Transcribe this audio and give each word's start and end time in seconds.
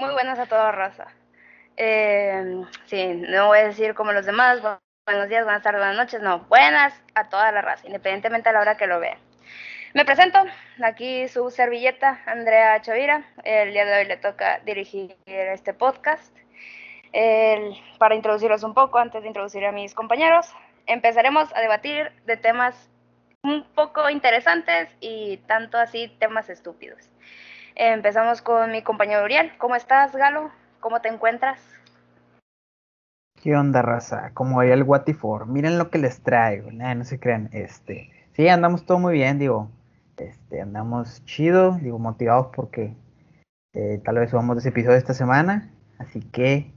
Muy 0.00 0.14
buenas 0.14 0.38
a 0.38 0.46
toda 0.46 0.72
raza. 0.72 1.08
Eh, 1.76 2.62
sí, 2.86 3.06
no 3.06 3.48
voy 3.48 3.58
a 3.58 3.66
decir 3.66 3.94
como 3.94 4.12
los 4.12 4.24
demás, 4.24 4.62
buenos 5.04 5.28
días, 5.28 5.44
buenas 5.44 5.62
tardes, 5.62 5.78
buenas 5.78 5.96
noches, 5.98 6.22
no, 6.22 6.38
buenas 6.48 6.98
a 7.14 7.28
toda 7.28 7.52
la 7.52 7.60
raza, 7.60 7.86
independientemente 7.86 8.48
a 8.48 8.52
la 8.52 8.60
hora 8.60 8.78
que 8.78 8.86
lo 8.86 8.98
vean. 8.98 9.18
Me 9.92 10.06
presento, 10.06 10.38
aquí 10.82 11.28
su 11.28 11.50
servilleta, 11.50 12.22
Andrea 12.24 12.80
Chavira. 12.80 13.24
El 13.44 13.72
día 13.72 13.84
de 13.84 13.98
hoy 13.98 14.06
le 14.06 14.16
toca 14.16 14.60
dirigir 14.60 15.18
este 15.26 15.74
podcast. 15.74 16.34
para 17.98 18.14
introducirlos 18.14 18.62
un 18.62 18.72
poco, 18.72 18.96
antes 18.96 19.20
de 19.20 19.28
introducir 19.28 19.66
a 19.66 19.72
mis 19.72 19.92
compañeros, 19.92 20.46
empezaremos 20.86 21.54
a 21.54 21.60
debatir 21.60 22.10
de 22.24 22.38
temas 22.38 22.88
un 23.42 23.64
poco 23.74 24.08
interesantes 24.08 24.88
y 25.00 25.36
tanto 25.46 25.76
así 25.76 26.08
temas 26.18 26.48
estúpidos. 26.48 27.10
Empezamos 27.74 28.42
con 28.42 28.72
mi 28.72 28.82
compañero 28.82 29.24
Uriel. 29.24 29.52
¿Cómo 29.58 29.76
estás, 29.76 30.14
Galo? 30.14 30.50
¿Cómo 30.80 31.00
te 31.00 31.08
encuentras? 31.08 31.60
¿Qué 33.42 33.56
onda, 33.56 33.82
raza? 33.82 34.32
Como 34.34 34.60
hay 34.60 34.70
el 34.70 34.82
Watifor. 34.82 35.46
Miren 35.46 35.78
lo 35.78 35.90
que 35.90 35.98
les 35.98 36.22
traigo. 36.22 36.70
no 36.70 37.04
se 37.04 37.18
crean. 37.18 37.48
Este, 37.52 38.10
sí, 38.32 38.48
andamos 38.48 38.84
todo 38.84 38.98
muy 38.98 39.14
bien, 39.14 39.38
digo. 39.38 39.70
Este, 40.18 40.60
andamos 40.60 41.24
chido, 41.24 41.78
digo, 41.80 41.98
motivados 41.98 42.48
porque 42.54 42.94
eh, 43.72 44.00
tal 44.04 44.16
vez 44.16 44.30
subamos 44.30 44.58
ese 44.58 44.68
episodio 44.68 44.98
esta 44.98 45.14
semana. 45.14 45.70
Así 45.98 46.20
que 46.20 46.70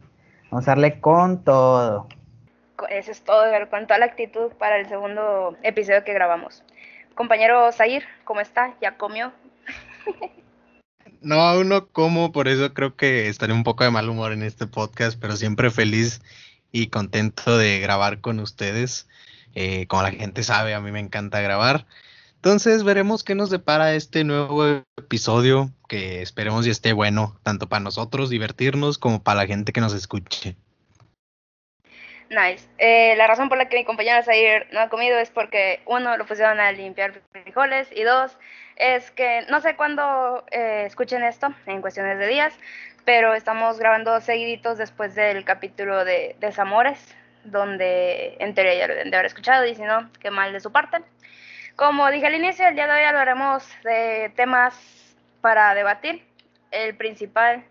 vamos 0.50 0.68
a 0.68 0.72
darle 0.72 1.02
con 1.02 1.44
todo. 1.44 2.08
Eso 2.90 3.12
es 3.12 3.24
todo, 3.24 3.44
con 3.70 3.88
toda 3.88 4.00
la 4.00 4.06
actitud 4.06 4.52
para 4.54 4.78
el 4.78 4.88
segundo 4.88 5.58
episodio 5.64 6.04
que 6.04 6.14
grabamos. 6.14 6.64
Compañero 7.16 7.72
Zair, 7.72 8.04
¿cómo 8.24 8.40
está? 8.40 8.74
¿Ya 8.82 8.98
comió? 8.98 9.32
No, 11.24 11.36
aún 11.36 11.70
no 11.70 11.88
como, 11.88 12.32
por 12.32 12.48
eso 12.48 12.74
creo 12.74 12.96
que 12.96 13.30
estaré 13.30 13.54
un 13.54 13.64
poco 13.64 13.84
de 13.84 13.92
mal 13.92 14.10
humor 14.10 14.34
en 14.34 14.44
este 14.44 14.68
podcast, 14.68 15.18
pero 15.20 15.38
siempre 15.38 15.72
feliz 15.72 16.22
y 16.74 16.88
contento 16.88 17.58
de 17.58 17.80
grabar 17.80 18.20
con 18.20 18.40
ustedes. 18.40 19.08
Eh, 19.56 19.88
como 19.88 20.04
la 20.04 20.12
gente 20.12 20.44
sabe, 20.44 20.74
a 20.74 20.82
mí 20.82 20.92
me 20.92 21.00
encanta 21.00 21.40
grabar. 21.40 21.88
Entonces 22.36 22.84
veremos 22.84 23.24
qué 23.24 23.36
nos 23.36 23.50
depara 23.50 23.96
este 23.96 24.26
nuevo 24.26 24.84
episodio, 24.98 25.72
que 25.88 26.22
esperemos 26.22 26.68
y 26.68 26.72
esté 26.72 26.92
bueno, 26.92 27.40
tanto 27.42 27.70
para 27.70 27.80
nosotros 27.80 28.30
divertirnos 28.30 28.98
como 28.98 29.24
para 29.24 29.42
la 29.42 29.48
gente 29.48 29.72
que 29.72 29.80
nos 29.80 29.94
escuche. 29.94 30.58
Nice. 32.34 32.68
Eh, 32.80 33.16
la 33.16 33.28
razón 33.28 33.48
por 33.48 33.60
la 33.60 33.70
que 33.70 33.78
mi 33.78 33.86
compañero 33.86 34.24
Zair 34.24 34.68
no 34.72 34.80
ha 34.80 34.90
comido 34.90 35.20
es 35.20 35.30
porque, 35.30 35.82
uno, 35.86 36.18
lo 36.18 36.26
pusieron 36.26 36.60
a 36.60 36.72
limpiar 36.72 37.14
frijoles 37.32 37.88
y 37.92 38.02
dos, 38.02 38.38
es 38.76 39.12
que 39.12 39.46
no 39.50 39.62
sé 39.62 39.76
cuándo 39.76 40.44
eh, 40.50 40.86
escuchen 40.88 41.24
esto, 41.24 41.54
en 41.68 41.82
cuestiones 41.82 42.18
de 42.18 42.28
días, 42.28 42.58
pero 43.06 43.36
estamos 43.36 43.78
grabando 43.78 44.20
seguiditos 44.20 44.80
después 44.80 45.14
del 45.14 45.46
capítulo 45.46 46.06
de 46.06 46.36
Desamores, 46.40 47.16
donde 47.44 48.36
en 48.40 48.56
teoría 48.56 48.74
ya 48.76 48.88
lo 48.88 48.96
deben 48.96 49.12
de 49.12 49.18
haber 49.18 49.28
escuchado 49.28 49.68
y 49.68 49.76
si 49.76 49.84
no, 49.84 50.10
qué 50.20 50.32
mal 50.32 50.54
de 50.54 50.60
su 50.60 50.72
parte. 50.72 51.04
Como 51.76 52.10
dije 52.10 52.26
al 52.26 52.36
inicio, 52.36 52.68
el 52.68 52.74
día 52.74 52.88
de 52.88 52.94
hoy 52.94 53.04
hablaremos 53.04 53.64
de 53.84 54.32
temas 54.36 54.76
para 55.42 55.76
debatir. 55.76 56.26
El 56.72 56.96
principal 56.96 57.64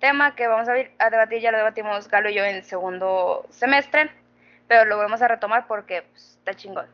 tema 0.00 0.34
que 0.34 0.46
vamos 0.46 0.68
a, 0.68 1.10
debatir 1.10 1.40
ya 1.40 1.52
lo 1.52 1.58
debatimos 1.58 2.08
Galo 2.08 2.28
y 2.28 2.34
yo 2.34 2.44
en 2.44 2.64
segundo 2.64 3.46
semestre, 3.50 4.10
pero 4.68 4.84
lo 4.84 4.98
vamos 4.98 5.22
a 5.22 5.28
retomar 5.28 5.66
porque 5.66 6.02
pues, 6.10 6.36
está 6.38 6.54
chingón. 6.54 6.86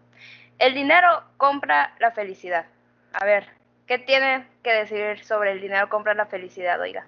El 0.58 0.74
dinero 0.74 1.24
compra 1.36 1.94
la 1.98 2.12
felicidad. 2.12 2.66
A 3.14 3.24
ver, 3.24 3.46
¿qué 3.86 3.98
tiene 3.98 4.46
que 4.62 4.72
decir 4.72 5.24
sobre 5.24 5.52
el 5.52 5.60
dinero 5.60 5.88
compra 5.88 6.14
la 6.14 6.26
felicidad, 6.26 6.80
oiga? 6.80 7.06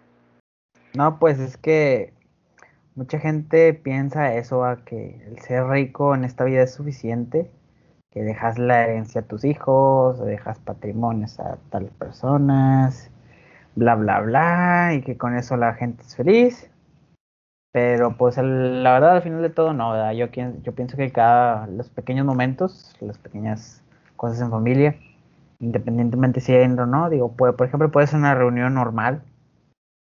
No, 0.94 1.18
pues 1.18 1.38
es 1.38 1.56
que 1.56 2.12
mucha 2.94 3.18
gente 3.18 3.74
piensa 3.74 4.34
eso, 4.34 4.64
a 4.64 4.84
que 4.84 5.20
el 5.26 5.38
ser 5.40 5.66
rico 5.66 6.14
en 6.14 6.24
esta 6.24 6.44
vida 6.44 6.62
es 6.62 6.74
suficiente, 6.74 7.50
que 8.10 8.22
dejas 8.22 8.58
la 8.58 8.84
herencia 8.84 9.22
a 9.22 9.24
tus 9.24 9.44
hijos, 9.44 10.24
dejas 10.24 10.58
patrimonios 10.60 11.40
a 11.40 11.58
tales 11.70 11.92
personas, 11.92 13.10
bla, 13.74 13.94
bla, 13.94 14.20
bla, 14.20 14.94
y 14.94 15.02
que 15.02 15.16
con 15.16 15.36
eso 15.36 15.56
la 15.56 15.74
gente 15.74 16.02
es 16.02 16.16
feliz. 16.16 16.70
Pero 17.72 18.16
pues 18.16 18.36
la 18.36 18.92
verdad 18.92 19.16
al 19.16 19.22
final 19.22 19.42
de 19.42 19.50
todo 19.50 19.72
no, 19.72 19.92
¿verdad? 19.92 20.12
Yo, 20.12 20.26
yo 20.62 20.72
pienso 20.74 20.96
que 20.96 21.10
cada, 21.10 21.66
los 21.66 21.90
pequeños 21.90 22.24
momentos, 22.24 22.94
las 23.00 23.18
pequeñas 23.18 23.82
cosas 24.16 24.40
en 24.40 24.50
familia, 24.50 24.96
independientemente 25.58 26.40
si 26.40 26.52
hay 26.52 26.64
o 26.70 26.86
no, 26.86 27.10
digo, 27.10 27.32
puede, 27.32 27.52
por 27.52 27.66
ejemplo, 27.66 27.90
puede 27.90 28.06
ser 28.06 28.20
una 28.20 28.34
reunión 28.34 28.74
normal, 28.74 29.22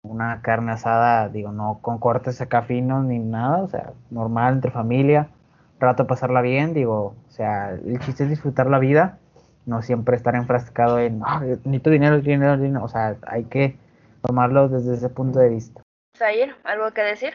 una 0.02 0.40
carne 0.40 0.72
asada, 0.72 1.28
digo, 1.28 1.52
no 1.52 1.80
con 1.82 1.98
cortes 1.98 2.40
acá 2.40 2.62
finos 2.62 3.04
ni 3.04 3.18
nada, 3.18 3.58
o 3.62 3.68
sea, 3.68 3.92
normal 4.10 4.54
entre 4.54 4.70
familia, 4.70 5.28
rato 5.78 6.06
pasarla 6.06 6.40
bien, 6.40 6.72
digo, 6.72 7.14
o 7.28 7.30
sea, 7.30 7.72
el 7.72 7.98
chiste 8.00 8.24
es 8.24 8.30
disfrutar 8.30 8.68
la 8.68 8.78
vida, 8.78 9.18
no 9.68 9.82
siempre 9.82 10.16
estar 10.16 10.34
enfrascado 10.34 10.98
en, 10.98 11.20
ah, 11.24 11.40
necesito 11.40 11.90
dinero, 11.90 12.20
dinero, 12.20 12.56
dinero, 12.56 12.84
o 12.84 12.88
sea, 12.88 13.16
hay 13.26 13.44
que 13.44 13.76
tomarlo 14.22 14.68
desde 14.68 14.94
ese 14.94 15.08
punto 15.08 15.38
de 15.38 15.50
vista. 15.50 15.82
Zair, 16.16 16.56
¿algo 16.64 16.90
que 16.92 17.02
decir? 17.02 17.34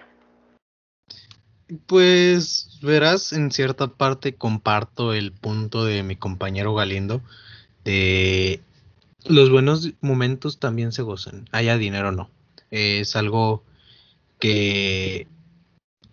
Pues 1.87 2.79
verás, 2.83 3.33
en 3.33 3.51
cierta 3.51 3.87
parte 3.87 4.35
comparto 4.35 5.13
el 5.13 5.31
punto 5.31 5.85
de 5.85 6.03
mi 6.03 6.15
compañero 6.15 6.75
Galindo 6.75 7.21
de 7.83 8.61
los 9.25 9.49
buenos 9.49 9.91
momentos 10.01 10.59
también 10.59 10.91
se 10.91 11.01
gozan, 11.01 11.45
haya 11.51 11.77
dinero 11.77 12.09
o 12.09 12.11
no. 12.11 12.29
Es 12.71 13.15
algo 13.15 13.63
que, 14.39 15.27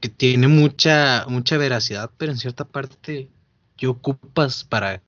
que 0.01 0.09
tiene 0.09 0.49
mucha, 0.49 1.27
mucha 1.29 1.57
veracidad, 1.57 2.11
pero 2.17 2.33
en 2.33 2.39
cierta 2.39 2.65
parte 2.65 3.29
¿qué 3.81 3.87
ocupas 3.87 4.63
para, 4.63 5.03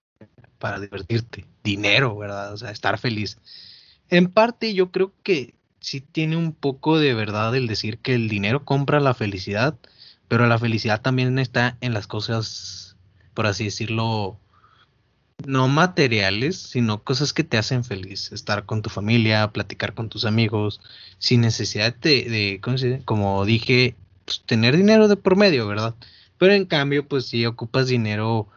para 0.63 0.79
divertirte? 0.79 1.45
Dinero, 1.65 2.17
¿verdad? 2.17 2.53
O 2.53 2.57
sea, 2.57 2.71
estar 2.71 2.97
feliz. 2.97 3.37
En 4.11 4.31
parte 4.31 4.75
yo 4.75 4.93
creo 4.93 5.13
que 5.25 5.57
sí 5.81 6.01
tiene 6.01 6.37
un 6.37 6.53
poco 6.53 7.01
de 7.01 7.15
verdad 7.15 7.57
el 7.57 7.67
decir 7.67 7.99
que 7.99 8.15
el 8.15 8.29
dinero 8.29 8.65
compra 8.65 9.01
la 9.01 9.13
felicidad, 9.13 9.77
pero 10.29 10.47
la 10.47 10.61
felicidad 10.61 11.03
también 11.03 11.37
está 11.41 11.77
en 11.81 11.93
las 11.93 12.07
cosas, 12.07 12.95
por 13.35 13.47
así 13.47 13.65
decirlo, 13.65 14.39
no 15.45 15.67
materiales, 15.67 16.59
sino 16.59 17.03
cosas 17.03 17.33
que 17.33 17.43
te 17.43 17.59
hacen 17.59 17.83
feliz. 17.83 18.31
Estar 18.31 18.65
con 18.65 18.83
tu 18.83 18.89
familia, 18.89 19.51
platicar 19.51 19.95
con 19.95 20.09
tus 20.09 20.25
amigos, 20.25 20.81
sin 21.19 21.41
necesidad 21.41 21.93
de, 21.97 22.61
como 23.05 23.45
dije, 23.45 23.97
pues, 24.25 24.43
tener 24.47 24.77
dinero 24.77 25.09
de 25.09 25.17
por 25.17 25.35
medio, 25.35 25.67
¿verdad? 25.67 25.97
Pero 26.39 26.53
en 26.55 26.67
cambio, 26.67 27.09
pues 27.09 27.27
si 27.27 27.47
ocupas 27.47 27.89
dinero, 27.89 28.49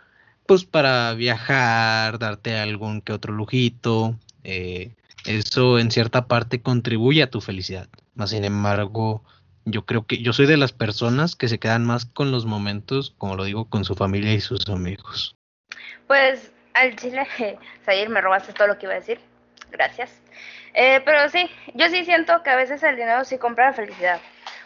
pues 0.45 0.65
para 0.65 1.13
viajar, 1.13 2.19
darte 2.19 2.57
algún 2.57 3.01
que 3.01 3.13
otro 3.13 3.33
lujito, 3.33 4.15
eh, 4.43 4.91
eso 5.25 5.79
en 5.79 5.91
cierta 5.91 6.27
parte 6.27 6.61
contribuye 6.61 7.23
a 7.23 7.29
tu 7.29 7.41
felicidad. 7.41 7.87
Más 8.13 8.29
sin 8.29 8.45
embargo, 8.45 9.23
yo 9.65 9.85
creo 9.85 10.05
que 10.05 10.19
yo 10.21 10.33
soy 10.33 10.45
de 10.45 10.57
las 10.57 10.71
personas 10.71 11.35
que 11.35 11.47
se 11.47 11.59
quedan 11.59 11.83
más 11.83 12.05
con 12.05 12.31
los 12.31 12.45
momentos, 12.45 13.13
como 13.17 13.35
lo 13.35 13.43
digo, 13.43 13.65
con 13.65 13.83
su 13.83 13.95
familia 13.95 14.33
y 14.33 14.41
sus 14.41 14.69
amigos. 14.69 15.35
Pues 16.07 16.51
al 16.73 16.95
chile, 16.95 17.27
Sayir, 17.85 18.09
me 18.09 18.21
robaste 18.21 18.53
todo 18.53 18.67
lo 18.67 18.77
que 18.77 18.85
iba 18.85 18.93
a 18.93 18.99
decir. 18.99 19.19
Gracias. 19.71 20.21
Eh, 20.73 21.01
pero 21.03 21.29
sí, 21.29 21.49
yo 21.73 21.89
sí 21.89 22.05
siento 22.05 22.43
que 22.43 22.49
a 22.51 22.55
veces 22.55 22.83
el 22.83 22.95
dinero 22.95 23.25
sí 23.25 23.37
compra 23.37 23.67
la 23.67 23.73
felicidad. 23.73 24.19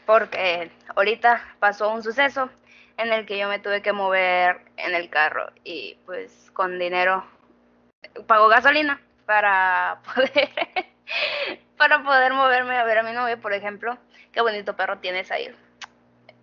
Porque 0.05 0.71
ahorita 0.95 1.55
pasó 1.59 1.93
un 1.93 2.03
suceso 2.03 2.49
en 2.99 3.13
el 3.13 3.25
que 3.25 3.39
yo 3.39 3.47
me 3.47 3.59
tuve 3.59 3.81
que 3.81 3.93
mover 3.93 4.59
en 4.75 4.93
el 4.93 5.09
carro 5.09 5.51
y 5.63 5.97
pues 6.05 6.51
con 6.53 6.77
dinero 6.77 7.25
pago 8.27 8.49
gasolina 8.49 9.01
para 9.25 10.01
poder 10.15 10.49
para 11.77 12.03
poder 12.03 12.33
moverme 12.33 12.77
a 12.77 12.83
ver 12.83 12.97
a 12.97 13.03
mi 13.03 13.13
novio, 13.13 13.39
por 13.39 13.53
ejemplo. 13.53 13.97
Qué 14.33 14.41
bonito 14.41 14.75
perro 14.75 14.99
tienes 14.99 15.31
ahí. 15.31 15.49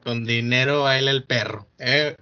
Con 0.03 0.25
dinero 0.25 0.85
baila 0.85 1.11
el 1.11 1.25
perro. 1.25 1.67
¿eh? 1.79 2.17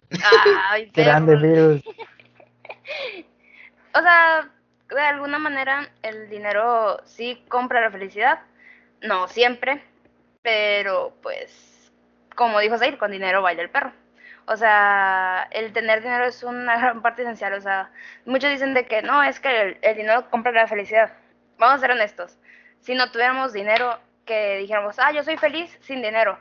Ay, 0.69 0.91
Grande 0.95 1.37
virus. 1.37 1.81
o 3.95 4.01
sea, 4.01 4.51
de 4.91 5.01
alguna 5.01 5.39
manera 5.39 5.89
el 6.03 6.29
dinero 6.29 7.01
sí 7.05 7.45
compra 7.49 7.81
la 7.81 7.93
felicidad, 7.93 8.41
no 9.01 9.29
siempre, 9.29 9.81
pero 10.43 11.17
pues, 11.23 11.93
como 12.35 12.59
dijo 12.59 12.79
Zair, 12.79 12.99
con 12.99 13.13
dinero 13.13 13.43
baila 13.43 13.63
el 13.63 13.71
perro. 13.71 13.93
O 14.47 14.57
sea, 14.57 15.49
el 15.51 15.73
tener 15.73 16.03
dinero 16.03 16.25
es 16.25 16.43
una 16.43 16.77
gran 16.79 17.03
parte 17.03 17.23
esencial. 17.23 17.55
O 17.55 17.61
sea, 17.61 17.91
muchos 18.25 18.51
dicen 18.51 18.75
de 18.75 18.87
que 18.87 19.03
no, 19.03 19.23
es 19.23 19.41
que 19.41 19.79
el, 19.81 19.97
dinero 19.97 20.31
compra 20.31 20.53
la 20.53 20.67
felicidad. 20.67 21.13
Vamos 21.59 21.77
a 21.77 21.81
ser 21.81 21.91
honestos. 21.93 22.39
Si 22.81 22.95
no 22.95 23.11
tuviéramos 23.11 23.53
dinero, 23.53 23.99
que 24.27 24.59
dijéramos, 24.59 24.99
ah, 24.99 25.13
yo 25.13 25.23
soy 25.23 25.37
feliz 25.37 25.77
sin 25.83 26.03
dinero. 26.03 26.39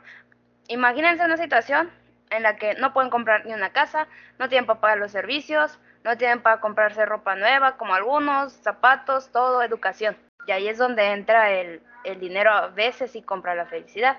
Imagínense 0.68 1.24
una 1.24 1.36
situación 1.36 1.90
en 2.30 2.42
la 2.42 2.56
que 2.56 2.74
no 2.74 2.92
pueden 2.92 3.10
comprar 3.10 3.46
ni 3.46 3.52
una 3.52 3.70
casa, 3.70 4.08
no 4.38 4.48
tienen 4.48 4.66
para 4.66 4.80
pagar 4.80 4.98
los 4.98 5.12
servicios, 5.12 5.78
no 6.02 6.16
tienen 6.16 6.42
para 6.42 6.60
comprarse 6.60 7.04
ropa 7.06 7.36
nueva, 7.36 7.76
como 7.76 7.94
algunos, 7.94 8.52
zapatos, 8.52 9.30
todo, 9.30 9.62
educación. 9.62 10.16
Y 10.46 10.52
ahí 10.52 10.68
es 10.68 10.78
donde 10.78 11.12
entra 11.12 11.50
el, 11.50 11.82
el 12.04 12.20
dinero 12.20 12.50
a 12.50 12.68
veces 12.68 13.14
y 13.16 13.22
compra 13.22 13.54
la 13.54 13.66
felicidad. 13.66 14.18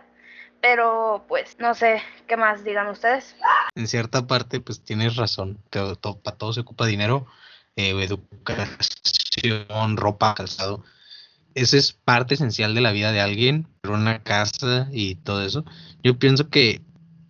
Pero 0.67 1.23
pues 1.27 1.57
no 1.59 1.75
sé 1.75 2.01
qué 2.27 2.37
más 2.37 2.63
digan 2.63 2.87
ustedes. 2.87 3.35
En 3.75 3.87
cierta 3.87 4.25
parte 4.25 4.59
pues 4.59 4.81
tienes 4.81 5.15
razón, 5.15 5.59
todo, 5.69 6.17
para 6.17 6.37
todo 6.37 6.53
se 6.53 6.61
ocupa 6.61 6.87
dinero, 6.87 7.27
eh, 7.75 7.91
educación, 7.91 8.87
ropa, 9.95 10.33
calzado. 10.33 10.83
Esa 11.53 11.77
es 11.77 11.93
parte 11.93 12.33
esencial 12.33 12.73
de 12.73 12.81
la 12.81 12.93
vida 12.93 13.11
de 13.11 13.21
alguien, 13.21 13.67
una 13.87 14.23
casa 14.23 14.89
y 14.91 15.13
todo 15.17 15.43
eso. 15.43 15.65
Yo 16.03 16.17
pienso 16.17 16.49
que 16.49 16.81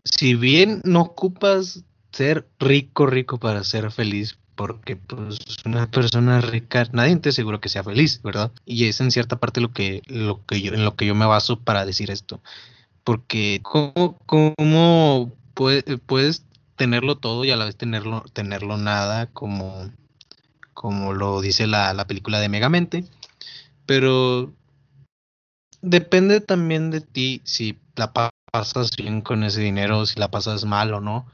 si 0.06 0.36
bien 0.36 0.80
no 0.86 1.02
ocupas 1.02 1.84
ser 2.14 2.48
rico, 2.58 3.06
rico 3.06 3.38
para 3.38 3.66
ser 3.66 3.92
feliz, 3.92 4.38
porque 4.56 4.96
pues 4.96 5.40
una 5.66 5.92
persona 5.92 6.40
rica, 6.40 6.88
nadie 6.94 7.18
te 7.18 7.30
asegura 7.30 7.60
que 7.60 7.68
sea 7.68 7.84
feliz, 7.84 8.22
¿verdad? 8.24 8.54
Y 8.66 8.86
es 8.88 9.02
en 9.02 9.12
cierta 9.12 9.36
parte 9.42 9.60
lo 9.60 9.74
que, 9.74 10.04
lo 10.08 10.46
que 10.46 10.62
yo, 10.62 10.74
en 10.74 10.86
lo 10.86 10.96
que 10.96 11.06
yo 11.06 11.16
me 11.16 11.26
baso 11.26 11.60
para 11.60 11.86
decir 11.86 12.12
esto. 12.12 12.40
Porque 13.06 13.62
cómo, 13.64 14.18
cómo 14.26 15.32
puedes 15.54 16.44
tenerlo 16.76 17.18
todo 17.18 17.46
y 17.46 17.52
a 17.52 17.56
la 17.56 17.66
vez 17.66 17.78
tenerlo, 17.78 18.26
tenerlo 18.34 18.78
nada, 18.78 19.28
como, 19.28 19.90
como 20.74 21.14
lo 21.14 21.40
dice 21.40 21.68
la, 21.68 21.94
la 21.94 22.08
película 22.08 22.40
de 22.40 22.50
Megamente. 22.50 23.06
Pero 23.86 24.52
depende 25.82 26.42
también 26.42 26.92
de 26.92 27.02
ti 27.02 27.42
si 27.46 27.78
la 27.96 28.12
pasas 28.12 28.96
bien 28.98 29.22
con 29.22 29.44
ese 29.44 29.62
dinero, 29.62 30.06
si 30.06 30.20
la 30.20 30.30
pasas 30.30 30.66
mal 30.66 30.94
o 30.94 31.00
no. 31.00 31.26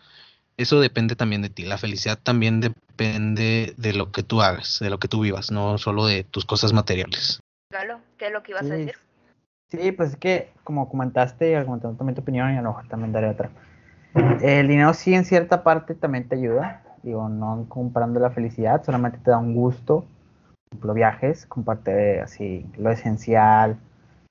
Eso 0.58 0.80
depende 0.80 1.16
también 1.16 1.42
de 1.42 1.50
ti. 1.50 1.64
La 1.64 1.78
felicidad 1.78 2.20
también 2.22 2.60
depende 2.60 3.74
de 3.78 3.94
lo 3.94 4.12
que 4.12 4.22
tú 4.24 4.42
hagas, 4.42 4.80
de 4.80 4.90
lo 4.90 5.00
que 5.00 5.08
tú 5.08 5.22
vivas, 5.22 5.52
no 5.52 5.78
solo 5.78 6.06
de 6.06 6.24
tus 6.24 6.46
cosas 6.46 6.74
materiales. 6.74 7.40
Claro, 7.72 8.02
¿qué 8.18 8.28
es 8.28 8.34
lo 8.34 8.44
que 8.44 8.52
ibas 8.52 8.70
a 8.70 8.76
decir? 8.76 8.96
Sí, 9.72 9.94
pues 9.94 10.10
es 10.12 10.18
que 10.18 10.52
como 10.66 10.90
comentaste, 10.90 11.56
argumentando 11.56 11.98
también 11.98 12.16
tu 12.16 12.22
opinión 12.22 12.54
y 12.54 12.58
a 12.58 12.62
lo 12.62 12.70
mejor 12.70 12.88
también 12.90 13.14
daré 13.14 13.30
otra. 13.30 13.50
El 14.42 14.68
dinero 14.68 14.94
sí 14.94 15.14
en 15.14 15.24
cierta 15.24 15.64
parte 15.64 15.96
también 15.96 16.28
te 16.28 16.36
ayuda, 16.36 16.84
digo, 17.04 17.30
no 17.30 17.66
comprando 17.70 18.20
la 18.20 18.32
felicidad, 18.32 18.84
solamente 18.84 19.20
te 19.20 19.32
da 19.32 19.38
un 19.38 19.56
gusto, 19.56 20.02
por 20.02 20.72
ejemplo, 20.72 20.94
viajes, 20.94 21.46
comparte 21.46 22.20
así 22.20 22.66
lo 22.78 22.92
esencial, 22.92 23.78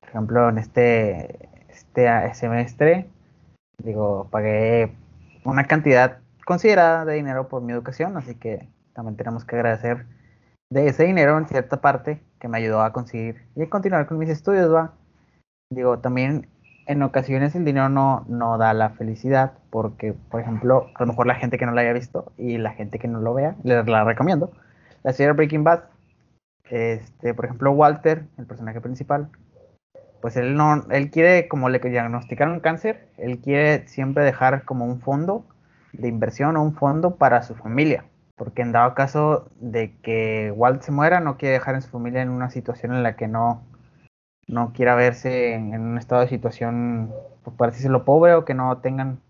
por 0.00 0.10
ejemplo, 0.10 0.48
en 0.50 0.58
este 0.58 1.48
este 1.70 2.34
semestre, 2.34 3.08
digo, 3.82 4.28
pagué 4.30 4.94
una 5.44 5.64
cantidad 5.64 6.18
considerada 6.44 7.06
de 7.06 7.14
dinero 7.14 7.48
por 7.48 7.62
mi 7.62 7.72
educación, 7.72 8.18
así 8.18 8.34
que 8.34 8.68
también 8.92 9.16
tenemos 9.16 9.46
que 9.46 9.56
agradecer 9.56 10.04
de 10.68 10.88
ese 10.88 11.04
dinero 11.04 11.38
en 11.38 11.48
cierta 11.48 11.80
parte 11.80 12.20
que 12.38 12.48
me 12.48 12.58
ayudó 12.58 12.82
a 12.82 12.92
conseguir 12.92 13.42
y 13.56 13.62
a 13.62 13.70
continuar 13.70 14.06
con 14.06 14.18
mis 14.18 14.28
estudios, 14.28 14.70
va. 14.70 14.99
Digo, 15.72 16.00
también 16.00 16.48
en 16.86 17.00
ocasiones 17.04 17.54
el 17.54 17.64
dinero 17.64 17.88
no, 17.88 18.24
no 18.28 18.58
da 18.58 18.74
la 18.74 18.90
felicidad, 18.90 19.52
porque, 19.70 20.12
por 20.12 20.40
ejemplo, 20.40 20.88
a 20.96 21.00
lo 21.04 21.06
mejor 21.06 21.28
la 21.28 21.36
gente 21.36 21.58
que 21.58 21.66
no 21.66 21.70
la 21.70 21.82
haya 21.82 21.92
visto 21.92 22.32
y 22.36 22.58
la 22.58 22.72
gente 22.72 22.98
que 22.98 23.06
no 23.06 23.20
lo 23.20 23.34
vea, 23.34 23.54
les 23.62 23.86
la 23.86 24.02
recomiendo. 24.02 24.50
La 25.04 25.12
serie 25.12 25.32
Breaking 25.32 25.62
Bad, 25.62 25.84
este, 26.68 27.34
por 27.34 27.44
ejemplo, 27.44 27.70
Walter, 27.70 28.24
el 28.36 28.46
personaje 28.46 28.80
principal, 28.80 29.28
pues 30.20 30.36
él 30.36 30.56
no, 30.56 30.86
él 30.90 31.12
quiere, 31.12 31.46
como 31.46 31.68
le 31.68 31.78
diagnosticaron 31.78 32.58
cáncer, 32.58 33.06
él 33.16 33.38
quiere 33.38 33.86
siempre 33.86 34.24
dejar 34.24 34.64
como 34.64 34.86
un 34.86 35.00
fondo 35.00 35.44
de 35.92 36.08
inversión 36.08 36.56
o 36.56 36.64
un 36.64 36.74
fondo 36.74 37.14
para 37.14 37.42
su 37.42 37.54
familia. 37.54 38.04
Porque 38.34 38.62
en 38.62 38.72
dado 38.72 38.94
caso 38.94 39.48
de 39.60 39.94
que 40.02 40.52
Walt 40.56 40.82
se 40.82 40.90
muera, 40.90 41.20
no 41.20 41.36
quiere 41.36 41.52
dejar 41.52 41.76
a 41.76 41.80
su 41.80 41.90
familia 41.90 42.22
en 42.22 42.30
una 42.30 42.50
situación 42.50 42.92
en 42.92 43.04
la 43.04 43.14
que 43.14 43.28
no, 43.28 43.62
no 44.50 44.72
quiera 44.72 44.94
verse 44.94 45.54
en, 45.54 45.80
un 45.80 45.96
estado 45.96 46.22
de 46.22 46.28
situación, 46.28 47.12
pues, 47.44 47.56
por 47.56 47.90
lo 47.90 48.04
pobre 48.04 48.34
o 48.34 48.44
que 48.44 48.54
no 48.54 48.78
tengan 48.78 49.20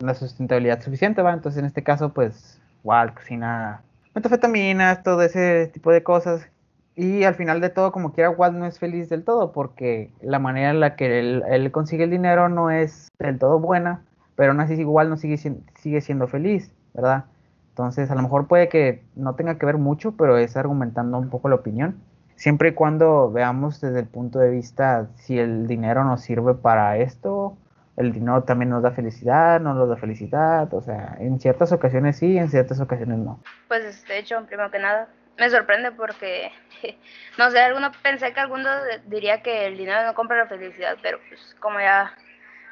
la 0.00 0.14
sustentabilidad 0.14 0.82
suficiente, 0.82 1.22
¿va? 1.22 1.32
Entonces 1.32 1.60
en 1.60 1.66
este 1.66 1.82
caso, 1.82 2.12
pues 2.12 2.60
Walt 2.84 3.14
cocina 3.14 3.82
metafetaminas, 4.14 5.02
todo 5.02 5.22
ese 5.22 5.68
tipo 5.68 5.92
de 5.92 6.02
cosas 6.02 6.48
y 6.96 7.24
al 7.24 7.34
final 7.34 7.60
de 7.60 7.70
todo, 7.70 7.92
como 7.92 8.12
quiera, 8.12 8.30
Walt 8.30 8.56
no 8.56 8.66
es 8.66 8.78
feliz 8.78 9.08
del 9.08 9.22
todo, 9.24 9.52
porque 9.52 10.10
la 10.22 10.38
manera 10.38 10.70
en 10.70 10.80
la 10.80 10.96
que 10.96 11.20
él, 11.20 11.70
consigue 11.70 12.04
el 12.04 12.10
dinero 12.10 12.48
no 12.48 12.70
es 12.70 13.08
del 13.18 13.38
todo 13.38 13.60
buena, 13.60 14.02
pero 14.34 14.52
aún 14.52 14.60
así 14.60 14.74
igual 14.74 15.10
no 15.10 15.16
sigue, 15.16 15.36
sigue 15.36 16.00
siendo 16.00 16.26
feliz, 16.26 16.72
¿verdad? 16.94 17.26
Entonces, 17.68 18.10
a 18.10 18.14
lo 18.14 18.22
mejor 18.22 18.48
puede 18.48 18.70
que 18.70 19.02
no 19.14 19.34
tenga 19.34 19.58
que 19.58 19.66
ver 19.66 19.76
mucho, 19.76 20.12
pero 20.12 20.38
es 20.38 20.56
argumentando 20.56 21.18
un 21.18 21.28
poco 21.28 21.50
la 21.50 21.56
opinión. 21.56 21.96
Siempre 22.36 22.68
y 22.68 22.72
cuando 22.72 23.32
veamos 23.32 23.80
desde 23.80 24.00
el 24.00 24.06
punto 24.06 24.38
de 24.38 24.50
vista 24.50 25.08
si 25.16 25.38
el 25.38 25.66
dinero 25.66 26.04
nos 26.04 26.20
sirve 26.20 26.54
para 26.54 26.98
esto, 26.98 27.56
el 27.96 28.12
dinero 28.12 28.44
también 28.44 28.68
nos 28.70 28.82
da 28.82 28.90
felicidad, 28.90 29.58
no 29.58 29.72
nos 29.72 29.88
da 29.88 29.96
felicidad, 29.96 30.72
o 30.74 30.82
sea, 30.82 31.16
en 31.18 31.40
ciertas 31.40 31.72
ocasiones 31.72 32.18
sí, 32.18 32.36
en 32.36 32.50
ciertas 32.50 32.78
ocasiones 32.78 33.18
no. 33.18 33.40
Pues 33.68 34.06
de 34.06 34.18
hecho, 34.18 34.44
primero 34.46 34.70
que 34.70 34.78
nada, 34.78 35.08
me 35.38 35.48
sorprende 35.48 35.92
porque, 35.92 36.52
no 37.38 37.50
sé, 37.50 37.60
alguno 37.60 37.90
pensé 38.02 38.34
que 38.34 38.40
alguno 38.40 38.68
diría 39.06 39.42
que 39.42 39.66
el 39.66 39.78
dinero 39.78 40.04
no 40.04 40.14
compra 40.14 40.36
la 40.36 40.46
felicidad, 40.46 40.96
pero 41.02 41.18
pues 41.28 41.56
como 41.58 41.80
ya 41.80 42.12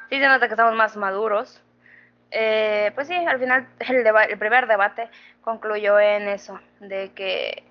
sí 0.09 0.19
se 0.19 0.27
nota 0.27 0.47
que 0.47 0.53
estamos 0.53 0.75
más 0.75 0.95
maduros, 0.95 1.63
eh, 2.29 2.91
pues 2.93 3.07
sí, 3.07 3.15
al 3.15 3.39
final 3.39 3.67
el, 3.79 4.05
el 4.29 4.37
primer 4.37 4.67
debate 4.67 5.09
concluyó 5.41 5.99
en 5.99 6.27
eso, 6.27 6.59
de 6.79 7.11
que 7.13 7.63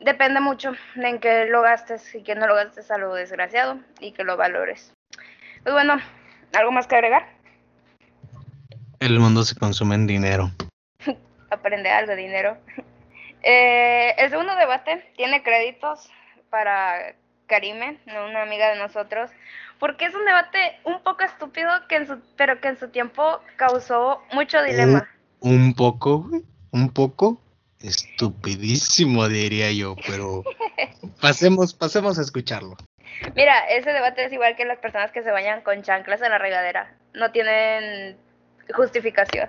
depende 0.00 0.40
mucho 0.40 0.72
de 0.94 1.08
en 1.08 1.20
qué 1.20 1.46
lo 1.46 1.62
gastes 1.62 2.14
y 2.14 2.22
que 2.22 2.34
no 2.34 2.46
lo 2.46 2.54
gastes 2.54 2.90
a 2.90 2.98
lo 2.98 3.14
desgraciado 3.14 3.78
y 4.00 4.12
que 4.12 4.24
lo 4.24 4.36
valores. 4.36 4.92
Pues 5.62 5.74
bueno, 5.74 5.98
¿algo 6.54 6.72
más 6.72 6.86
que 6.86 6.96
agregar? 6.96 7.26
El 8.98 9.18
mundo 9.18 9.42
se 9.44 9.56
consume 9.56 9.94
en 9.94 10.06
dinero. 10.06 10.50
Aprende 11.50 11.90
algo 11.90 12.10
de 12.12 12.16
dinero. 12.16 12.58
Eh, 13.42 14.14
el 14.18 14.28
segundo 14.28 14.54
debate 14.54 15.02
tiene 15.16 15.42
créditos 15.42 16.10
para 16.50 17.14
Karime, 17.46 17.98
una 18.06 18.42
amiga 18.42 18.68
de 18.68 18.78
nosotros, 18.78 19.30
porque 19.78 20.04
es 20.04 20.14
un 20.14 20.26
debate 20.26 20.78
un 20.84 21.02
poco 21.02 21.24
estúpido, 21.24 21.70
que 21.88 21.96
en 21.96 22.06
su, 22.06 22.20
pero 22.36 22.60
que 22.60 22.68
en 22.68 22.78
su 22.78 22.90
tiempo 22.90 23.40
causó 23.56 24.22
mucho 24.34 24.62
dilema. 24.62 25.08
Un, 25.40 25.72
poco, 25.72 26.28
un 26.70 26.92
poco 26.92 27.40
estupidísimo, 27.82 29.28
diría 29.28 29.72
yo, 29.72 29.96
pero 30.06 30.44
pasemos, 31.20 31.74
pasemos 31.74 32.18
a 32.18 32.22
escucharlo. 32.22 32.76
Mira, 33.34 33.66
ese 33.68 33.92
debate 33.92 34.24
es 34.24 34.32
igual 34.32 34.56
que 34.56 34.64
las 34.64 34.78
personas 34.78 35.12
que 35.12 35.22
se 35.22 35.30
bañan 35.30 35.62
con 35.62 35.82
chanclas 35.82 36.22
en 36.22 36.30
la 36.30 36.38
regadera. 36.38 36.94
No 37.14 37.30
tienen 37.32 38.16
justificación. 38.74 39.48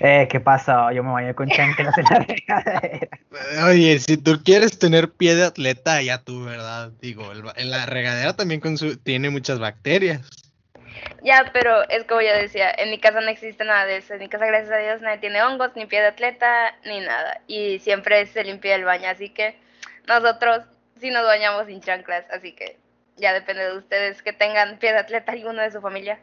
Eh, 0.00 0.26
¿qué 0.30 0.40
pasa? 0.40 0.92
Yo 0.92 1.04
me 1.04 1.12
baño 1.12 1.34
con 1.34 1.48
chanclas 1.48 1.96
en 1.98 2.04
la 2.04 2.18
regadera. 2.20 3.08
Oye, 3.66 3.98
si 3.98 4.16
tú 4.16 4.42
quieres 4.44 4.78
tener 4.78 5.12
pie 5.12 5.34
de 5.34 5.44
atleta, 5.44 6.02
ya 6.02 6.18
tú, 6.18 6.44
¿verdad? 6.44 6.90
Digo, 7.00 7.24
en 7.56 7.70
la 7.70 7.86
regadera 7.86 8.34
también 8.34 8.60
tiene 9.04 9.30
muchas 9.30 9.58
bacterias. 9.58 10.41
Ya, 11.24 11.50
pero 11.52 11.88
es 11.88 12.04
como 12.04 12.20
yo 12.20 12.34
decía, 12.34 12.70
en 12.76 12.90
mi 12.90 12.98
casa 12.98 13.20
no 13.20 13.28
existe 13.28 13.64
nada 13.64 13.86
de 13.86 13.98
eso. 13.98 14.14
En 14.14 14.20
mi 14.20 14.28
casa, 14.28 14.46
gracias 14.46 14.72
a 14.72 14.78
Dios, 14.78 15.02
nadie 15.02 15.18
tiene 15.18 15.42
hongos, 15.42 15.70
ni 15.76 15.86
pie 15.86 16.00
de 16.00 16.08
atleta, 16.08 16.74
ni 16.84 17.00
nada. 17.00 17.40
Y 17.46 17.78
siempre 17.78 18.26
se 18.26 18.42
limpia 18.42 18.74
el 18.74 18.84
baño, 18.84 19.08
así 19.08 19.30
que 19.30 19.56
nosotros 20.08 20.64
sí 21.00 21.10
nos 21.10 21.24
bañamos 21.24 21.66
sin 21.66 21.80
chanclas, 21.80 22.24
así 22.30 22.52
que 22.52 22.76
ya 23.16 23.32
depende 23.32 23.64
de 23.64 23.78
ustedes 23.78 24.22
que 24.22 24.32
tengan 24.32 24.78
pie 24.78 24.92
de 24.92 24.98
atleta 24.98 25.32
alguno 25.32 25.62
de 25.62 25.70
su 25.70 25.80
familia. 25.80 26.18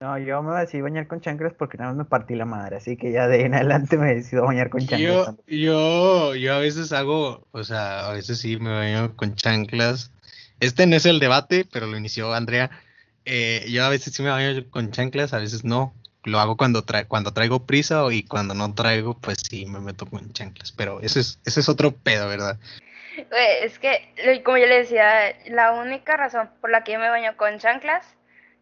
No, 0.00 0.16
yo 0.16 0.40
me 0.44 0.56
decidí 0.60 0.80
bañar 0.80 1.08
con 1.08 1.20
chanclas 1.20 1.54
porque 1.58 1.76
nada 1.76 1.90
más 1.90 1.98
me 1.98 2.04
partí 2.04 2.36
la 2.36 2.44
madre, 2.44 2.76
así 2.76 2.96
que 2.96 3.10
ya 3.10 3.26
de 3.26 3.44
en 3.44 3.54
adelante 3.54 3.96
me 3.96 4.14
decido 4.14 4.44
bañar 4.44 4.70
con 4.70 4.86
chanclas. 4.86 5.34
Yo, 5.48 6.32
yo, 6.32 6.34
yo 6.36 6.54
a 6.54 6.60
veces 6.60 6.92
hago, 6.92 7.44
o 7.50 7.64
sea, 7.64 8.08
a 8.08 8.12
veces 8.12 8.38
sí 8.38 8.56
me 8.58 8.70
baño 8.70 9.16
con 9.16 9.34
chanclas. 9.34 10.12
Este 10.60 10.86
no 10.86 10.94
es 10.94 11.06
el 11.06 11.18
debate, 11.18 11.66
pero 11.72 11.86
lo 11.86 11.96
inició 11.96 12.32
Andrea. 12.32 12.70
Eh, 13.30 13.66
yo 13.68 13.84
a 13.84 13.90
veces 13.90 14.14
sí 14.14 14.22
me 14.22 14.30
baño 14.30 14.64
con 14.70 14.90
chanclas, 14.90 15.34
a 15.34 15.38
veces 15.38 15.62
no. 15.62 15.92
Lo 16.24 16.40
hago 16.40 16.56
cuando, 16.56 16.82
cuando 17.08 17.34
traigo 17.34 17.66
prisa 17.66 18.02
y 18.10 18.22
cuando 18.22 18.54
no 18.54 18.74
traigo, 18.74 19.18
pues 19.18 19.38
sí 19.46 19.66
me 19.66 19.80
meto 19.80 20.06
con 20.06 20.32
chanclas. 20.32 20.72
Pero 20.72 21.00
ese 21.02 21.20
es, 21.20 21.38
ese 21.44 21.60
es 21.60 21.68
otro 21.68 21.92
pedo, 21.92 22.26
¿verdad? 22.26 22.58
Es 23.62 23.78
que, 23.78 24.14
como 24.44 24.56
yo 24.56 24.66
le 24.66 24.78
decía, 24.78 25.36
la 25.46 25.72
única 25.72 26.16
razón 26.16 26.48
por 26.62 26.70
la 26.70 26.84
que 26.84 26.92
yo 26.92 26.98
me 26.98 27.10
baño 27.10 27.36
con 27.36 27.58
chanclas 27.58 28.06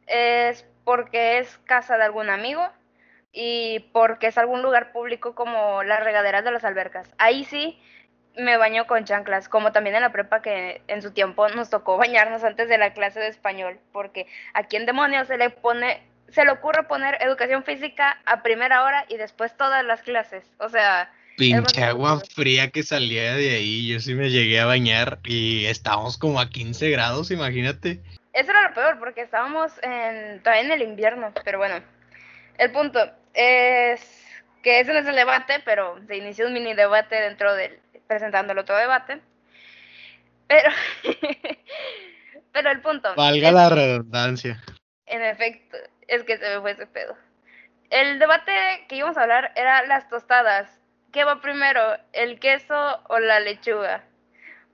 es 0.08 0.66
porque 0.82 1.38
es 1.38 1.58
casa 1.64 1.96
de 1.96 2.04
algún 2.04 2.28
amigo 2.28 2.66
y 3.32 3.80
porque 3.92 4.26
es 4.26 4.38
algún 4.38 4.62
lugar 4.62 4.90
público 4.92 5.36
como 5.36 5.84
las 5.84 6.02
regaderas 6.02 6.44
de 6.44 6.50
las 6.50 6.64
albercas. 6.64 7.08
Ahí 7.18 7.44
sí 7.44 7.78
me 8.36 8.56
baño 8.56 8.86
con 8.86 9.04
chanclas, 9.04 9.48
como 9.48 9.72
también 9.72 9.96
en 9.96 10.02
la 10.02 10.12
prepa 10.12 10.42
que 10.42 10.82
en 10.88 11.02
su 11.02 11.12
tiempo 11.12 11.48
nos 11.48 11.70
tocó 11.70 11.96
bañarnos 11.96 12.44
antes 12.44 12.68
de 12.68 12.78
la 12.78 12.92
clase 12.92 13.20
de 13.20 13.28
español, 13.28 13.78
porque 13.92 14.26
aquí 14.54 14.76
en 14.76 14.86
demonios 14.86 15.28
se 15.28 15.38
le 15.38 15.50
pone, 15.50 16.02
se 16.28 16.44
le 16.44 16.52
ocurre 16.52 16.84
poner 16.84 17.18
educación 17.20 17.64
física 17.64 18.18
a 18.26 18.42
primera 18.42 18.84
hora 18.84 19.04
y 19.08 19.16
después 19.16 19.56
todas 19.56 19.84
las 19.84 20.02
clases. 20.02 20.44
O 20.58 20.68
sea, 20.68 21.10
Pinche 21.36 21.84
agua 21.84 22.20
fría 22.34 22.70
que 22.70 22.82
salía 22.82 23.34
de 23.34 23.56
ahí. 23.56 23.88
Yo 23.88 24.00
sí 24.00 24.14
me 24.14 24.30
llegué 24.30 24.58
a 24.58 24.64
bañar 24.64 25.18
y 25.24 25.66
estábamos 25.66 26.16
como 26.16 26.40
a 26.40 26.48
15 26.48 26.90
grados, 26.90 27.30
imagínate. 27.30 28.00
Eso 28.32 28.50
era 28.50 28.68
lo 28.68 28.74
peor 28.74 28.98
porque 28.98 29.20
estábamos 29.20 29.72
en, 29.82 30.42
todavía 30.42 30.64
en 30.64 30.72
el 30.72 30.82
invierno, 30.82 31.32
pero 31.44 31.58
bueno. 31.58 31.76
El 32.58 32.72
punto 32.72 32.98
es 33.34 34.00
que 34.62 34.80
ese 34.80 34.92
no 34.94 34.98
es 34.98 35.06
el 35.06 35.14
debate, 35.14 35.60
pero 35.64 35.98
se 36.06 36.16
inició 36.16 36.46
un 36.46 36.54
mini 36.54 36.74
debate 36.74 37.16
dentro 37.16 37.54
del, 37.54 37.78
presentando 38.06 38.52
el 38.52 38.58
otro 38.58 38.76
debate. 38.76 39.20
Pero, 40.46 40.70
pero 42.52 42.70
el 42.70 42.80
punto. 42.80 43.14
Valga 43.14 43.52
la 43.52 43.68
redundancia. 43.68 44.62
En 45.06 45.22
efecto, 45.22 45.76
es 46.08 46.24
que 46.24 46.36
se 46.36 46.48
me 46.48 46.60
fue 46.60 46.72
ese 46.72 46.86
pedo. 46.86 47.16
El 47.90 48.18
debate 48.18 48.52
que 48.88 48.96
íbamos 48.96 49.16
a 49.16 49.22
hablar 49.22 49.52
era 49.54 49.86
las 49.86 50.08
tostadas. 50.08 50.80
¿Qué 51.12 51.24
va 51.24 51.40
primero, 51.40 51.80
el 52.12 52.40
queso 52.40 53.00
o 53.08 53.18
la 53.18 53.40
lechuga? 53.40 54.04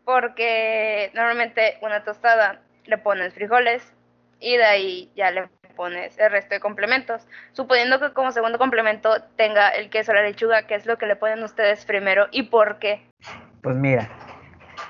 Porque 0.04 1.10
normalmente 1.14 1.78
una 1.82 2.04
tostada 2.04 2.60
le 2.86 2.98
pones 2.98 3.34
frijoles 3.34 3.92
y 4.40 4.56
de 4.56 4.64
ahí 4.64 5.12
ya 5.14 5.30
le 5.30 5.48
pones 5.76 6.18
el 6.18 6.30
resto 6.30 6.54
de 6.54 6.60
complementos. 6.60 7.26
Suponiendo 7.52 8.00
que 8.00 8.12
como 8.12 8.32
segundo 8.32 8.58
complemento 8.58 9.22
tenga 9.36 9.68
el 9.68 9.90
queso 9.90 10.12
o 10.12 10.14
la 10.14 10.22
lechuga, 10.22 10.66
¿qué 10.66 10.74
es 10.74 10.86
lo 10.86 10.98
que 10.98 11.06
le 11.06 11.16
ponen 11.16 11.42
ustedes 11.42 11.84
primero 11.84 12.28
y 12.32 12.44
por 12.44 12.78
qué? 12.78 13.06
Pues 13.62 13.76
mira, 13.76 14.10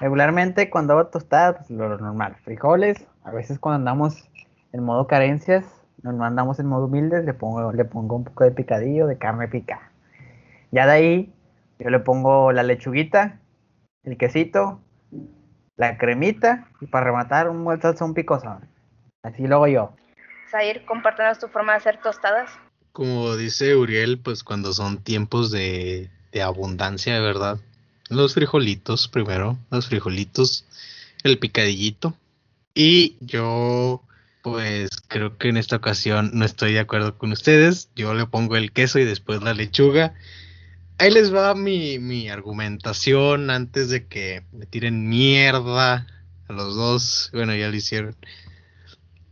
regularmente 0.01 0.71
cuando 0.71 0.95
hago 0.95 1.09
tostadas, 1.09 1.57
pues 1.57 1.71
lo 1.71 1.99
normal, 1.99 2.37
frijoles, 2.43 3.07
a 3.23 3.31
veces 3.31 3.59
cuando 3.59 3.77
andamos 3.77 4.31
en 4.73 4.83
modo 4.83 5.07
carencias, 5.07 5.67
nos 6.03 6.19
andamos 6.21 6.59
en 6.59 6.67
modo 6.67 6.87
humildes, 6.87 7.27
le 7.27 7.35
pongo, 7.35 7.71
le 7.71 7.85
pongo 7.85 8.17
un 8.17 8.25
poco 8.25 8.45
de 8.45 8.51
picadillo 8.51 9.07
de 9.07 9.19
carne 9.19 9.47
pica. 9.47 9.93
Ya 10.71 10.87
de 10.87 10.93
ahí 10.93 11.35
yo 11.79 11.91
le 11.91 11.99
pongo 11.99 12.51
la 12.53 12.63
lechuguita, 12.63 13.41
el 14.05 14.17
quesito, 14.17 14.81
la 15.77 15.99
cremita 15.99 16.69
y 16.81 16.87
para 16.87 17.05
rematar 17.05 17.51
un 17.51 17.63
buen 17.65 17.81
salsón 17.83 18.15
picoso. 18.15 18.59
Así 19.23 19.47
lo 19.47 19.57
hago 19.57 19.67
yo. 19.67 19.93
Sair, 20.51 20.87
compártanos 20.87 21.39
tu 21.39 21.49
forma 21.49 21.73
de 21.73 21.79
hacer 21.79 22.01
tostadas. 22.01 22.51
Como 22.93 23.37
dice 23.37 23.77
Uriel, 23.77 24.19
pues 24.19 24.43
cuando 24.43 24.73
son 24.73 25.03
tiempos 25.03 25.51
de, 25.51 26.11
de 26.33 26.43
abundancia, 26.43 27.15
de 27.15 27.21
verdad. 27.21 27.59
Los 28.13 28.35
frijolitos 28.35 29.09
primero, 29.09 29.59
los 29.71 29.87
frijolitos, 29.87 30.65
el 31.23 31.39
picadillito. 31.39 32.15
Y 32.75 33.17
yo 33.21 34.03
pues 34.43 34.91
creo 35.09 35.39
que 35.39 35.49
en 35.49 35.57
esta 35.57 35.77
ocasión 35.77 36.31
no 36.35 36.45
estoy 36.45 36.75
de 36.75 36.81
acuerdo 36.81 37.17
con 37.17 37.33
ustedes. 37.33 37.89
Yo 37.97 38.13
le 38.13 38.27
pongo 38.27 38.57
el 38.57 38.73
queso 38.73 38.99
y 38.99 39.05
después 39.05 39.43
la 39.43 39.55
lechuga. 39.55 40.15
Ahí 40.99 41.11
les 41.11 41.33
va 41.35 41.55
mi, 41.55 41.99
mi 41.99 42.29
argumentación 42.29 43.51
antes 43.51 43.89
de 43.89 44.07
que 44.07 44.45
me 44.53 44.67
tiren 44.67 45.09
mierda 45.09 46.07
a 46.49 46.53
los 46.53 46.75
dos. 46.75 47.31
Bueno, 47.33 47.55
ya 47.55 47.69
lo 47.69 47.77
hicieron. 47.77 48.17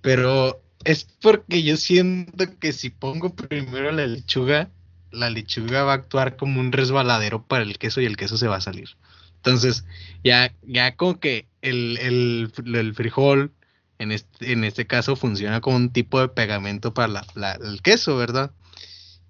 Pero 0.00 0.62
es 0.84 1.06
porque 1.20 1.62
yo 1.62 1.76
siento 1.76 2.58
que 2.58 2.72
si 2.72 2.90
pongo 2.90 3.34
primero 3.34 3.92
la 3.92 4.06
lechuga, 4.06 4.70
la 5.12 5.30
lechuga 5.30 5.84
va 5.84 5.92
a 5.92 5.96
actuar 5.96 6.36
como 6.36 6.60
un 6.60 6.72
resbaladero 6.72 7.44
para 7.46 7.64
el 7.64 7.78
queso 7.78 8.00
y 8.00 8.06
el 8.06 8.16
queso 8.16 8.36
se 8.36 8.48
va 8.48 8.56
a 8.56 8.60
salir. 8.60 8.90
Entonces, 9.36 9.84
ya, 10.22 10.52
ya 10.62 10.96
como 10.96 11.18
que 11.18 11.48
el, 11.62 11.98
el, 11.98 12.52
el 12.74 12.94
frijol 12.94 13.52
en 13.98 14.12
este, 14.12 14.52
en 14.52 14.64
este 14.64 14.86
caso 14.86 15.14
funciona 15.14 15.60
como 15.60 15.76
un 15.76 15.92
tipo 15.92 16.20
de 16.20 16.28
pegamento 16.28 16.94
para 16.94 17.24
el 17.62 17.82
queso, 17.82 18.16
¿verdad? 18.16 18.52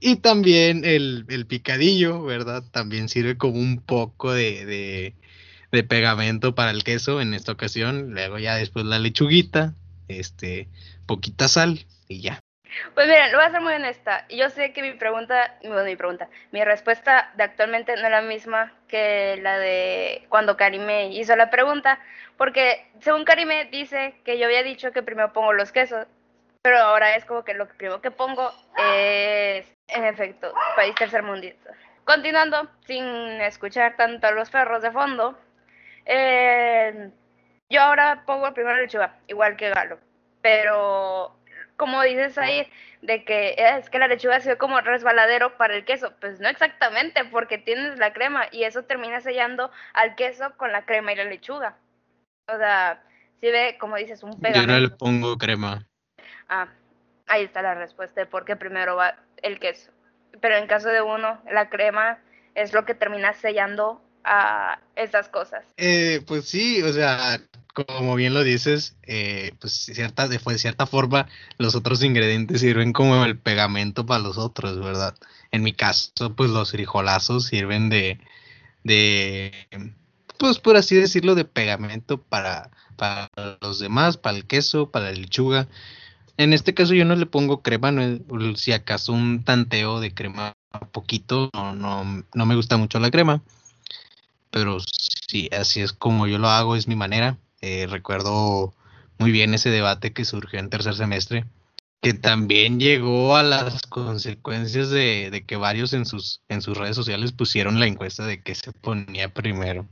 Y 0.01 0.17
también 0.17 0.85
el, 0.85 1.27
picadillo, 1.47 2.23
¿verdad? 2.23 2.65
También 2.71 3.09
sirve 3.09 3.37
como 3.37 3.59
un 3.59 3.81
poco 3.83 4.33
de, 4.33 5.15
de, 5.71 5.85
pegamento 5.85 6.55
para 6.55 6.71
el 6.71 6.85
queso 6.85 7.21
en 7.21 7.35
esta 7.35 7.53
ocasión. 7.53 8.13
Luego 8.13 8.39
ya 8.39 8.55
después 8.57 8.87
la 8.87 8.99
lechuguita, 8.99 9.75
este, 10.09 10.69
poquita 11.05 11.49
sal 11.49 11.85
y 12.09 12.21
ya. 12.21 12.41
Pues 12.95 13.07
miren, 13.07 13.33
lo 13.33 13.39
voy 13.39 13.47
a 13.47 13.50
ser 13.50 13.61
muy 13.61 13.75
honesta. 13.75 14.27
Yo 14.29 14.49
sé 14.50 14.73
que 14.73 14.83
mi 14.83 14.93
pregunta, 14.93 15.57
bueno, 15.62 15.85
mi 15.85 15.97
pregunta, 15.97 16.29
mi 16.53 16.65
respuesta 16.65 17.31
de 17.35 17.45
actualmente 17.45 17.95
no 17.97 18.05
es 18.05 18.11
la 18.11 18.23
misma 18.23 18.73
que 18.89 19.39
la 19.43 19.59
de 19.59 20.27
cuando 20.29 20.57
Karime 20.57 21.09
hizo 21.09 21.35
la 21.37 21.50
pregunta, 21.50 21.99
porque 22.37 22.87
según 23.00 23.25
Karime 23.25 23.67
dice 23.67 24.15
que 24.25 24.39
yo 24.39 24.47
había 24.47 24.62
dicho 24.62 24.93
que 24.93 25.03
primero 25.03 25.33
pongo 25.33 25.53
los 25.53 25.73
quesos, 25.73 26.07
pero 26.62 26.79
ahora 26.79 27.17
es 27.17 27.25
como 27.25 27.45
que 27.45 27.55
lo 27.55 27.67
primero 27.69 28.00
que 28.00 28.11
pongo 28.11 28.50
es, 28.77 29.73
en 29.89 30.05
efecto, 30.05 30.53
país 30.77 30.95
tercermundista. 30.95 31.71
Continuando, 32.05 32.69
sin 32.87 33.05
escuchar 33.41 33.97
tanto 33.97 34.27
a 34.27 34.33
los 34.33 34.50
perros 34.50 34.83
de 34.83 34.91
fondo, 34.91 35.39
eh, 36.07 37.11
yo 37.69 37.81
ahora 37.81 38.25
pongo 38.27 38.53
primero 38.53 38.77
lechuga, 38.77 39.17
igual 39.29 39.57
que 39.57 39.71
Galo, 39.71 39.99
pero 40.43 41.40
como 41.81 42.03
dices 42.03 42.37
ahí, 42.37 42.71
de 43.01 43.25
que 43.25 43.55
es 43.57 43.89
que 43.89 43.99
la 43.99 44.07
lechuga 44.07 44.39
se 44.41 44.51
ve 44.51 44.59
como 44.59 44.83
resbaladero 44.83 45.57
para 45.57 45.75
el 45.75 45.87
queso. 45.87 46.13
Pues 46.21 46.39
no 46.39 46.51
exactamente, 46.51 47.25
porque 47.25 47.57
tienes 47.57 47.99
la 47.99 48.13
crema 48.13 48.49
y 48.53 48.65
eso 48.65 48.83
termina 48.83 49.23
sellando 49.23 49.71
al 49.95 50.15
queso 50.15 50.53
con 50.59 50.73
la 50.73 50.85
crema 50.85 51.15
y 51.15 51.17
la 51.17 51.25
lechuga. 51.25 51.79
O 52.53 52.59
sea, 52.59 53.03
si 53.41 53.51
ve, 53.51 53.79
como 53.81 53.97
dices, 53.97 54.23
un 54.23 54.39
pegamento. 54.39 54.75
Yo 54.75 54.79
no 54.79 54.79
le 54.79 54.91
pongo 54.91 55.39
crema. 55.39 55.87
Ah, 56.51 56.69
ahí 57.27 57.45
está 57.45 57.63
la 57.63 57.75
respuesta 57.75 58.21
de 58.21 58.27
por 58.27 58.45
qué 58.45 58.57
primero 58.57 58.97
va 58.97 59.17
el 59.41 59.59
queso. 59.59 59.91
Pero 60.43 60.57
en 60.57 60.67
caso 60.67 60.91
de 60.91 61.01
uno, 61.01 61.41
la 61.51 61.71
crema 61.71 62.19
es 62.55 62.75
lo 62.75 62.85
que 62.85 62.95
termina 62.95 63.33
sellando 63.33 64.03
a 64.23 64.81
esas 64.97 65.31
cosas. 65.31 65.65
Eh, 65.79 66.21
pues 66.27 66.47
sí, 66.47 66.83
o 66.83 66.93
sea, 66.93 67.41
como 67.73 68.15
bien 68.17 68.35
lo 68.35 68.43
dices, 68.43 68.97
eh, 69.03 69.53
pues 69.61 69.73
cierta, 69.73 70.29
de 70.29 70.39
cierta 70.59 70.87
forma 70.87 71.29
los 71.59 71.75
otros 71.75 72.03
ingredientes 72.03 72.61
sirven 72.61 72.93
como 72.93 73.25
el 73.25 73.39
pegamento 73.39 74.07
para 74.07 74.23
los 74.23 74.39
otros, 74.39 74.79
¿verdad? 74.81 75.15
En 75.53 75.62
mi 75.62 75.73
caso, 75.73 76.35
pues 76.37 76.50
los 76.50 76.73
frijolazos 76.73 77.47
sirven 77.47 77.89
de, 77.89 78.19
de 78.85 79.53
pues 80.39 80.59
por 80.59 80.77
así 80.77 80.97
decirlo, 80.97 81.35
de 81.35 81.45
pegamento 81.45 82.23
para, 82.23 82.71
para 82.97 83.29
los 83.61 83.79
demás, 83.79 84.17
para 84.17 84.37
el 84.39 84.47
queso, 84.47 84.91
para 84.91 85.07
la 85.07 85.12
lechuga. 85.12 85.69
En 86.39 86.53
este 86.55 86.75
caso 86.75 86.95
yo 86.95 87.05
no 87.05 87.17
le 87.17 87.27
pongo 87.27 87.62
crema, 87.62 87.93
no, 87.93 88.57
si 88.57 88.73
acaso 88.73 89.12
un 89.12 89.45
tanteo 89.45 90.00
de 90.00 90.15
crema 90.15 90.55
poquito, 90.93 91.50
no, 91.55 91.75
no, 91.75 92.25
no 92.35 92.47
me 92.47 92.57
gusta 92.57 92.77
mucho 92.79 92.99
la 93.00 93.11
crema, 93.11 93.43
pero 94.50 94.79
sí, 94.81 95.49
así 95.53 95.81
es 95.81 95.93
como 95.93 96.27
yo 96.27 96.39
lo 96.39 96.49
hago, 96.49 96.77
es 96.77 96.89
mi 96.89 96.97
manera. 96.97 97.39
Eh, 97.62 97.87
recuerdo 97.88 98.73
muy 99.19 99.33
bien 99.33 99.52
ese 99.52 99.71
debate 99.71 100.12
que 100.12 100.25
surgió 100.25 100.59
en 100.59 100.71
tercer 100.71 100.95
semestre, 100.95 101.45
que 102.00 102.14
también 102.14 102.81
llegó 102.81 103.37
a 103.37 103.43
las 103.43 103.83
consecuencias 103.83 104.90
de, 104.90 105.45
que 105.47 105.57
varios 105.57 105.93
en 105.93 106.07
sus, 106.07 106.43
en 106.49 106.62
sus 106.62 106.79
redes 106.79 106.97
sociales 106.97 107.33
pusieron 107.33 107.79
la 107.79 107.87
encuesta 107.87 108.25
de 108.25 108.43
que 108.43 108.55
se 108.55 108.73
ponía 108.73 109.29
primero. 109.29 109.87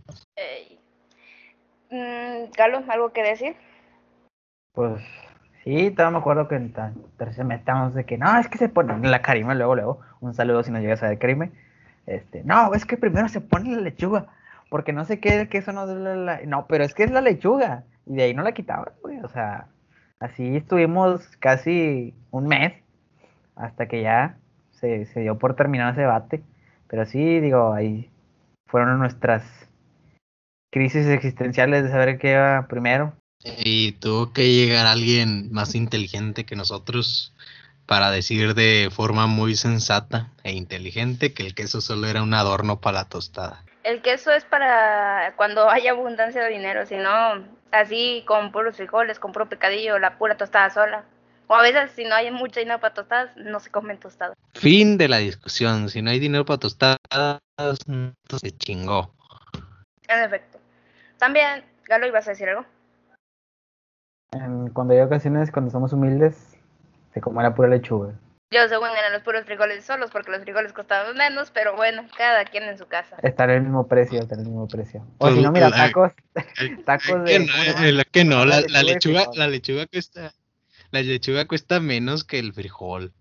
Mm, 1.91 2.51
Galo, 2.57 2.83
¿algo 2.89 3.13
que 3.13 3.23
decir? 3.23 3.57
Pues 4.73 5.03
sí, 5.65 5.91
todavía 5.91 6.13
me 6.13 6.21
acuerdo 6.21 6.49
que 6.49 6.55
en 6.55 6.73
tercer 6.73 7.35
semestre 7.35 7.59
estamos 7.59 7.95
de 7.95 8.07
que 8.07 8.17
no, 8.17 8.39
es 8.39 8.49
que 8.49 8.57
se 8.57 8.71
pone 8.71 9.07
la 9.07 9.21
carime 9.21 9.55
luego, 9.55 9.75
luego, 9.75 10.01
un 10.21 10.33
saludo 10.33 10.63
si 10.63 10.71
nos 10.71 10.81
llegas 10.81 11.03
a 11.03 11.09
ver 11.09 11.19
Karime. 11.19 11.51
Este, 12.07 12.43
no, 12.45 12.73
es 12.73 12.87
que 12.87 12.97
primero 12.97 13.29
se 13.29 13.43
pone 13.43 13.77
la 13.77 13.83
lechuga 13.83 14.38
porque 14.69 14.93
no 14.93 15.05
sé 15.05 15.21
qué, 15.21 15.49
que 15.49 15.59
eso 15.59 15.73
no 15.73 15.87
No, 16.47 16.67
pero 16.67 16.85
es 16.85 16.95
que 16.95 17.05
es 17.05 17.11
la 17.11 17.21
lechuga. 17.21 17.85
Y 18.07 18.15
de 18.15 18.25
ahí 18.25 18.35
no 18.35 18.43
la 18.43 18.53
quitaban, 18.53 18.93
güey. 19.03 19.19
O 19.21 19.29
sea, 19.29 19.69
así 20.21 20.57
estuvimos 20.57 21.23
casi 21.39 22.15
un 22.31 22.47
mes 22.47 22.75
hasta 23.57 23.89
que 23.89 24.03
ya 24.03 24.39
se, 24.71 25.07
se 25.07 25.21
dio 25.21 25.39
por 25.39 25.57
terminar 25.57 25.93
ese 25.93 26.03
debate. 26.03 26.43
Pero 26.89 27.05
sí, 27.07 27.41
digo, 27.41 27.73
ahí 27.73 28.11
fueron 28.67 28.99
nuestras 28.99 29.43
crisis 30.71 31.07
existenciales 31.07 31.85
de 31.85 31.91
saber 31.91 32.19
qué 32.19 32.33
iba 32.33 32.67
primero. 32.69 33.15
Y 33.45 33.93
tuvo 33.93 34.33
que 34.33 34.53
llegar 34.53 34.87
alguien 34.87 35.53
más 35.53 35.75
inteligente 35.75 36.45
que 36.45 36.57
nosotros 36.57 37.33
para 37.87 38.11
decir 38.11 38.55
de 38.55 38.91
forma 38.93 39.27
muy 39.27 39.55
sensata 39.55 40.31
e 40.43 40.53
inteligente 40.53 41.33
que 41.33 41.47
el 41.47 41.55
queso 41.55 41.81
solo 41.81 42.07
era 42.07 42.23
un 42.23 42.35
adorno 42.35 42.81
para 42.81 42.99
la 42.99 43.05
tostada 43.09 43.65
el 43.89 44.03
queso 44.03 44.31
es 44.33 44.45
para 44.45 45.33
cuando 45.37 45.69
hay 45.71 45.89
abundancia 45.89 46.43
de 46.45 46.51
dinero, 46.51 46.87
si 46.87 46.97
no, 46.97 47.45
así 47.73 48.25
con 48.27 48.53
puros 48.53 48.77
frijoles, 48.77 49.19
con 49.19 49.33
puro 49.33 49.49
picadillo, 49.49 49.99
la 49.99 50.19
pura 50.19 50.37
tostada 50.37 50.71
sola. 50.71 51.05
O 51.51 51.55
a 51.55 51.63
veces 51.63 51.91
si 51.93 52.05
no 52.05 52.15
hay 52.15 52.31
mucho 52.31 52.61
dinero 52.61 52.79
para 52.79 52.93
tostadas, 52.93 53.35
no 53.37 53.59
se 53.59 53.71
comen 53.71 53.99
tostadas. 53.99 54.37
Fin 54.53 54.99
de 54.99 55.09
la 55.09 55.17
discusión. 55.17 55.89
Si 55.89 56.03
no 56.03 56.11
hay 56.11 56.19
dinero 56.19 56.45
para 56.45 56.59
tostadas, 56.59 56.99
se 57.89 58.51
chingó. 58.59 59.15
En 60.09 60.25
efecto. 60.25 60.59
También, 61.17 61.65
Galo, 61.87 62.07
¿ibas 62.07 62.27
a 62.27 62.31
decir 62.31 62.51
algo? 62.51 62.67
cuando 64.75 64.93
hay 64.93 65.01
ocasiones, 65.01 65.51
cuando 65.51 65.71
somos 65.71 65.95
humildes, 65.95 66.59
se 67.15 67.21
come 67.23 67.43
la 67.43 67.55
pura 67.55 67.69
lechuga. 67.69 68.13
Yo 68.51 68.67
según 68.69 68.89
eran 68.89 69.13
los 69.13 69.23
puros 69.23 69.45
frijoles 69.45 69.85
solos 69.85 70.11
porque 70.11 70.31
los 70.31 70.43
frijoles 70.43 70.73
costaban 70.73 71.15
menos, 71.17 71.51
pero 71.51 71.77
bueno, 71.77 72.07
cada 72.17 72.45
quien 72.47 72.65
en 72.65 72.79
su 72.79 72.87
casa. 72.87 73.17
Estará 73.23 73.55
el 73.55 73.63
mismo 73.63 73.87
precio, 73.87 74.21
estará 74.21 74.41
el 74.41 74.49
mismo 74.49 74.67
precio. 74.67 75.07
O 75.19 75.31
si 75.31 75.43
no, 75.43 75.53
mira, 75.53 75.71
tacos, 75.71 76.13
tacos 76.87 77.25
de... 77.25 77.93
La 77.93 78.05
que 78.05 78.25
no, 78.25 78.47
la, 78.47 78.63
la 78.69 78.83
lechuga, 78.83 79.27
la 79.35 79.49
lechuga 79.49 79.87
cuesta, 79.87 80.33
la 80.91 81.03
lechuga 81.03 81.47
cuesta 81.47 81.79
menos 81.79 82.25
que 82.25 82.39
el 82.39 82.55
frijol. 82.55 83.13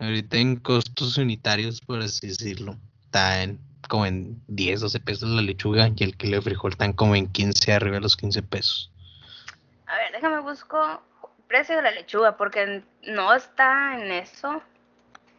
Ahorita 0.00 0.36
en 0.36 0.56
costos 0.56 1.16
unitarios, 1.16 1.80
por 1.80 2.00
así 2.00 2.28
decirlo, 2.28 2.76
está 3.04 3.42
en 3.42 3.58
como 3.88 4.04
en 4.04 4.42
10, 4.48 4.80
12 4.80 5.00
pesos 5.00 5.30
la 5.30 5.42
lechuga 5.42 5.90
y 5.96 6.04
el 6.04 6.16
kilo 6.16 6.36
de 6.36 6.42
frijol 6.42 6.72
están 6.72 6.92
como 6.92 7.16
en 7.16 7.26
15, 7.26 7.72
arriba 7.72 7.96
de 7.96 8.02
los 8.02 8.16
15 8.16 8.42
pesos. 8.42 8.92
A 9.86 9.96
ver, 9.96 10.12
déjame 10.12 10.40
busco 10.40 11.02
precio 11.48 11.76
de 11.76 11.82
la 11.82 11.90
lechuga, 11.90 12.36
porque 12.36 12.82
no 13.04 13.34
está 13.34 14.00
en 14.00 14.12
eso. 14.12 14.62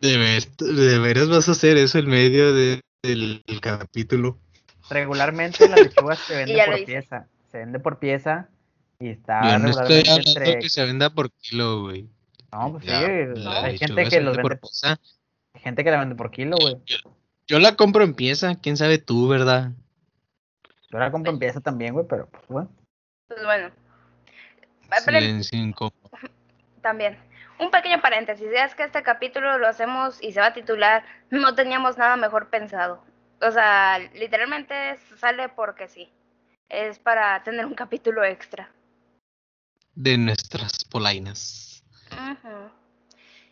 De, 0.01 0.99
veras 0.99 1.29
vas 1.29 1.47
a 1.47 1.51
hacer 1.51 1.77
eso 1.77 1.99
en 1.99 2.07
medio 2.07 2.53
del 2.53 2.81
capítulo. 3.61 4.37
Regularmente 4.89 5.69
la 5.69 5.77
lechuga 5.77 6.15
se 6.15 6.35
vende 6.45 6.65
por 6.65 6.85
pieza. 6.85 7.27
Se 7.51 7.57
vende 7.57 7.79
por 7.79 7.99
pieza 7.99 8.49
y 8.99 9.09
está. 9.09 9.51
Yo 9.51 9.59
no 9.59 9.69
estoy 9.69 10.03
hablando 10.07 10.59
que 10.59 10.69
se 10.69 10.85
venda 10.85 11.09
por 11.09 11.31
kilo, 11.31 11.81
güey. 11.81 12.07
No, 12.51 12.71
pues 12.71 12.85
sí, 12.85 12.91
hay 12.91 13.77
gente 13.77 14.09
que 14.09 14.21
los 14.21 14.35
vende 14.35 14.49
por 14.49 14.59
pieza. 14.59 14.99
Hay 15.53 15.61
gente 15.61 15.83
que 15.83 15.91
la 15.91 15.99
vende 15.99 16.15
por 16.15 16.31
kilo, 16.31 16.57
güey. 16.59 16.77
Yo, 17.47 17.59
la 17.59 17.75
compro 17.75 18.03
en 18.03 18.13
pieza, 18.13 18.55
quién 18.55 18.77
sabe 18.77 18.99
tú, 18.99 19.27
¿verdad? 19.27 19.71
Yo 20.91 20.99
la 20.99 21.11
compro 21.11 21.31
en 21.31 21.39
pieza 21.39 21.61
también, 21.61 21.93
güey, 21.93 22.05
pero 22.07 22.27
pues 22.29 22.43
bueno. 22.47 22.69
Pues 23.27 23.43
bueno, 23.43 23.71
también. 26.81 27.17
Un 27.59 27.71
pequeño 27.71 28.01
paréntesis, 28.01 28.47
es 28.51 28.75
que 28.75 28.83
este 28.83 29.03
capítulo 29.03 29.57
lo 29.57 29.67
hacemos 29.67 30.21
y 30.23 30.31
se 30.31 30.39
va 30.39 30.47
a 30.47 30.53
titular 30.53 31.03
No 31.29 31.55
teníamos 31.55 31.97
nada 31.97 32.15
mejor 32.15 32.49
pensado. 32.49 33.03
O 33.41 33.51
sea, 33.51 33.99
literalmente 34.13 34.97
sale 35.17 35.49
porque 35.49 35.87
sí. 35.87 36.11
Es 36.69 36.99
para 36.99 37.41
tener 37.43 37.65
un 37.65 37.73
capítulo 37.73 38.23
extra. 38.23 38.71
De 39.95 40.17
nuestras 40.17 40.85
polainas. 40.85 41.83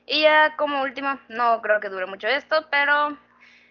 Y 0.05 0.21
ya 0.21 0.55
como 0.55 0.81
último, 0.81 1.19
no 1.27 1.61
creo 1.61 1.79
que 1.79 1.89
dure 1.89 2.05
mucho 2.05 2.27
esto, 2.27 2.67
pero 2.71 3.17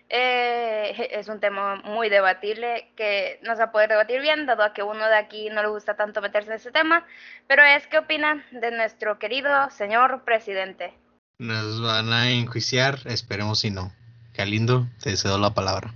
eh, 0.09 1.09
es 1.13 1.29
un 1.29 1.41
tema 1.41 1.77
muy 1.85 2.09
debatible 2.09 2.91
que 2.97 3.41
no 3.43 3.55
se 3.55 3.59
va 3.59 3.65
a 3.67 3.73
poder 3.73 3.89
debatir 3.89 4.21
bien, 4.21 4.47
dado 4.47 4.63
a 4.63 4.73
que 4.73 4.83
uno 4.83 5.07
de 5.07 5.17
aquí 5.17 5.51
no 5.51 5.63
le 5.63 5.69
gusta 5.69 5.97
tanto 5.97 6.21
meterse 6.21 6.51
en 6.51 6.57
ese 6.57 6.71
tema, 6.71 7.05
pero 7.49 7.63
es 7.65 7.87
qué 7.89 7.99
opina 7.99 8.45
de 8.53 8.71
nuestro 8.71 9.19
querido 9.19 9.71
señor 9.71 10.23
presidente. 10.25 10.95
Nos 11.39 11.83
van 11.83 12.13
a 12.13 12.31
enjuiciar, 12.31 12.99
esperemos 13.07 13.61
si 13.61 13.71
no. 13.71 13.93
Qué 14.33 14.47
lindo, 14.47 14.87
te 15.03 15.17
cedo 15.17 15.39
la 15.39 15.55
palabra. 15.55 15.93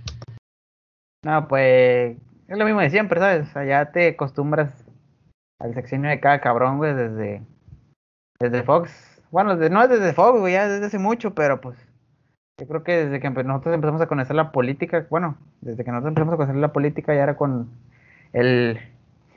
No, 1.23 1.47
pues 1.47 2.17
es 2.47 2.57
lo 2.57 2.65
mismo 2.65 2.81
de 2.81 2.89
siempre, 2.89 3.19
¿sabes? 3.19 3.55
Allá 3.55 3.91
te 3.91 4.09
acostumbras 4.09 4.73
al 5.59 5.73
sexenio 5.73 6.09
de 6.09 6.19
cada 6.19 6.41
cabrón, 6.41 6.77
güey, 6.77 6.93
desde, 6.93 7.41
desde 8.39 8.63
Fox. 8.63 8.91
Bueno, 9.29 9.55
no 9.55 9.83
es 9.83 9.89
desde 9.89 10.13
Fox, 10.13 10.39
güey, 10.39 10.53
ya 10.53 10.67
desde 10.67 10.87
hace 10.87 10.99
mucho, 10.99 11.33
pero 11.33 11.61
pues 11.61 11.77
yo 12.61 12.67
creo 12.67 12.83
que 12.83 13.05
desde 13.05 13.19
que 13.19 13.29
nosotros 13.31 13.73
empezamos 13.73 14.01
a 14.01 14.05
conocer 14.05 14.35
la 14.35 14.51
política, 14.51 15.07
bueno, 15.09 15.35
desde 15.61 15.83
que 15.83 15.89
nosotros 15.89 16.11
empezamos 16.11 16.35
a 16.35 16.37
conocer 16.37 16.55
la 16.57 16.71
política 16.71 17.15
ya 17.15 17.23
era 17.23 17.35
con 17.35 17.71
el 18.33 18.79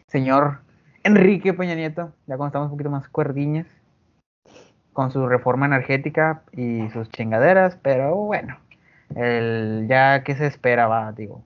señor 0.08 0.58
Enrique 1.04 1.54
Peña 1.54 1.74
Nieto, 1.74 2.12
ya 2.26 2.36
cuando 2.36 2.48
estamos 2.48 2.66
un 2.66 2.72
poquito 2.72 2.90
más 2.90 3.08
cuerdiñas, 3.08 3.66
con 4.92 5.10
su 5.10 5.26
reforma 5.26 5.64
energética 5.64 6.42
y 6.52 6.90
sus 6.90 7.08
chingaderas, 7.08 7.78
pero 7.80 8.14
bueno, 8.14 8.58
el, 9.16 9.86
ya 9.88 10.22
que 10.22 10.34
se 10.34 10.46
espera, 10.46 10.86
va, 10.86 11.12
digo, 11.12 11.42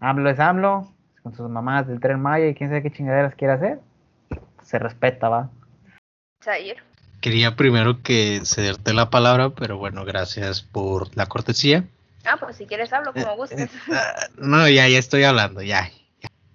AMLO 0.00 0.28
es 0.28 0.38
AMLO, 0.38 0.92
con 1.22 1.34
sus 1.34 1.48
mamás 1.48 1.86
del 1.86 2.00
tren 2.00 2.20
Maya 2.20 2.48
y 2.48 2.54
quién 2.54 2.68
sabe 2.68 2.82
qué 2.82 2.90
chingaderas 2.90 3.34
quiere 3.34 3.54
hacer, 3.54 3.80
se 4.62 4.78
respeta, 4.78 5.30
va. 5.30 5.48
Quería 7.20 7.56
primero 7.56 8.02
que 8.02 8.42
cederte 8.44 8.94
la 8.94 9.10
palabra, 9.10 9.50
pero 9.50 9.76
bueno, 9.76 10.04
gracias 10.04 10.62
por 10.62 11.16
la 11.16 11.26
cortesía. 11.26 11.84
Ah, 12.24 12.36
pues 12.38 12.56
si 12.56 12.66
quieres 12.66 12.92
hablo 12.92 13.12
como 13.12 13.36
gustes. 13.36 13.70
Eh, 13.70 13.92
ah, 13.92 14.28
no, 14.36 14.68
ya, 14.68 14.88
ya 14.88 14.98
estoy 14.98 15.24
hablando, 15.24 15.62
ya, 15.62 15.90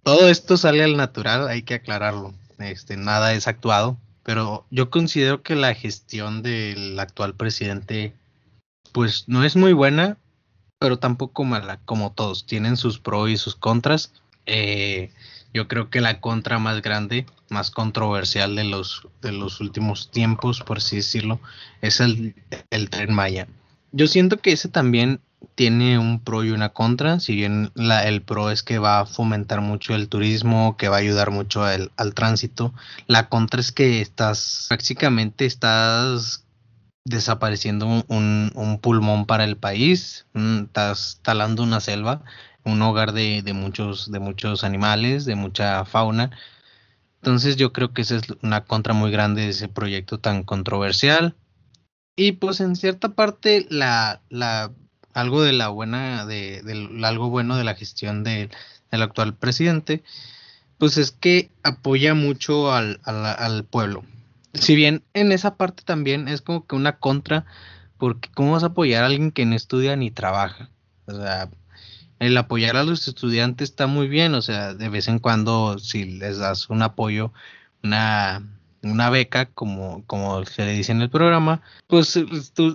Todo 0.03 0.29
esto 0.29 0.55
sale 0.57 0.83
al 0.83 0.95
natural, 0.95 1.47
hay 1.47 1.63
que 1.63 1.75
aclararlo. 1.75 2.33
Este, 2.59 2.95
nada 2.95 3.33
es 3.33 3.47
actuado, 3.47 3.97
pero 4.23 4.65
yo 4.69 4.89
considero 4.89 5.41
que 5.41 5.55
la 5.55 5.73
gestión 5.73 6.43
del 6.43 6.97
actual 6.99 7.35
presidente, 7.35 8.13
pues 8.91 9.25
no 9.27 9.43
es 9.43 9.55
muy 9.55 9.73
buena, 9.73 10.17
pero 10.79 10.99
tampoco 10.99 11.43
mala, 11.43 11.79
como 11.85 12.11
todos. 12.11 12.45
Tienen 12.45 12.77
sus 12.77 12.99
pros 12.99 13.29
y 13.29 13.37
sus 13.37 13.55
contras. 13.55 14.13
Eh, 14.45 15.11
yo 15.53 15.67
creo 15.67 15.89
que 15.89 16.01
la 16.01 16.19
contra 16.19 16.59
más 16.59 16.81
grande, 16.81 17.25
más 17.49 17.71
controversial 17.71 18.55
de 18.55 18.63
los, 18.63 19.07
de 19.21 19.31
los 19.31 19.61
últimos 19.61 20.09
tiempos, 20.11 20.61
por 20.61 20.77
así 20.77 20.97
decirlo, 20.97 21.39
es 21.81 21.99
el, 21.99 22.35
el 22.71 22.89
tren 22.89 23.13
Maya. 23.13 23.47
Yo 23.91 24.07
siento 24.07 24.37
que 24.37 24.51
ese 24.51 24.69
también 24.69 25.21
tiene 25.55 25.99
un 25.99 26.19
pro 26.19 26.43
y 26.43 26.51
una 26.51 26.69
contra, 26.69 27.19
si 27.19 27.35
bien 27.35 27.71
la, 27.75 28.07
el 28.07 28.21
pro 28.21 28.49
es 28.49 28.63
que 28.63 28.79
va 28.79 29.01
a 29.01 29.05
fomentar 29.05 29.61
mucho 29.61 29.93
el 29.93 30.09
turismo, 30.09 30.77
que 30.77 30.89
va 30.89 30.97
a 30.97 30.99
ayudar 30.99 31.31
mucho 31.31 31.63
al, 31.63 32.13
tránsito, 32.15 32.73
la 33.07 33.29
contra 33.29 33.59
es 33.59 33.71
que 33.71 34.01
estás, 34.01 34.65
prácticamente 34.69 35.45
estás 35.45 36.45
desapareciendo 37.05 37.85
un, 38.07 38.51
un, 38.55 38.79
pulmón 38.79 39.25
para 39.25 39.43
el 39.43 39.57
país, 39.57 40.25
mm, 40.33 40.63
estás 40.63 41.19
talando 41.21 41.61
una 41.61 41.81
selva 41.81 42.23
un 42.63 42.81
hogar 42.81 43.13
de, 43.13 43.41
de, 43.41 43.53
muchos, 43.53 44.11
de 44.11 44.19
muchos 44.19 44.63
animales, 44.63 45.25
de 45.25 45.35
mucha 45.35 45.85
fauna. 45.85 46.31
Entonces 47.21 47.55
yo 47.55 47.71
creo 47.73 47.93
que 47.93 48.01
esa 48.01 48.17
es 48.17 48.23
una 48.41 48.65
contra 48.65 48.93
muy 48.93 49.11
grande 49.11 49.43
de 49.43 49.49
ese 49.49 49.67
proyecto 49.67 50.19
tan 50.19 50.43
controversial. 50.43 51.35
Y 52.15 52.33
pues 52.33 52.59
en 52.59 52.75
cierta 52.75 53.09
parte 53.09 53.65
la, 53.69 54.21
la 54.29 54.71
algo 55.13 55.41
de 55.41 55.53
la 55.53 55.69
buena, 55.69 56.25
de, 56.25 56.61
algo 57.03 57.29
bueno 57.29 57.55
de 57.55 57.63
la 57.63 57.75
gestión 57.75 58.23
de, 58.23 58.49
del 58.91 59.01
actual 59.01 59.35
presidente, 59.35 60.03
pues 60.77 60.97
es 60.97 61.11
que 61.11 61.49
apoya 61.63 62.13
mucho 62.13 62.73
al, 62.73 62.99
al, 63.03 63.25
al 63.25 63.63
pueblo. 63.63 64.03
Si 64.53 64.75
bien 64.75 65.03
en 65.13 65.31
esa 65.31 65.55
parte 65.55 65.83
también 65.83 66.27
es 66.27 66.41
como 66.41 66.67
que 66.67 66.75
una 66.75 66.97
contra, 66.97 67.45
porque 67.97 68.29
¿cómo 68.33 68.51
vas 68.51 68.63
a 68.63 68.67
apoyar 68.67 69.03
a 69.03 69.07
alguien 69.07 69.31
que 69.31 69.45
no 69.45 69.55
estudia 69.55 69.95
ni 69.95 70.11
trabaja? 70.11 70.69
O 71.05 71.13
sea, 71.13 71.49
el 72.19 72.37
apoyar 72.37 72.77
a 72.77 72.83
los 72.83 73.07
estudiantes 73.07 73.69
está 73.69 73.87
muy 73.87 74.07
bien, 74.07 74.33
o 74.35 74.41
sea, 74.41 74.73
de 74.73 74.89
vez 74.89 75.07
en 75.07 75.19
cuando 75.19 75.77
si 75.79 76.05
les 76.05 76.37
das 76.37 76.69
un 76.69 76.81
apoyo, 76.81 77.33
una, 77.83 78.43
una 78.81 79.09
beca, 79.09 79.47
como, 79.47 80.03
como 80.05 80.45
se 80.45 80.65
le 80.65 80.73
dice 80.73 80.91
en 80.91 81.01
el 81.01 81.09
programa, 81.09 81.61
pues 81.87 82.19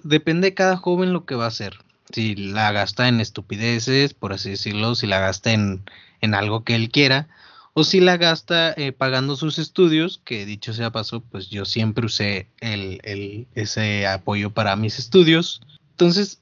depende 0.04 0.48
de 0.48 0.54
cada 0.54 0.76
joven 0.76 1.12
lo 1.12 1.24
que 1.24 1.34
va 1.34 1.44
a 1.44 1.48
hacer. 1.48 1.78
Si 2.12 2.34
la 2.34 2.72
gasta 2.72 3.08
en 3.08 3.20
estupideces, 3.20 4.14
por 4.14 4.32
así 4.32 4.50
decirlo, 4.50 4.94
si 4.94 5.06
la 5.06 5.20
gasta 5.20 5.52
en, 5.52 5.82
en 6.20 6.34
algo 6.34 6.64
que 6.64 6.74
él 6.74 6.90
quiera, 6.90 7.28
o 7.74 7.84
si 7.84 8.00
la 8.00 8.16
gasta 8.16 8.72
eh, 8.72 8.92
pagando 8.92 9.36
sus 9.36 9.58
estudios, 9.58 10.20
que 10.24 10.44
dicho 10.46 10.72
sea 10.72 10.90
paso, 10.90 11.20
pues 11.20 11.48
yo 11.48 11.64
siempre 11.64 12.06
usé 12.06 12.48
el, 12.60 13.00
el, 13.04 13.46
ese 13.54 14.06
apoyo 14.06 14.50
para 14.50 14.74
mis 14.74 14.98
estudios. 14.98 15.60
Entonces, 15.90 16.40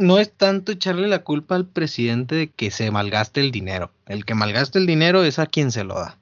no 0.00 0.18
es 0.18 0.32
tanto 0.32 0.72
echarle 0.72 1.06
la 1.08 1.22
culpa 1.22 1.54
al 1.54 1.66
presidente 1.66 2.34
de 2.34 2.48
que 2.48 2.70
se 2.70 2.90
malgaste 2.90 3.40
el 3.40 3.52
dinero. 3.52 3.92
El 4.06 4.24
que 4.24 4.34
malgaste 4.34 4.78
el 4.78 4.86
dinero 4.86 5.22
es 5.22 5.38
a 5.38 5.46
quien 5.46 5.70
se 5.70 5.84
lo 5.84 5.94
da. 5.94 6.18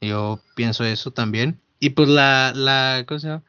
Yo 0.00 0.40
pienso 0.54 0.84
eso 0.84 1.10
también. 1.10 1.60
Y 1.80 1.90
pues 1.90 2.08
la, 2.08 2.52
la 2.54 3.04
cosa, 3.06 3.42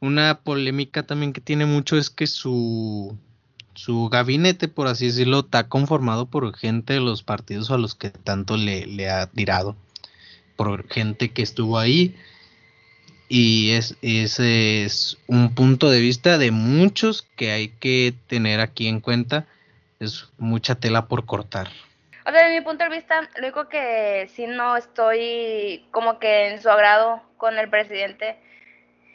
una 0.00 0.40
polémica 0.40 1.04
también 1.04 1.32
que 1.32 1.40
tiene 1.40 1.66
mucho 1.66 1.96
es 1.96 2.10
que 2.10 2.26
su, 2.26 3.16
su 3.74 4.08
gabinete, 4.08 4.68
por 4.68 4.88
así 4.88 5.06
decirlo, 5.06 5.40
está 5.40 5.68
conformado 5.68 6.26
por 6.26 6.56
gente 6.56 6.94
de 6.94 7.00
los 7.00 7.22
partidos 7.22 7.70
a 7.70 7.78
los 7.78 7.94
que 7.94 8.10
tanto 8.10 8.56
le, 8.56 8.86
le 8.86 9.10
ha 9.10 9.26
tirado. 9.26 9.76
Por 10.56 10.88
gente 10.88 11.32
que 11.32 11.42
estuvo 11.42 11.78
ahí 11.78 12.16
y 13.28 13.72
es, 13.72 13.96
ese 14.02 14.84
es 14.84 15.18
un 15.26 15.54
punto 15.54 15.90
de 15.90 16.00
vista 16.00 16.38
de 16.38 16.50
muchos 16.50 17.22
que 17.36 17.50
hay 17.50 17.68
que 17.68 18.14
tener 18.28 18.60
aquí 18.60 18.88
en 18.88 19.00
cuenta. 19.00 19.46
Es 19.98 20.28
mucha 20.38 20.74
tela 20.74 21.06
por 21.06 21.26
cortar. 21.26 21.68
O 22.26 22.30
sea, 22.30 22.48
de 22.48 22.58
mi 22.58 22.64
punto 22.64 22.84
de 22.84 22.90
vista, 22.90 23.22
lo 23.22 23.28
único 23.38 23.68
que 23.68 24.28
sí 24.34 24.46
no 24.46 24.76
estoy 24.76 25.86
como 25.90 26.18
que 26.18 26.48
en 26.48 26.60
su 26.60 26.68
agrado 26.68 27.22
con 27.36 27.58
el 27.58 27.68
presidente 27.68 28.36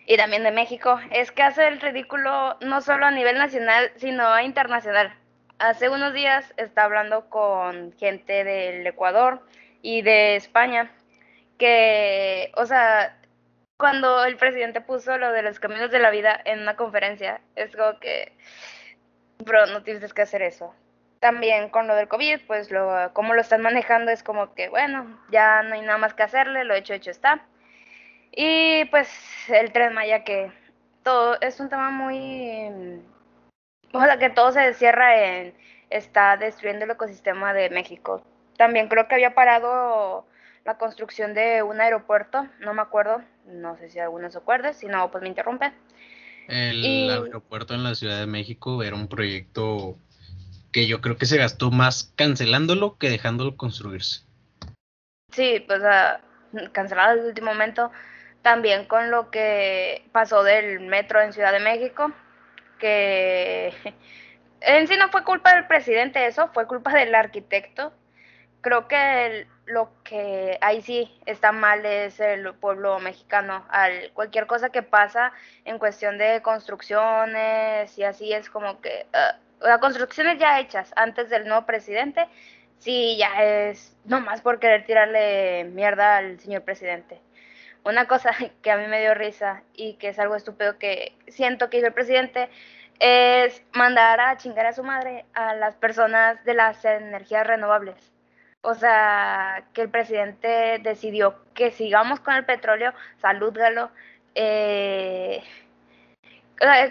y 0.05 0.17
también 0.17 0.43
de 0.43 0.51
México 0.51 0.99
es 1.11 1.31
que 1.31 1.43
hace 1.43 1.67
el 1.67 1.79
ridículo 1.79 2.57
no 2.61 2.81
solo 2.81 3.05
a 3.05 3.11
nivel 3.11 3.37
nacional, 3.37 3.91
sino 3.97 4.39
internacional. 4.39 5.13
Hace 5.59 5.89
unos 5.89 6.13
días 6.13 6.53
está 6.57 6.83
hablando 6.83 7.29
con 7.29 7.93
gente 7.97 8.43
del 8.43 8.85
Ecuador 8.87 9.45
y 9.81 10.01
de 10.01 10.35
España 10.35 10.91
que, 11.57 12.51
o 12.55 12.65
sea, 12.65 13.20
cuando 13.81 14.23
el 14.25 14.37
presidente 14.37 14.79
puso 14.79 15.17
lo 15.17 15.31
de 15.31 15.41
los 15.41 15.59
caminos 15.59 15.89
de 15.89 15.97
la 15.97 16.11
vida 16.11 16.39
en 16.45 16.61
una 16.61 16.75
conferencia, 16.75 17.41
es 17.55 17.75
como 17.75 17.99
que, 17.99 18.31
bro, 19.39 19.65
no 19.65 19.81
tienes 19.81 20.13
que 20.13 20.21
hacer 20.21 20.43
eso. 20.43 20.75
También 21.19 21.69
con 21.69 21.87
lo 21.87 21.95
del 21.95 22.07
COVID, 22.07 22.41
pues 22.45 22.69
lo, 22.69 23.11
cómo 23.13 23.33
lo 23.33 23.41
están 23.41 23.63
manejando 23.63 24.11
es 24.11 24.21
como 24.21 24.53
que, 24.53 24.69
bueno, 24.69 25.19
ya 25.31 25.63
no 25.63 25.73
hay 25.73 25.81
nada 25.81 25.97
más 25.97 26.13
que 26.13 26.21
hacerle, 26.21 26.63
lo 26.63 26.75
hecho, 26.75 26.93
hecho 26.93 27.09
está. 27.09 27.43
Y 28.31 28.85
pues 28.85 29.09
el 29.49 29.71
tren 29.71 29.95
Maya 29.95 30.23
que 30.23 30.51
todo 31.01 31.41
es 31.41 31.59
un 31.59 31.69
tema 31.69 31.89
muy... 31.89 33.01
O 33.93 33.99
sea, 33.99 34.19
que 34.19 34.29
todo 34.29 34.51
se 34.51 34.75
cierra 34.75 35.17
en... 35.17 35.55
está 35.89 36.37
destruyendo 36.37 36.85
el 36.85 36.91
ecosistema 36.91 37.51
de 37.51 37.71
México. 37.71 38.21
También 38.57 38.89
creo 38.89 39.07
que 39.07 39.15
había 39.15 39.33
parado 39.33 40.27
la 40.65 40.77
construcción 40.77 41.33
de 41.33 41.63
un 41.63 41.81
aeropuerto, 41.81 42.47
no 42.59 42.73
me 42.73 42.81
acuerdo, 42.81 43.21
no 43.45 43.77
sé 43.77 43.89
si 43.89 43.99
alguno 43.99 44.29
se 44.29 44.37
acuerde, 44.37 44.73
si 44.73 44.87
no, 44.87 45.09
pues 45.11 45.21
me 45.21 45.29
interrumpe. 45.29 45.73
El 46.47 47.09
aeropuerto 47.09 47.73
en 47.73 47.83
la 47.83 47.95
Ciudad 47.95 48.19
de 48.19 48.27
México 48.27 48.83
era 48.83 48.95
un 48.95 49.07
proyecto 49.07 49.97
que 50.71 50.87
yo 50.87 51.01
creo 51.01 51.17
que 51.17 51.25
se 51.25 51.37
gastó 51.37 51.71
más 51.71 52.13
cancelándolo 52.15 52.97
que 52.97 53.09
dejándolo 53.09 53.57
construirse. 53.57 54.25
Sí, 55.31 55.63
pues 55.65 55.81
uh, 55.81 56.71
cancelado 56.71 57.19
el 57.19 57.27
último 57.27 57.51
momento. 57.51 57.91
También 58.41 58.85
con 58.85 59.11
lo 59.11 59.29
que 59.29 60.07
pasó 60.11 60.43
del 60.43 60.79
metro 60.81 61.21
en 61.21 61.31
Ciudad 61.33 61.51
de 61.51 61.59
México, 61.59 62.11
que 62.79 63.73
en 64.61 64.87
sí 64.87 64.95
no 64.97 65.09
fue 65.09 65.23
culpa 65.23 65.53
del 65.53 65.67
presidente 65.67 66.25
eso, 66.25 66.49
fue 66.53 66.67
culpa 66.67 66.93
del 66.93 67.13
arquitecto. 67.15 67.93
Creo 68.61 68.87
que 68.87 69.47
lo 69.71 69.89
que 70.03 70.57
ahí 70.61 70.81
sí 70.81 71.09
está 71.25 71.51
mal 71.51 71.85
es 71.85 72.19
el 72.19 72.53
pueblo 72.55 72.99
mexicano. 72.99 73.65
Al, 73.69 74.11
cualquier 74.13 74.45
cosa 74.47 74.69
que 74.69 74.83
pasa 74.83 75.31
en 75.65 75.79
cuestión 75.79 76.17
de 76.17 76.41
construcciones 76.41 77.97
y 77.97 78.03
así 78.03 78.33
es 78.33 78.49
como 78.49 78.81
que 78.81 79.05
uh, 79.13 79.65
las 79.65 79.79
construcciones 79.79 80.39
ya 80.39 80.59
hechas 80.59 80.91
antes 80.95 81.29
del 81.29 81.47
nuevo 81.47 81.65
presidente, 81.65 82.27
sí 82.79 83.17
ya 83.17 83.43
es 83.43 83.95
nomás 84.05 84.41
por 84.41 84.59
querer 84.59 84.85
tirarle 84.85 85.63
mierda 85.65 86.17
al 86.17 86.39
señor 86.39 86.63
presidente. 86.63 87.21
Una 87.83 88.07
cosa 88.07 88.31
que 88.61 88.71
a 88.71 88.77
mí 88.77 88.87
me 88.87 88.99
dio 89.01 89.13
risa 89.13 89.63
y 89.73 89.93
que 89.95 90.09
es 90.09 90.19
algo 90.19 90.35
estúpido 90.35 90.77
que 90.77 91.15
siento 91.27 91.69
que 91.69 91.77
hizo 91.77 91.87
el 91.87 91.93
presidente 91.93 92.49
es 92.99 93.63
mandar 93.73 94.19
a 94.19 94.37
chingar 94.37 94.65
a 94.67 94.73
su 94.73 94.83
madre 94.83 95.25
a 95.33 95.55
las 95.55 95.75
personas 95.75 96.43
de 96.45 96.53
las 96.53 96.83
energías 96.85 97.47
renovables 97.47 98.10
o 98.61 98.75
sea, 98.75 99.65
que 99.73 99.81
el 99.81 99.89
presidente 99.89 100.79
decidió 100.83 101.35
que 101.53 101.71
sigamos 101.71 102.19
con 102.19 102.35
el 102.35 102.45
petróleo, 102.45 102.93
eh, 104.35 105.43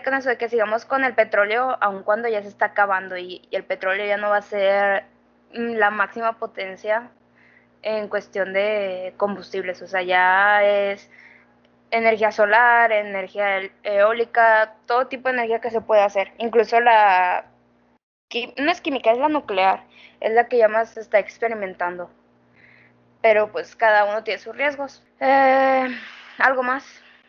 con 0.04 0.14
eso 0.14 0.28
de 0.30 0.36
que 0.36 0.48
sigamos 0.48 0.84
con 0.84 1.04
el 1.04 1.14
petróleo 1.14 1.76
aun 1.80 2.02
cuando 2.02 2.28
ya 2.28 2.42
se 2.42 2.48
está 2.48 2.66
acabando 2.66 3.16
y, 3.16 3.48
el 3.52 3.64
petróleo 3.64 4.04
ya 4.06 4.16
no 4.16 4.30
va 4.30 4.38
a 4.38 4.42
ser 4.42 5.04
la 5.52 5.90
máxima 5.90 6.38
potencia 6.38 7.10
en 7.82 8.08
cuestión 8.08 8.52
de 8.52 9.14
combustibles, 9.16 9.80
o 9.82 9.86
sea, 9.86 10.02
ya 10.02 10.62
es 10.64 11.10
energía 11.90 12.32
solar, 12.32 12.92
energía 12.92 13.70
eólica, 13.82 14.74
todo 14.86 15.06
tipo 15.08 15.28
de 15.28 15.34
energía 15.34 15.60
que 15.60 15.70
se 15.70 15.80
puede 15.80 16.02
hacer, 16.02 16.32
incluso 16.38 16.80
la 16.80 17.49
no 18.56 18.70
es 18.70 18.80
química, 18.80 19.12
es 19.12 19.18
la 19.18 19.28
nuclear, 19.28 19.84
es 20.20 20.32
la 20.32 20.48
que 20.48 20.58
ya 20.58 20.68
más 20.68 20.90
se 20.90 21.00
está 21.00 21.18
experimentando. 21.18 22.10
Pero 23.22 23.52
pues 23.52 23.76
cada 23.76 24.04
uno 24.04 24.24
tiene 24.24 24.40
sus 24.40 24.56
riesgos. 24.56 25.02
Eh, 25.20 25.88
algo 26.38 26.62
más, 26.62 26.84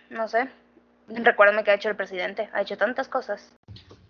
no 0.09 0.27
sé. 0.27 0.47
Recuérdame 1.07 1.63
que 1.63 1.71
ha 1.71 1.75
hecho 1.75 1.89
el 1.89 1.95
presidente, 1.95 2.49
ha 2.53 2.61
hecho 2.61 2.77
tantas 2.77 3.07
cosas. 3.07 3.51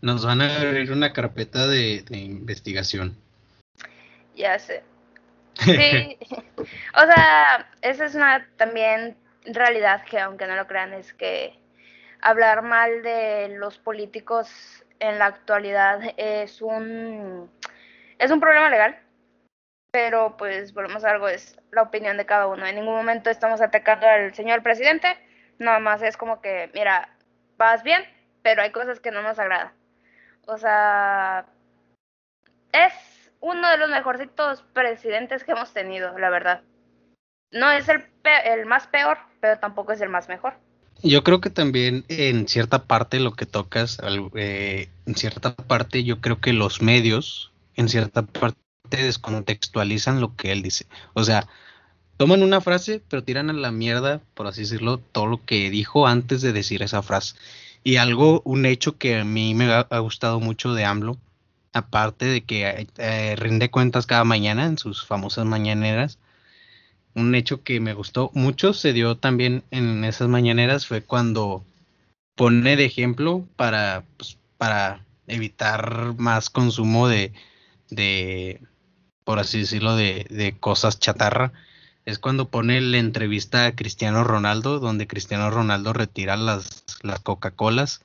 Nos 0.02 0.26
van 0.26 0.42
a 0.42 0.62
abrir 0.62 0.92
una 0.92 1.14
carpeta 1.14 1.68
de, 1.68 2.04
de 2.08 2.18
investigación. 2.18 3.18
Ya 4.36 4.58
sé. 4.60 4.84
Sí, 5.54 6.18
o 6.96 7.02
sea, 7.02 7.70
esa 7.82 8.06
es 8.06 8.16
una 8.16 8.48
también 8.58 9.18
realidad 9.46 10.04
que 10.06 10.20
aunque 10.20 10.48
no 10.48 10.56
lo 10.56 10.66
crean 10.66 10.94
es 10.94 11.14
que 11.14 11.54
hablar 12.22 12.62
mal 12.62 13.04
de 13.04 13.50
los 13.58 13.78
políticos 13.78 14.50
en 15.02 15.20
la 15.20 15.26
actualidad 15.26 16.00
es 16.16 16.62
un, 16.62 17.52
es 18.20 18.32
un 18.32 18.40
problema 18.40 18.70
legal, 18.70 18.98
pero 19.92 20.38
pues 20.38 20.74
volvemos 20.74 21.04
a 21.04 21.10
algo, 21.10 21.28
es 21.28 21.60
la 21.72 21.82
opinión 21.82 22.18
de 22.18 22.26
cada 22.26 22.48
uno. 22.48 22.66
En 22.66 22.76
ningún 22.76 22.96
momento 22.96 23.30
estamos 23.30 23.62
atacando 23.62 24.08
al 24.08 24.34
señor 24.34 24.62
presidente, 24.64 25.18
nada 25.58 25.80
más 25.80 26.02
es 26.04 26.16
como 26.18 26.40
que, 26.40 26.70
mira, 26.74 27.10
vas 27.58 27.84
bien, 27.84 28.04
pero 28.44 28.62
hay 28.62 28.72
cosas 28.72 29.00
que 29.00 29.12
no 29.12 29.24
nos 29.24 29.40
agradan. 29.40 29.74
O 30.48 30.58
sea, 30.58 31.46
es 32.72 33.32
uno 33.40 33.70
de 33.70 33.78
los 33.78 33.90
mejorcitos 33.90 34.62
presidentes 34.74 35.44
que 35.44 35.54
hemos 35.54 35.74
tenido, 35.74 36.18
la 36.20 36.30
verdad. 36.30 36.62
No 37.52 37.72
es 37.72 37.90
el, 37.90 38.06
el 38.46 38.66
más 38.68 38.88
peor, 38.88 39.18
pero 39.40 39.60
tampoco 39.60 39.94
es 39.94 40.02
el 40.02 40.10
más 40.10 40.30
mejor. 40.30 40.54
Yo 41.04 41.24
creo 41.24 41.42
que 41.42 41.50
también 41.50 42.06
en 42.10 42.48
cierta 42.48 42.84
parte 42.86 43.20
lo 43.20 43.34
que 43.34 43.48
tocas, 43.48 43.98
eh, 44.36 44.90
en 45.06 45.16
cierta 45.16 45.56
parte 45.56 46.04
yo 46.04 46.22
creo 46.22 46.40
que 46.40 46.54
los 46.54 46.82
medios, 46.82 47.52
en 47.76 47.90
cierta 47.90 48.22
parte 48.24 48.58
descontextualizan 48.90 50.22
lo 50.22 50.36
que 50.36 50.52
él 50.52 50.62
dice. 50.62 50.86
O 51.14 51.24
sea, 51.24 51.48
toman 52.18 52.44
una 52.44 52.62
frase, 52.62 53.02
pero 53.10 53.24
tiran 53.24 53.50
a 53.50 53.54
la 53.54 53.72
mierda, 53.72 54.22
por 54.36 54.46
así 54.46 54.62
decirlo, 54.62 55.00
todo 55.00 55.26
lo 55.26 55.44
que 55.44 55.72
dijo 55.72 56.06
antes 56.06 56.42
de 56.42 56.54
decir 56.54 56.84
esa 56.84 57.02
frase. 57.02 57.36
Y 57.84 57.96
algo, 57.96 58.42
un 58.46 58.66
hecho 58.68 58.98
que 58.98 59.20
a 59.20 59.24
mí 59.24 59.56
me 59.56 59.74
ha, 59.74 60.00
gustado 60.00 60.40
mucho 60.40 60.74
de 60.76 60.86
AMLO, 60.86 61.18
aparte 61.74 62.26
de 62.26 62.44
que 62.44 62.88
eh, 62.98 63.36
rinde 63.38 63.72
cuentas 63.72 64.06
cada 64.06 64.24
mañana 64.24 64.66
en 64.68 64.78
sus 64.78 65.04
famosas 65.06 65.46
mañaneras, 65.46 66.20
un 67.16 67.36
hecho 67.36 67.64
que 67.64 67.80
me 67.80 67.94
gustó 67.94 68.32
mucho 68.34 68.74
se 68.74 68.94
dio 68.94 69.18
también 69.18 69.64
en 69.72 70.04
esas 70.04 70.30
mañaneras 70.30 70.88
fue 70.88 71.02
cuando 71.02 71.64
pone 72.36 72.76
de 72.76 72.86
ejemplo 72.86 73.46
para, 73.56 74.04
pues, 74.18 74.38
para 74.58 75.06
evitar 75.28 76.16
más 76.18 76.50
consumo 76.50 77.08
de, 77.08 77.34
de 77.90 78.62
por 79.24 79.40
así 79.40 79.60
decirlo, 79.60 79.96
de, 79.96 80.26
de 80.30 80.58
cosas 80.58 81.00
chatarra. 81.00 81.54
Es 82.06 82.18
cuando 82.20 82.50
pone 82.50 82.82
la 82.82 82.98
entrevista 82.98 83.66
a 83.66 83.76
Cristiano 83.76 84.24
Ronaldo, 84.24 84.80
donde 84.80 85.08
Cristiano 85.08 85.50
Ronaldo 85.52 85.94
retira 85.94 86.36
las, 86.36 86.84
las 87.04 87.20
Coca-Colas 87.20 88.02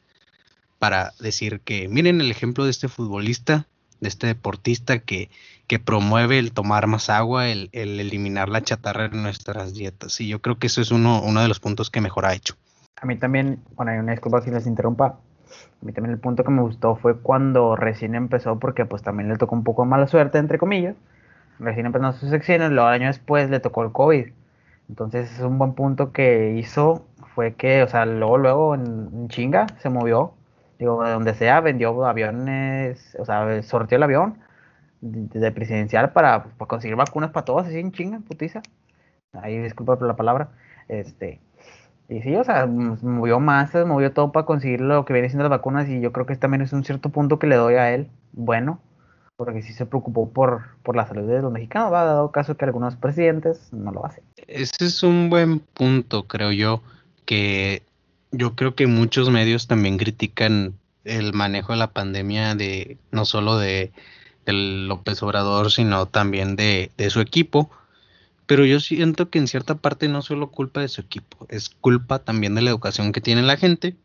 para 0.79 1.15
decir 1.19 1.61
que 1.61 1.89
miren 1.89 2.21
el 2.21 2.31
ejemplo 2.31 2.65
de 2.65 2.71
este 2.71 2.89
futbolista, 2.89 3.67
de 4.01 4.09
este 4.09 4.27
deportista 4.27 4.99
que 4.99 5.31
que 5.67 5.79
promueve 5.79 6.39
el 6.39 6.53
tomar 6.53 6.87
más 6.87 7.11
agua, 7.11 7.49
el, 7.49 7.71
eliminar 7.73 8.49
la 8.49 8.63
chatarra 8.63 9.07
en 9.07 9.23
nuestras 9.23 9.75
dietas. 9.75 10.21
Y 10.21 10.29
yo 10.29 10.41
creo 10.41 10.59
que 10.59 10.69
eso 10.69 10.81
es 10.81 10.91
uno, 10.91 11.23
uno 11.23 11.43
de 11.43 11.49
los 11.49 11.61
puntos 11.61 11.91
que 11.91 12.01
mejor 12.01 12.27
ha 12.27 12.35
hecho. 12.35 12.55
A 13.01 13.07
mí 13.07 13.17
también, 13.17 13.61
bueno, 13.75 13.93
hay 13.93 13.99
una 13.99 14.13
disculpa 14.13 14.41
si 14.43 14.51
les 14.51 14.67
interrumpa. 14.67 15.07
A 15.07 15.85
mí 15.85 15.93
también 15.93 16.13
el 16.13 16.21
punto 16.21 16.45
que 16.45 16.51
me 16.51 16.63
gustó 16.63 16.97
fue 16.97 17.19
cuando 17.19 17.77
recién 17.77 18.15
empezó, 18.15 18.59
porque 18.59 18.87
pues 18.87 19.03
también 19.03 19.29
le 19.29 19.37
tocó 19.37 19.55
un 19.55 19.65
poco 19.65 19.85
mala 19.85 20.07
suerte, 20.07 20.39
entre 20.39 20.59
comillas. 20.59 20.95
Recién 21.59 21.87
empezó 21.87 22.13
sus 22.13 22.31
secciones, 22.31 22.71
luego 22.71 22.89
año 22.89 23.07
después 23.07 23.51
le 23.51 23.61
tocó 23.61 23.83
el 23.83 23.93
COVID. 23.93 24.27
Entonces 24.89 25.33
es 25.33 25.41
un 25.41 25.59
buen 25.59 25.75
punto 25.75 26.13
que 26.13 26.57
hizo, 26.57 27.07
fue 27.35 27.55
que, 27.55 27.83
o 27.83 27.89
sea, 27.89 28.07
luego, 28.07 28.39
luego 28.39 28.75
en, 28.75 29.29
chinga 29.29 29.67
se 29.83 29.89
movió. 29.89 30.33
Digo, 30.79 31.03
de 31.03 31.11
donde 31.11 31.35
sea, 31.35 31.61
vendió 31.61 32.05
aviones, 32.05 33.17
o 33.19 33.25
sea, 33.25 33.63
sorteó 33.63 33.97
el 33.97 34.03
avión 34.03 34.46
de, 35.01 35.53
presidencial 35.53 36.13
para, 36.13 36.45
conseguir 36.67 36.97
vacunas 36.97 37.31
para 37.31 37.45
todos, 37.45 37.67
así 37.67 37.79
en 37.79 37.93
chinga, 37.93 38.21
putiza. 38.21 38.63
Ahí 39.33 39.59
disculpa 39.59 39.99
por 39.99 40.07
la 40.07 40.17
palabra. 40.17 40.51
Este, 40.89 41.41
y 42.09 42.23
sí, 42.23 42.35
o 42.37 42.45
sea, 42.45 42.67
movió 42.67 43.41
masas, 43.41 43.87
movió 43.87 44.13
todo 44.13 44.33
para 44.33 44.47
conseguir 44.47 44.81
lo 44.81 45.05
que 45.05 45.13
viene 45.13 45.29
siendo 45.29 45.45
las 45.45 45.51
vacunas 45.51 45.89
y 45.89 46.01
yo 46.01 46.13
creo 46.13 46.27
que 46.27 46.37
también 46.37 46.63
es 46.63 46.73
un 46.73 46.85
cierto 46.85 47.11
punto 47.11 47.39
que 47.39 47.47
le 47.47 47.57
doy 47.57 47.75
a 47.75 47.93
él, 47.93 48.09
bueno, 48.33 48.81
porque 49.37 49.63
sí 49.63 49.73
se 49.73 49.87
preocupó 49.87 50.31
por, 50.31 50.63
por 50.83 50.97
la 50.97 51.07
salud 51.07 51.29
de 51.29 51.43
los 51.43 51.53
mexicanos, 51.53 51.93
ha 51.93 52.05
dado 52.05 52.31
caso 52.31 52.57
que 52.57 52.65
algunos 52.65 52.97
presidentes 52.97 53.73
no 53.73 53.91
lo 53.91 54.07
hacen. 54.07 54.25
Ese 54.47 54.87
es 54.87 55.03
un 55.03 55.29
buen 55.29 55.59
punto, 55.59 56.27
creo 56.27 56.53
yo, 56.53 56.83
que 57.25 57.83
yo 58.31 58.55
creo 58.55 58.75
que 58.75 58.87
muchos 58.87 59.31
medios 59.31 59.67
también 59.67 59.99
critican 59.99 60.75
el 61.05 61.33
manejo 61.33 61.73
de 61.73 61.79
la 61.79 61.93
pandemia 61.93 62.55
de 62.55 62.99
no 63.11 63.25
solo 63.25 63.59
de 63.59 63.93
del 64.47 64.89
López 64.89 65.23
Obrador, 65.23 65.71
sino 65.71 66.07
también 66.07 66.57
de, 66.57 66.91
su 67.11 67.21
equipo. 67.21 67.71
Pero 68.47 68.65
yo 68.65 68.81
siento 68.81 69.29
que 69.29 69.39
en 69.39 69.49
cierta 69.49 69.75
parte 69.77 70.09
no 70.09 70.23
solo 70.23 70.51
culpa 70.51 70.81
de 70.81 70.89
su 70.89 71.01
equipo, 71.01 71.47
es 71.51 71.69
culpa 71.69 72.21
también 72.21 72.55
de 72.55 72.63
la 72.63 72.71
educación 72.71 73.13
que 73.13 73.21
tiene 73.21 73.43
la 73.43 73.57
gente. 73.57 73.97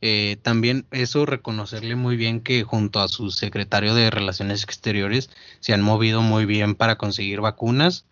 Eh, 0.00 0.38
también 0.42 0.86
eso 0.90 1.26
reconocerle 1.26 1.94
muy 1.94 2.16
bien 2.16 2.40
que 2.40 2.64
junto 2.64 3.00
a 3.00 3.08
su 3.08 3.30
secretario 3.30 3.94
de 3.94 4.10
Relaciones 4.10 4.64
Exteriores 4.64 5.30
se 5.60 5.74
han 5.74 5.82
movido 5.82 6.22
muy 6.22 6.44
bien 6.46 6.74
para 6.74 6.96
conseguir 6.96 7.40
vacunas 7.40 8.04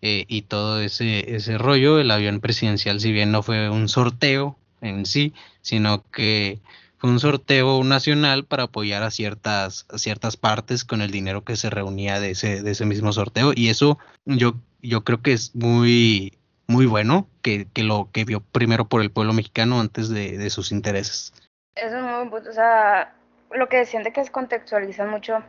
eh, 0.00 0.24
y 0.28 0.42
todo 0.42 0.80
ese, 0.80 1.34
ese 1.34 1.58
rollo. 1.58 1.98
El 1.98 2.10
avión 2.10 2.40
presidencial, 2.40 3.00
si 3.00 3.12
bien 3.12 3.32
no 3.32 3.42
fue 3.42 3.68
un 3.68 3.88
sorteo 3.88 4.56
en 4.80 5.06
sí, 5.06 5.34
sino 5.62 6.04
que 6.10 6.60
fue 6.98 7.10
un 7.10 7.20
sorteo 7.20 7.82
nacional 7.84 8.44
para 8.44 8.64
apoyar 8.64 9.02
a 9.02 9.10
ciertas, 9.10 9.86
ciertas 9.96 10.36
partes 10.36 10.84
con 10.84 11.02
el 11.02 11.10
dinero 11.10 11.44
que 11.44 11.56
se 11.56 11.70
reunía 11.70 12.20
de 12.20 12.30
ese, 12.30 12.62
de 12.62 12.70
ese 12.70 12.86
mismo 12.86 13.12
sorteo. 13.12 13.52
Y 13.54 13.68
eso 13.68 13.98
yo, 14.24 14.54
yo 14.80 15.04
creo 15.04 15.22
que 15.22 15.32
es 15.32 15.54
muy, 15.54 16.38
muy 16.66 16.86
bueno 16.86 17.28
que, 17.42 17.66
que 17.72 17.84
lo 17.84 18.08
que 18.12 18.24
vio 18.24 18.40
primero 18.40 18.86
por 18.86 19.02
el 19.02 19.10
pueblo 19.10 19.32
mexicano 19.32 19.80
antes 19.80 20.08
de, 20.08 20.38
de 20.38 20.50
sus 20.50 20.72
intereses. 20.72 21.32
Eso 21.74 21.96
es 21.96 22.02
muy, 22.02 22.40
o 22.40 22.52
sea, 22.52 23.14
lo 23.52 23.68
que 23.68 23.84
siente 23.84 24.12
que 24.12 24.20
es 24.20 24.30
contextualizan 24.30 25.10
mucho 25.10 25.42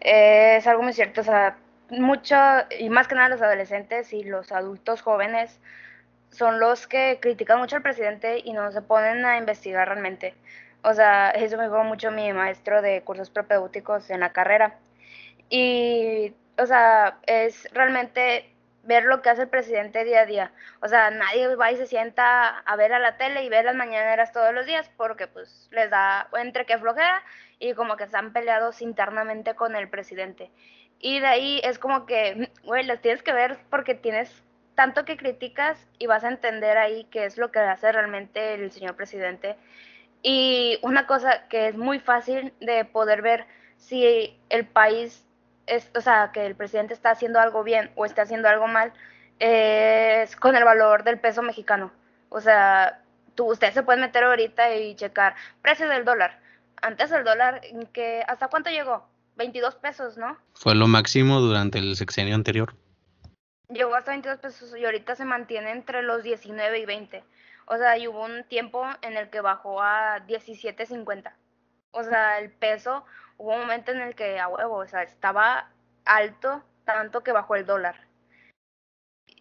es 0.00 0.66
algo 0.66 0.82
muy 0.82 0.92
cierto, 0.92 1.20
o 1.20 1.24
sea, 1.24 1.56
mucho, 1.90 2.36
y 2.78 2.90
más 2.90 3.08
que 3.08 3.14
nada 3.14 3.28
los 3.28 3.42
adolescentes 3.42 4.12
y 4.12 4.24
los 4.24 4.52
adultos 4.52 5.02
jóvenes 5.02 5.58
son 6.30 6.60
los 6.60 6.86
que 6.86 7.18
critican 7.20 7.58
mucho 7.58 7.76
al 7.76 7.82
presidente 7.82 8.40
y 8.44 8.52
no 8.52 8.70
se 8.72 8.82
ponen 8.82 9.24
a 9.24 9.38
investigar 9.38 9.88
realmente. 9.88 10.34
O 10.82 10.94
sea, 10.94 11.30
eso 11.30 11.56
me 11.56 11.64
dijo 11.64 11.82
mucho 11.84 12.10
mi 12.10 12.32
maestro 12.32 12.82
de 12.82 13.02
cursos 13.02 13.30
propedéuticos 13.30 14.10
en 14.10 14.20
la 14.20 14.32
carrera. 14.32 14.78
Y, 15.50 16.34
o 16.58 16.66
sea, 16.66 17.18
es 17.26 17.68
realmente 17.72 18.52
ver 18.88 19.04
lo 19.04 19.20
que 19.20 19.28
hace 19.28 19.42
el 19.42 19.48
presidente 19.48 20.04
día 20.04 20.20
a 20.22 20.26
día. 20.26 20.52
O 20.80 20.88
sea, 20.88 21.10
nadie 21.10 21.54
va 21.56 21.70
y 21.70 21.76
se 21.76 21.86
sienta 21.86 22.48
a 22.60 22.76
ver 22.76 22.92
a 22.94 22.98
la 22.98 23.18
tele 23.18 23.44
y 23.44 23.48
ver 23.50 23.64
las 23.66 23.76
mañaneras 23.76 24.32
todos 24.32 24.54
los 24.54 24.66
días 24.66 24.90
porque 24.96 25.26
pues 25.26 25.68
les 25.72 25.90
da 25.90 26.28
entre 26.38 26.64
que 26.64 26.78
flojera 26.78 27.22
y 27.58 27.74
como 27.74 27.96
que 27.96 28.04
están 28.04 28.32
peleados 28.32 28.80
internamente 28.80 29.54
con 29.54 29.76
el 29.76 29.90
presidente. 29.90 30.50
Y 31.00 31.20
de 31.20 31.26
ahí 31.26 31.60
es 31.64 31.78
como 31.78 32.06
que, 32.06 32.50
güey, 32.64 32.84
las 32.84 33.00
tienes 33.00 33.22
que 33.22 33.32
ver 33.32 33.58
porque 33.70 33.94
tienes 33.94 34.42
tanto 34.74 35.04
que 35.04 35.16
criticas 35.16 35.86
y 35.98 36.06
vas 36.06 36.24
a 36.24 36.28
entender 36.28 36.78
ahí 36.78 37.04
qué 37.10 37.24
es 37.24 37.36
lo 37.36 37.50
que 37.50 37.58
hace 37.58 37.90
realmente 37.92 38.54
el 38.54 38.70
señor 38.70 38.96
presidente. 38.96 39.56
Y 40.22 40.78
una 40.82 41.06
cosa 41.06 41.46
que 41.48 41.68
es 41.68 41.76
muy 41.76 42.00
fácil 42.00 42.52
de 42.60 42.84
poder 42.84 43.22
ver 43.22 43.46
si 43.76 44.36
el 44.48 44.66
país 44.66 45.24
es, 45.66 45.90
o 45.94 46.00
sea, 46.00 46.30
que 46.32 46.46
el 46.46 46.54
presidente 46.54 46.94
está 46.94 47.10
haciendo 47.10 47.38
algo 47.38 47.62
bien 47.62 47.90
o 47.94 48.04
está 48.04 48.22
haciendo 48.22 48.48
algo 48.48 48.66
mal, 48.66 48.92
es 49.38 50.34
con 50.36 50.56
el 50.56 50.64
valor 50.64 51.04
del 51.04 51.20
peso 51.20 51.42
mexicano. 51.42 51.92
O 52.28 52.40
sea, 52.40 53.02
tú, 53.34 53.46
usted 53.46 53.72
se 53.72 53.82
puede 53.82 54.00
meter 54.00 54.24
ahorita 54.24 54.74
y 54.74 54.96
checar 54.96 55.34
precio 55.62 55.88
del 55.88 56.04
dólar. 56.04 56.40
Antes 56.82 57.10
el 57.12 57.24
dólar, 57.24 57.60
que 57.92 58.24
¿hasta 58.26 58.48
cuánto 58.48 58.70
llegó? 58.70 59.06
22 59.36 59.76
pesos, 59.76 60.18
¿no? 60.18 60.36
Fue 60.54 60.74
lo 60.74 60.88
máximo 60.88 61.40
durante 61.40 61.78
el 61.78 61.96
sexenio 61.96 62.34
anterior. 62.34 62.74
Llegó 63.68 63.94
hasta 63.94 64.10
22 64.10 64.38
pesos 64.38 64.76
y 64.76 64.84
ahorita 64.84 65.14
se 65.14 65.24
mantiene 65.24 65.70
entre 65.70 66.02
los 66.02 66.22
19 66.22 66.78
y 66.78 66.86
20. 66.86 67.24
O 67.70 67.76
sea, 67.76 67.98
y 67.98 68.08
hubo 68.08 68.24
un 68.24 68.44
tiempo 68.44 68.86
en 69.02 69.16
el 69.16 69.28
que 69.28 69.40
bajó 69.42 69.82
a 69.82 70.26
17.50. 70.26 71.34
O 71.90 72.02
sea, 72.02 72.38
el 72.38 72.50
peso, 72.50 73.04
hubo 73.36 73.52
un 73.52 73.60
momento 73.60 73.92
en 73.92 74.00
el 74.00 74.14
que 74.14 74.40
a 74.40 74.48
huevo, 74.48 74.76
o 74.76 74.86
sea, 74.86 75.02
estaba 75.02 75.70
alto 76.06 76.62
tanto 76.84 77.22
que 77.22 77.32
bajó 77.32 77.56
el 77.56 77.66
dólar. 77.66 77.96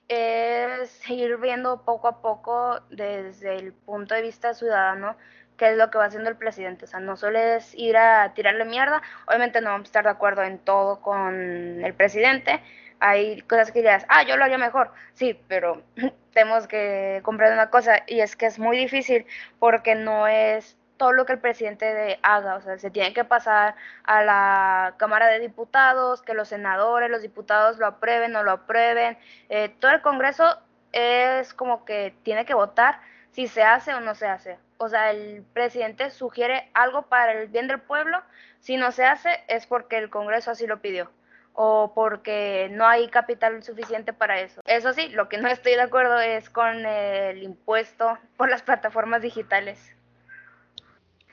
Es 0.10 1.10
ir 1.10 1.38
viendo 1.38 1.84
poco 1.86 2.08
a 2.10 2.22
poco 2.22 2.82
desde 2.90 3.56
el 3.56 3.74
punto 3.74 4.16
de 4.16 4.22
vista 4.22 4.54
ciudadano 4.54 5.18
qué 5.58 5.72
es 5.72 5.78
lo 5.78 5.90
que 5.90 5.98
va 5.98 6.06
haciendo 6.06 6.30
el 6.30 6.38
presidente. 6.38 6.86
O 6.86 6.88
sea, 6.88 7.00
no 7.00 7.16
solo 7.18 7.40
ir 7.76 7.98
a 7.98 8.34
tirarle 8.34 8.66
mierda. 8.66 9.02
Obviamente 9.28 9.62
no 9.62 9.72
vamos 9.72 9.88
a 9.88 9.90
estar 9.90 10.04
de 10.04 10.12
acuerdo 10.12 10.44
en 10.44 10.60
todo 10.60 11.02
con 11.02 11.84
el 11.84 11.94
presidente. 11.94 12.62
Hay 13.00 13.42
cosas 13.42 13.72
que 13.72 13.80
dirás, 13.80 14.06
ah, 14.10 14.24
yo 14.24 14.38
lo 14.38 14.44
haría 14.44 14.58
mejor. 14.58 14.92
Sí, 15.14 15.40
pero 15.48 15.84
tenemos 16.34 16.68
que 16.68 17.22
comprender 17.24 17.58
una 17.58 17.70
cosa 17.70 18.04
y 18.08 18.22
es 18.22 18.36
que 18.36 18.46
es 18.48 18.60
muy 18.60 18.78
difícil 18.78 19.26
porque 19.60 19.96
no 19.96 20.28
es 20.28 20.78
todo 20.98 21.14
lo 21.14 21.26
que 21.26 21.34
el 21.34 21.40
presidente 21.40 22.20
haga, 22.24 22.56
o 22.56 22.62
sea, 22.62 22.78
se 22.80 22.90
tiene 22.90 23.14
que 23.14 23.24
pasar 23.24 23.76
a 24.04 24.24
la 24.24 24.96
Cámara 24.98 25.28
de 25.28 25.40
Diputados, 25.40 26.22
que 26.22 26.34
los 26.34 26.50
senadores, 26.50 27.10
los 27.10 27.22
diputados 27.22 27.78
lo 27.78 27.86
aprueben 27.86 28.36
o 28.36 28.44
lo 28.44 28.52
aprueben, 28.52 29.18
eh, 29.50 29.70
todo 29.80 29.92
el 29.92 30.02
Congreso 30.02 30.60
es 30.92 31.54
como 31.54 31.86
que 31.86 32.16
tiene 32.24 32.46
que 32.46 32.56
votar 32.56 33.00
si 33.32 33.48
se 33.48 33.62
hace 33.64 33.94
o 33.94 34.00
no 34.00 34.16
se 34.16 34.28
hace. 34.28 34.58
O 34.78 34.90
sea, 34.90 35.12
el 35.12 35.44
presidente 35.54 36.10
sugiere 36.10 36.70
algo 36.74 37.04
para 37.04 37.34
el 37.34 37.48
bien 37.48 37.68
del 37.68 37.80
pueblo, 37.80 38.22
si 38.60 38.78
no 38.78 38.92
se 38.92 39.06
hace 39.06 39.44
es 39.48 39.68
porque 39.68 39.98
el 39.98 40.10
Congreso 40.10 40.52
así 40.52 40.66
lo 40.68 40.82
pidió 40.82 41.12
o 41.60 41.92
porque 41.96 42.70
no 42.72 42.86
hay 42.86 43.08
capital 43.08 43.64
suficiente 43.64 44.14
para 44.14 44.40
eso. 44.40 44.62
Eso 44.66 44.94
sí, 44.94 45.10
lo 45.10 45.28
que 45.28 45.40
no 45.40 45.48
estoy 45.48 45.74
de 45.74 45.82
acuerdo 45.82 46.20
es 46.20 46.52
con 46.52 46.86
el 46.86 47.42
impuesto 47.42 48.16
por 48.38 48.48
las 48.48 48.62
plataformas 48.62 49.24
digitales. 49.24 49.80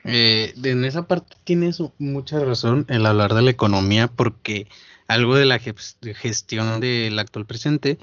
Eh, 0.03 0.55
en 0.63 0.83
esa 0.83 1.03
parte 1.03 1.35
tienes 1.43 1.79
mucha 1.99 2.39
razón 2.39 2.87
el 2.89 3.05
hablar 3.05 3.35
de 3.35 3.43
la 3.43 3.51
economía 3.51 4.07
porque 4.07 4.67
algo 5.07 5.35
de 5.35 5.45
la 5.45 5.59
gestión 5.59 6.79
del 6.79 7.19
actual 7.19 7.45
presidente 7.45 7.99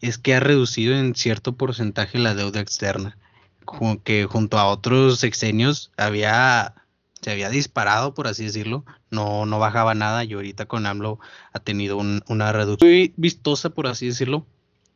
es 0.00 0.16
que 0.16 0.34
ha 0.34 0.40
reducido 0.40 0.96
en 0.96 1.14
cierto 1.14 1.56
porcentaje 1.56 2.18
la 2.18 2.34
deuda 2.34 2.60
externa, 2.60 3.18
que 4.02 4.24
junto 4.24 4.58
a 4.58 4.68
otros 4.68 5.18
sexenios 5.18 5.92
había 5.98 6.74
se 7.26 7.32
había 7.32 7.50
disparado, 7.50 8.14
por 8.14 8.28
así 8.28 8.44
decirlo, 8.44 8.84
no, 9.10 9.46
no 9.46 9.58
bajaba 9.58 9.96
nada 9.96 10.22
y 10.22 10.32
ahorita 10.32 10.66
con 10.66 10.86
AMLO 10.86 11.18
ha 11.52 11.58
tenido 11.58 11.96
una 11.96 12.52
reducción 12.52 12.88
muy 12.88 13.14
vistosa, 13.16 13.70
por 13.70 13.88
así 13.88 14.06
decirlo. 14.06 14.46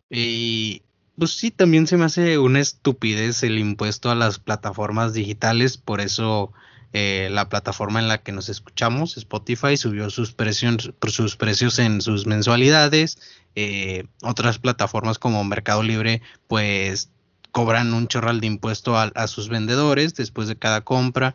Y 0.08 0.82
pues 1.18 1.32
sí, 1.32 1.50
también 1.50 1.88
se 1.88 1.96
me 1.96 2.04
hace 2.04 2.38
una 2.38 2.60
estupidez 2.60 3.42
el 3.42 3.58
impuesto 3.58 4.12
a 4.12 4.14
las 4.14 4.38
plataformas 4.38 5.12
digitales, 5.12 5.76
por 5.76 6.00
eso 6.00 6.52
eh, 6.92 7.30
la 7.32 7.48
plataforma 7.48 7.98
en 7.98 8.06
la 8.06 8.18
que 8.18 8.30
nos 8.30 8.48
escuchamos, 8.48 9.16
Spotify, 9.16 9.76
subió 9.76 10.08
sus 10.08 10.32
precios, 10.32 10.92
sus 11.08 11.34
precios 11.34 11.80
en 11.80 12.00
sus 12.00 12.26
mensualidades. 12.26 13.18
Eh, 13.56 14.04
otras 14.22 14.60
plataformas 14.60 15.18
como 15.18 15.42
Mercado 15.42 15.82
Libre, 15.82 16.22
pues 16.46 17.10
cobran 17.50 17.92
un 17.92 18.06
chorral 18.06 18.40
de 18.40 18.46
impuesto 18.46 18.96
a, 18.96 19.10
a, 19.16 19.26
sus 19.26 19.48
vendedores 19.48 20.14
después 20.14 20.46
de 20.46 20.54
cada 20.54 20.82
compra. 20.82 21.34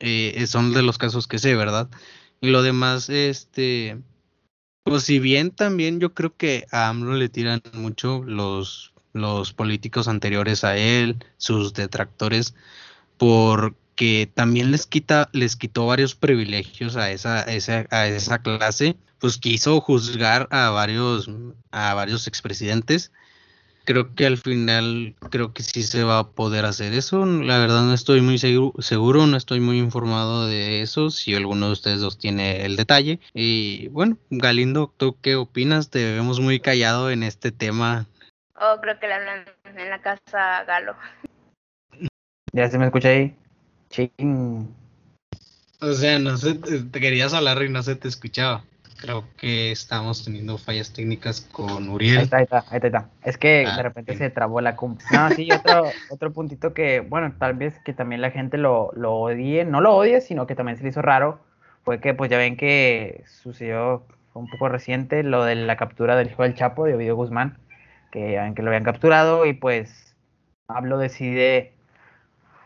Eh, 0.00 0.46
son 0.46 0.72
de 0.72 0.82
los 0.82 0.98
casos 0.98 1.26
que 1.26 1.38
sé, 1.38 1.54
¿verdad? 1.54 1.88
Y 2.40 2.50
lo 2.50 2.62
demás, 2.62 3.08
este, 3.10 3.98
pues 4.84 5.04
si 5.04 5.18
bien 5.18 5.50
también 5.50 6.00
yo 6.00 6.14
creo 6.14 6.36
que 6.36 6.66
a 6.70 6.88
AMLO 6.88 7.14
le 7.14 7.28
tiran 7.28 7.62
mucho 7.74 8.22
los 8.24 8.92
los 9.12 9.52
políticos 9.52 10.08
anteriores 10.08 10.64
a 10.64 10.76
él, 10.76 11.24
sus 11.36 11.74
detractores, 11.74 12.54
porque 13.18 14.30
también 14.32 14.70
les 14.70 14.86
quita, 14.86 15.28
les 15.32 15.56
quitó 15.56 15.86
varios 15.86 16.14
privilegios 16.14 16.96
a 16.96 17.10
esa, 17.10 17.42
esa, 17.42 17.86
a 17.90 18.06
esa 18.06 18.38
clase, 18.40 18.96
pues 19.18 19.38
quiso 19.38 19.80
juzgar 19.80 20.48
a 20.50 20.70
varios, 20.70 21.28
a 21.70 21.94
varios 21.94 22.26
expresidentes. 22.26 23.12
Creo 23.88 24.14
que 24.14 24.26
al 24.26 24.36
final, 24.36 25.14
creo 25.30 25.54
que 25.54 25.62
sí 25.62 25.82
se 25.82 26.04
va 26.04 26.18
a 26.18 26.28
poder 26.28 26.66
hacer 26.66 26.92
eso. 26.92 27.24
La 27.24 27.56
verdad 27.56 27.84
no 27.84 27.94
estoy 27.94 28.20
muy 28.20 28.36
seguro, 28.36 28.74
seguro 28.82 29.26
no 29.26 29.34
estoy 29.38 29.60
muy 29.60 29.78
informado 29.78 30.46
de 30.46 30.82
eso, 30.82 31.08
si 31.08 31.34
alguno 31.34 31.68
de 31.68 31.72
ustedes 31.72 32.00
dos 32.00 32.18
tiene 32.18 32.66
el 32.66 32.76
detalle. 32.76 33.18
Y 33.32 33.88
bueno, 33.88 34.18
Galindo, 34.28 34.92
¿tú 34.94 35.16
qué 35.22 35.36
opinas? 35.36 35.88
Te 35.88 36.04
vemos 36.04 36.38
muy 36.38 36.60
callado 36.60 37.10
en 37.10 37.22
este 37.22 37.50
tema 37.50 38.04
Oh, 38.60 38.78
creo 38.82 39.00
que 39.00 39.06
le 39.06 39.14
hablan 39.14 39.46
en 39.64 39.88
la 39.88 40.02
casa 40.02 40.64
Galo. 40.64 40.94
¿Ya 42.52 42.68
se 42.68 42.76
me 42.76 42.84
escucha 42.84 43.08
ahí? 43.08 43.34
Ching. 43.88 44.68
O 45.80 45.92
sea, 45.94 46.18
no 46.18 46.36
sé, 46.36 46.56
te 46.56 47.00
querías 47.00 47.32
hablar 47.32 47.62
y 47.62 47.70
no 47.70 47.82
se 47.82 47.96
te 47.96 48.08
escuchaba. 48.08 48.64
Creo 48.98 49.24
que 49.36 49.72
estamos 49.72 50.24
teniendo 50.24 50.58
fallas 50.58 50.92
técnicas 50.92 51.40
con 51.52 51.88
Uriel. 51.88 52.18
Ahí 52.18 52.24
está, 52.24 52.36
ahí 52.38 52.44
está, 52.44 52.64
ahí 52.70 52.80
está. 52.82 53.08
Es 53.22 53.38
que 53.38 53.64
ah, 53.66 53.76
de 53.76 53.82
repente 53.82 54.16
se 54.16 54.30
trabó 54.30 54.60
la 54.60 54.76
comp. 54.76 55.00
No, 55.12 55.30
sí, 55.30 55.48
otro, 55.52 55.84
otro 56.10 56.32
puntito 56.32 56.74
que, 56.74 57.00
bueno, 57.00 57.32
tal 57.38 57.54
vez 57.54 57.78
que 57.84 57.92
también 57.92 58.20
la 58.20 58.30
gente 58.30 58.58
lo, 58.58 58.90
lo 58.94 59.14
odie, 59.14 59.64
no 59.64 59.80
lo 59.80 59.96
odie, 59.96 60.20
sino 60.20 60.46
que 60.46 60.54
también 60.54 60.76
se 60.76 60.82
le 60.82 60.90
hizo 60.90 61.02
raro, 61.02 61.40
fue 61.84 62.00
que 62.00 62.14
pues 62.14 62.30
ya 62.30 62.38
ven 62.38 62.56
que 62.56 63.24
sucedió, 63.26 64.04
un 64.34 64.48
poco 64.48 64.68
reciente, 64.68 65.22
lo 65.22 65.44
de 65.44 65.54
la 65.54 65.76
captura 65.76 66.16
del 66.16 66.30
hijo 66.30 66.42
del 66.42 66.54
Chapo, 66.54 66.84
de 66.84 66.94
Ovidio 66.94 67.16
Guzmán 67.16 67.58
que, 68.10 68.52
que 68.54 68.62
lo 68.62 68.68
habían 68.68 68.84
capturado 68.84 69.46
y 69.46 69.52
pues 69.52 70.16
Pablo 70.66 70.98
decide 70.98 71.72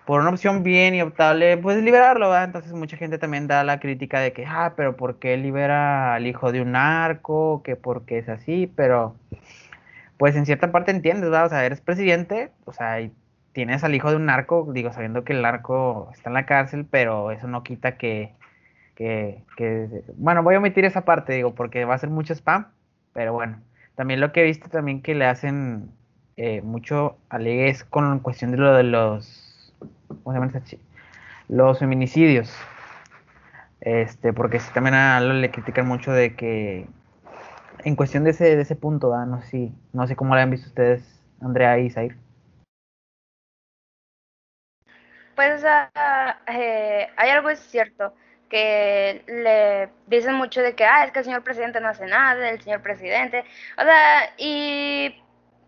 por 0.07 0.21
una 0.21 0.31
opción 0.31 0.63
bien 0.63 0.95
y 0.95 1.03
optable, 1.03 1.57
pues 1.59 1.83
liberarlo, 1.83 2.29
¿verdad? 2.31 2.45
Entonces 2.45 2.73
mucha 2.73 2.97
gente 2.97 3.19
también 3.19 3.47
da 3.47 3.65
la 3.65 3.81
crítica 3.81 4.21
de 4.21 4.33
que, 4.33 4.45
ah, 4.47 4.75
pero 4.77 4.97
¿por 4.97 5.19
qué 5.19 5.37
libera 5.37 6.15
al 6.15 6.27
hijo 6.27 6.53
de 6.53 6.61
un 6.63 6.73
narco? 6.73 7.63
Que 7.63 7.77
porque 7.77 8.19
es 8.19 8.29
así, 8.29 8.73
pero 8.75 9.17
pues 10.17 10.37
en 10.37 10.47
cierta 10.47 10.73
parte 10.73 10.91
entiendes, 10.91 11.31
¿verdad? 11.31 11.47
O 11.47 11.49
sea, 11.51 11.65
eres 11.65 11.81
presidente, 11.81 12.51
o 12.65 12.73
sea, 12.73 13.01
y 13.01 13.13
tienes 13.53 13.85
al 13.85 13.95
hijo 13.95 14.11
de 14.11 14.17
un 14.17 14.27
narco, 14.27 14.69
digo, 14.73 14.93
sabiendo 14.93 15.25
que 15.25 15.33
el 15.33 15.43
narco 15.43 16.11
está 16.15 16.31
en 16.31 16.35
la 16.35 16.47
cárcel, 16.47 16.87
pero 16.91 17.31
eso 17.31 17.49
no 17.49 17.63
quita 17.63 17.97
que, 17.97 18.33
que, 18.95 19.43
que 19.57 19.89
bueno, 20.17 20.43
voy 20.43 20.55
a 20.55 20.59
omitir 20.59 20.85
esa 20.85 21.05
parte, 21.05 21.33
digo, 21.35 21.55
porque 21.55 21.85
va 21.85 21.95
a 21.95 21.99
ser 21.99 22.11
mucho 22.11 22.35
spam, 22.35 22.69
pero 23.13 23.33
bueno, 23.33 23.61
también 23.95 24.21
lo 24.21 24.33
que 24.33 24.41
he 24.41 24.45
visto 24.45 24.69
también 24.69 25.03
que 25.03 25.15
le 25.15 25.27
hacen 25.27 25.91
eh, 26.37 26.63
mucho 26.63 27.19
alegue 27.29 27.69
es 27.69 27.85
con 27.85 28.19
cuestión 28.21 28.53
de 28.53 28.57
lo 28.57 28.75
de 28.75 28.85
los, 28.85 29.42
¿cómo 30.25 30.35
Los 31.49 31.79
feminicidios. 31.79 32.55
Este, 33.81 34.33
porque 34.33 34.61
sí, 34.61 34.71
también 34.73 34.95
a 34.95 35.21
lo 35.21 35.33
le 35.35 35.51
critican 35.51 35.89
mucho 35.89 36.13
de 36.13 36.37
que 36.37 36.87
en 37.85 37.97
cuestión 37.97 38.25
de 38.25 38.31
ese, 38.31 38.57
de 38.57 38.63
ese 38.63 38.77
punto, 38.77 39.15
no 39.27 39.43
sé 39.43 39.73
no 39.93 40.07
sé 40.07 40.15
cómo 40.15 40.35
lo 40.35 40.41
han 40.41 40.51
visto 40.51 40.69
ustedes, 40.69 41.03
Andrea 41.41 41.79
y 41.79 41.91
Zair. 41.91 42.17
Pues 45.35 45.65
eh, 45.65 47.09
hay 47.17 47.31
algo 47.31 47.51
es 47.51 47.59
cierto, 47.59 48.15
que 48.49 49.25
le 49.27 49.89
dicen 50.07 50.35
mucho 50.35 50.61
de 50.61 50.75
que, 50.75 50.85
ah, 50.85 51.05
es 51.05 51.13
que 51.13 51.21
el 51.21 51.25
señor 51.25 51.43
presidente 51.43 51.81
no 51.81 51.89
hace 51.89 52.07
nada, 52.07 52.51
el 52.51 52.61
señor 52.61 52.83
presidente, 52.83 53.45
o 53.79 53.83
sea, 53.83 54.35
y 54.37 55.22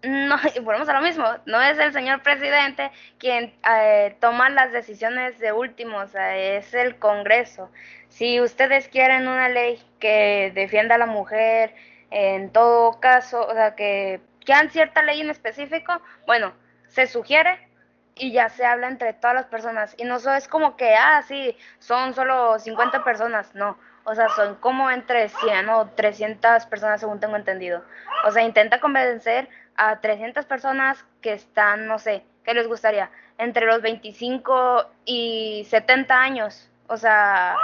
no, 0.06 0.36
y 0.54 0.60
volvemos 0.60 0.88
a 0.88 0.94
lo 0.94 1.00
mismo, 1.00 1.24
no 1.46 1.60
es 1.62 1.78
el 1.78 1.92
señor 1.92 2.22
presidente 2.22 2.90
quien 3.18 3.54
eh, 3.70 4.16
toma 4.20 4.48
las 4.50 4.72
decisiones 4.72 5.38
de 5.38 5.52
último, 5.52 6.02
es 6.02 6.74
el 6.74 6.96
Congreso. 6.98 7.70
Si 8.08 8.40
ustedes 8.40 8.88
quieren 8.88 9.26
una 9.26 9.48
ley 9.48 9.82
que 9.98 10.52
defienda 10.54 10.94
a 10.94 10.98
la 10.98 11.06
mujer, 11.06 11.74
en 12.10 12.50
todo 12.50 13.00
caso, 13.00 13.46
o 13.46 13.52
sea, 13.52 13.74
que 13.74 14.20
quieran 14.44 14.70
cierta 14.70 15.02
ley 15.02 15.20
en 15.20 15.30
específico, 15.30 16.00
bueno, 16.26 16.52
se 16.88 17.06
sugiere 17.06 17.68
y 18.14 18.32
ya 18.32 18.48
se 18.48 18.64
habla 18.64 18.88
entre 18.88 19.12
todas 19.14 19.34
las 19.34 19.46
personas. 19.46 19.94
Y 19.98 20.04
no 20.04 20.16
es 20.16 20.48
como 20.48 20.76
que, 20.76 20.94
ah, 20.94 21.22
sí, 21.26 21.56
son 21.78 22.14
solo 22.14 22.58
50 22.58 23.02
personas, 23.02 23.54
no. 23.54 23.76
O 24.04 24.14
sea, 24.14 24.28
son 24.28 24.56
como 24.56 24.90
entre 24.90 25.28
100 25.28 25.68
o 25.70 25.88
300 25.90 26.66
personas, 26.66 27.00
según 27.00 27.20
tengo 27.20 27.36
entendido. 27.36 27.82
O 28.24 28.30
sea, 28.30 28.42
intenta 28.42 28.78
convencer 28.78 29.48
a 29.76 30.00
300 30.00 30.46
personas 30.46 31.04
que 31.20 31.32
están, 31.32 31.87
no 31.87 31.98
sé, 31.98 32.22
¿qué 32.44 32.54
les 32.54 32.68
gustaría? 32.68 33.10
Entre 33.38 33.66
los 33.66 33.82
25 33.82 34.87
y 35.04 35.66
70 35.68 36.20
años. 36.20 36.70
O 36.87 36.96
sea, 36.96 37.56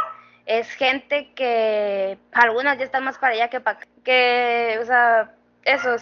es 0.47 0.71
gente 0.73 1.33
que 1.35 2.19
algunas 2.33 2.79
ya 2.79 2.85
están 2.85 3.05
más 3.05 3.19
para 3.19 3.35
allá 3.35 3.49
que 3.49 3.61
para 3.61 3.79
que, 4.03 4.79
o 4.81 4.85
sea, 4.85 5.33
eso, 5.65 5.97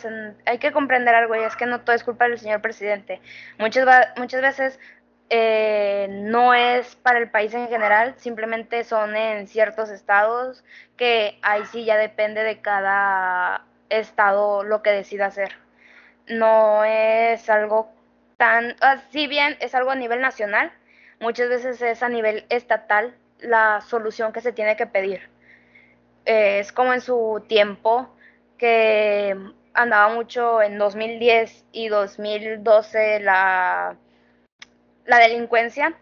hay 0.47 0.59
que 0.59 0.73
comprender 0.73 1.15
algo 1.15 1.35
y 1.37 1.41
es 1.41 1.57
que 1.57 1.67
no 1.67 1.81
todo 1.81 1.95
es 1.97 2.05
culpa 2.05 2.29
del 2.29 2.39
señor 2.39 2.61
presidente. 2.61 3.21
Muchas, 3.59 3.87
muchas 4.17 4.41
veces 4.41 4.79
eh, 5.31 6.07
no 6.11 6.55
es 6.55 6.97
para 6.97 7.19
el 7.19 7.31
país 7.31 7.53
en 7.55 7.69
general, 7.69 8.15
simplemente 8.17 8.85
son 8.85 9.17
en 9.17 9.47
ciertos 9.47 9.91
estados 9.91 10.65
que 10.97 11.39
ahí 11.43 11.65
sí 11.67 11.85
ya 11.85 11.97
depende 11.97 12.43
de 12.43 12.61
cada 12.61 13.65
estado 13.91 14.63
lo 14.63 14.83
que 14.83 14.91
decida 14.91 15.27
hacer. 15.27 15.68
No 16.29 16.85
es 16.85 17.49
algo 17.51 17.91
tan, 18.37 18.77
ah, 18.81 19.03
si 19.11 19.27
bien 19.27 19.57
es 19.61 19.75
algo 19.75 19.91
a 19.91 19.95
nivel 19.97 20.21
nacional, 20.21 20.73
muchas 21.21 21.49
veces 21.49 21.81
es 21.83 22.03
a 22.03 22.09
nivel 22.09 22.45
estatal 22.49 23.15
la 23.41 23.81
solución 23.81 24.33
que 24.33 24.41
se 24.41 24.53
tiene 24.53 24.77
que 24.77 24.87
pedir. 24.87 25.29
Eh, 26.25 26.61
es 26.61 26.73
como 26.73 26.93
en 26.93 27.01
su 27.01 27.45
tiempo 27.49 28.15
que 28.59 29.37
andaba 29.75 30.15
mucho 30.15 30.61
en 30.63 30.79
2010 30.79 31.65
y 31.73 31.89
2012 31.89 33.21
la, 33.21 33.97
la 35.07 35.19
delincuencia 35.19 35.95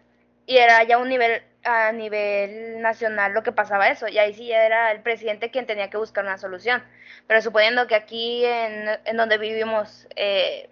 y 0.45 0.57
era 0.57 0.83
ya 0.83 0.97
un 0.97 1.09
nivel 1.09 1.41
a 1.67 1.91
nivel 1.91 2.81
nacional 2.81 3.33
lo 3.33 3.43
que 3.43 3.51
pasaba 3.51 3.89
eso 3.89 4.07
y 4.07 4.17
ahí 4.17 4.33
sí 4.33 4.51
era 4.51 4.91
el 4.91 5.01
presidente 5.01 5.51
quien 5.51 5.65
tenía 5.65 5.89
que 5.89 5.97
buscar 5.97 6.23
una 6.23 6.37
solución 6.37 6.81
pero 7.27 7.41
suponiendo 7.41 7.87
que 7.87 7.95
aquí 7.95 8.45
en, 8.45 8.87
en 9.05 9.17
donde 9.17 9.37
vivimos 9.37 10.07
eh, 10.15 10.69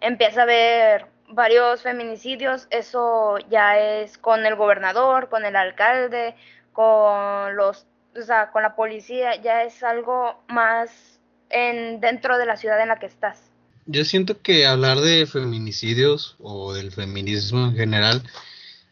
empieza 0.00 0.40
a 0.40 0.42
haber 0.44 1.06
varios 1.28 1.82
feminicidios 1.82 2.68
eso 2.70 3.38
ya 3.50 3.78
es 3.78 4.18
con 4.18 4.46
el 4.46 4.54
gobernador 4.54 5.28
con 5.28 5.44
el 5.44 5.56
alcalde 5.56 6.34
con 6.72 7.56
los 7.56 7.86
o 8.16 8.22
sea 8.22 8.50
con 8.52 8.62
la 8.62 8.76
policía 8.76 9.40
ya 9.42 9.64
es 9.64 9.82
algo 9.82 10.42
más 10.48 11.16
en, 11.50 12.00
dentro 12.00 12.38
de 12.38 12.46
la 12.46 12.56
ciudad 12.56 12.80
en 12.80 12.88
la 12.88 12.98
que 12.98 13.06
estás. 13.06 13.50
Yo 13.86 14.04
siento 14.04 14.40
que 14.40 14.66
hablar 14.66 14.98
de 14.98 15.26
feminicidios 15.26 16.36
o 16.40 16.74
del 16.74 16.90
feminismo 16.90 17.66
en 17.66 17.76
general 17.76 18.22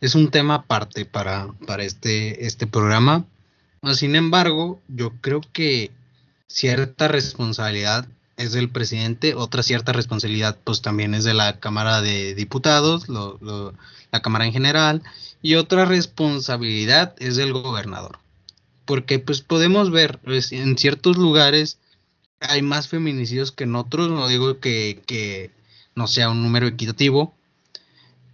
es 0.05 0.15
un 0.15 0.31
tema 0.31 0.57
aparte 0.57 1.07
para, 1.07 1.49
para 1.67 1.83
este, 1.83 2.47
este 2.47 2.67
programa. 2.67 3.25
Sin 3.95 4.17
embargo, 4.17 4.83
yo 4.89 5.13
creo 5.23 5.41
que 5.53 5.91
cierta 6.47 7.09
responsabilidad 7.09 8.07
es 8.37 8.53
del 8.53 8.69
presidente, 8.69 9.35
otra 9.35 9.63
cierta 9.63 9.93
responsabilidad 9.93 10.59
pues 10.63 10.83
también 10.83 11.15
es 11.15 11.25
de 11.25 11.33
la 11.33 11.59
Cámara 11.59 12.03
de 12.03 12.35
Diputados, 12.35 13.07
la 13.09 14.23
Cámara 14.23 14.45
en 14.45 14.53
general, 14.53 15.03
y 15.41 15.55
otra 15.55 15.87
responsabilidad 15.87 17.15
es 17.19 17.37
del 17.37 17.53
gobernador. 17.53 18.19
Porque 18.85 19.19
pues 19.19 19.41
podemos 19.41 19.91
ver 19.91 20.19
pues, 20.19 20.53
en 20.53 20.77
ciertos 20.77 21.17
lugares 21.17 21.79
hay 22.41 22.61
más 22.61 22.89
feminicidios 22.89 23.53
que 23.53 23.65
en 23.65 23.75
otros, 23.75 24.11
no 24.11 24.29
digo 24.29 24.61
que, 24.61 25.51
no 25.95 26.07
sea 26.09 26.29
un 26.29 26.43
número 26.43 26.67
equitativo, 26.67 27.35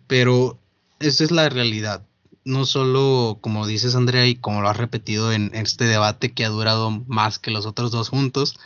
pero 0.09 0.59
esa 1.01 1.25
es 1.25 1.31
la 1.31 1.49
realidad. 1.49 2.07
No 2.45 2.65
solo, 2.65 3.39
como 3.41 3.67
dices 3.67 3.95
Andrea, 3.95 4.27
y 4.27 4.37
como 4.37 4.63
lo 4.63 4.69
has 4.69 4.77
repetido 4.77 5.33
en 5.33 5.51
este 5.55 5.85
debate 5.85 6.33
que 6.33 6.45
ha 6.45 6.49
durado 6.49 6.91
más 7.07 7.39
que 7.39 7.51
los 7.51 7.67
otros 7.67 7.91
dos 7.91 8.09
juntos, 8.09 8.59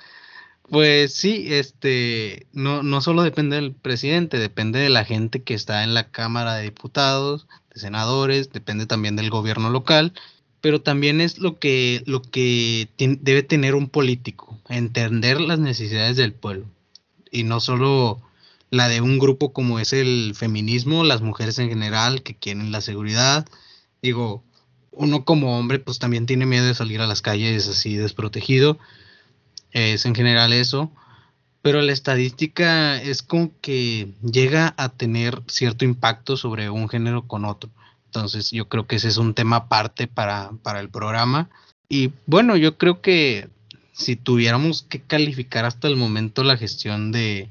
pues 0.71 1.15
sí, 1.15 1.47
este, 1.53 2.47
no, 2.53 2.83
no 2.83 3.01
solo 3.01 3.23
depende 3.23 3.57
del 3.57 3.73
presidente, 3.75 4.39
depende 4.39 4.79
de 4.79 4.91
la 4.91 5.05
gente 5.05 5.43
que 5.43 5.55
está 5.55 5.85
en 5.85 5.95
la 5.95 6.11
Cámara 6.11 6.55
de 6.57 6.65
Diputados, 6.65 7.47
de 7.75 7.81
senadores, 7.81 8.53
depende 8.53 8.87
también 8.87 9.17
del 9.17 9.31
gobierno 9.31 9.71
local 9.71 10.13
pero 10.65 10.81
también 10.81 11.21
es 11.21 11.41
lo 11.41 11.59
que, 11.59 12.03
lo 12.07 12.23
que 12.23 12.89
debe 12.97 13.43
tener 13.43 13.75
un 13.75 13.91
político, 13.91 14.59
entender 14.71 15.39
las 15.39 15.59
necesidades 15.59 16.17
del 16.17 16.33
pueblo 16.33 16.65
y 17.31 17.43
no 17.43 17.61
solo 17.61 18.23
la 18.75 18.89
de 18.89 19.01
un 19.01 19.19
grupo 19.19 19.53
como 19.53 19.79
es 19.79 19.93
el 19.93 20.35
feminismo, 20.35 21.05
las 21.05 21.23
mujeres 21.23 21.59
en 21.59 21.69
general 21.69 22.23
que 22.23 22.35
quieren 22.35 22.73
la 22.73 22.81
seguridad. 22.81 23.47
Digo, 24.03 24.43
uno 24.91 25.25
como 25.25 25.59
hombre 25.59 25.79
pues 25.79 25.99
también 25.99 26.27
tiene 26.27 26.45
miedo 26.45 26.67
de 26.67 26.75
salir 26.75 27.01
a 27.01 27.07
las 27.07 27.23
calles 27.23 27.69
así 27.69 27.95
desprotegido, 27.97 28.79
es 29.71 30.07
en 30.07 30.15
general 30.15 30.53
eso, 30.53 30.91
pero 31.63 31.83
la 31.83 31.93
estadística 31.93 33.01
es 33.01 33.23
como 33.23 33.51
que 33.61 34.09
llega 34.23 34.75
a 34.77 34.89
tener 34.89 35.41
cierto 35.47 35.85
impacto 35.85 36.37
sobre 36.37 36.69
un 36.69 36.89
género 36.89 37.27
con 37.27 37.45
otro. 37.45 37.71
Entonces 38.07 38.51
yo 38.51 38.69
creo 38.69 38.87
que 38.87 38.97
ese 38.97 39.09
es 39.09 39.17
un 39.17 39.35
tema 39.35 39.57
aparte 39.57 40.07
para, 40.07 40.51
para 40.63 40.81
el 40.81 40.89
programa. 40.91 41.49
Y 41.89 42.13
bueno, 42.27 42.57
yo 42.57 42.77
creo 42.77 43.01
que 43.01 43.49
si 43.93 44.17
tuviéramos 44.17 44.83
que 44.83 45.01
calificar 45.01 45.65
hasta 45.65 45.89
el 45.89 45.97
momento 45.97 46.45
la 46.45 46.57
gestión 46.57 47.13
de, 47.13 47.51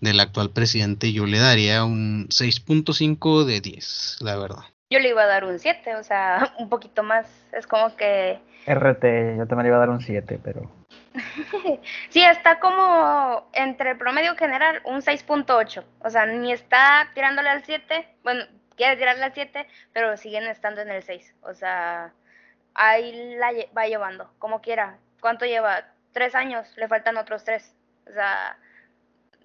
del 0.00 0.20
actual 0.20 0.50
presidente, 0.50 1.12
yo 1.12 1.26
le 1.26 1.38
daría 1.38 1.84
un 1.84 2.28
6.5 2.28 3.44
de 3.44 3.60
10, 3.60 4.18
la 4.20 4.36
verdad. 4.36 4.64
Yo 4.90 4.98
le 5.00 5.10
iba 5.10 5.22
a 5.22 5.26
dar 5.26 5.44
un 5.44 5.58
7, 5.58 5.96
o 5.96 6.02
sea, 6.02 6.54
un 6.58 6.68
poquito 6.68 7.02
más. 7.02 7.26
Es 7.52 7.66
como 7.66 7.94
que... 7.96 8.40
RT, 8.66 9.38
yo 9.38 9.46
también 9.46 9.64
le 9.64 9.68
iba 9.68 9.76
a 9.76 9.80
dar 9.80 9.90
un 9.90 10.00
7, 10.00 10.40
pero... 10.42 10.70
sí, 12.10 12.22
está 12.22 12.60
como 12.60 13.48
entre 13.52 13.92
el 13.92 13.98
promedio 13.98 14.36
general 14.36 14.80
un 14.84 15.00
6.8. 15.00 15.84
O 16.00 16.10
sea, 16.10 16.26
ni 16.26 16.52
está 16.52 17.10
tirándole 17.14 17.48
al 17.48 17.64
7. 17.64 18.08
Bueno, 18.22 18.44
quiere 18.76 18.96
tirar 18.96 19.18
la 19.18 19.32
7, 19.32 19.66
pero 19.92 20.16
siguen 20.16 20.44
estando 20.44 20.80
en 20.80 20.90
el 20.90 21.02
6. 21.02 21.34
O 21.42 21.54
sea, 21.54 22.12
ahí 22.74 23.36
la 23.36 23.52
va 23.76 23.86
llevando, 23.86 24.30
como 24.38 24.60
quiera. 24.60 24.98
¿Cuánto 25.20 25.44
lleva? 25.44 25.84
Tres 26.12 26.34
años, 26.34 26.66
le 26.76 26.88
faltan 26.88 27.16
otros 27.16 27.44
tres. 27.44 27.74
O 28.08 28.12
sea, 28.12 28.56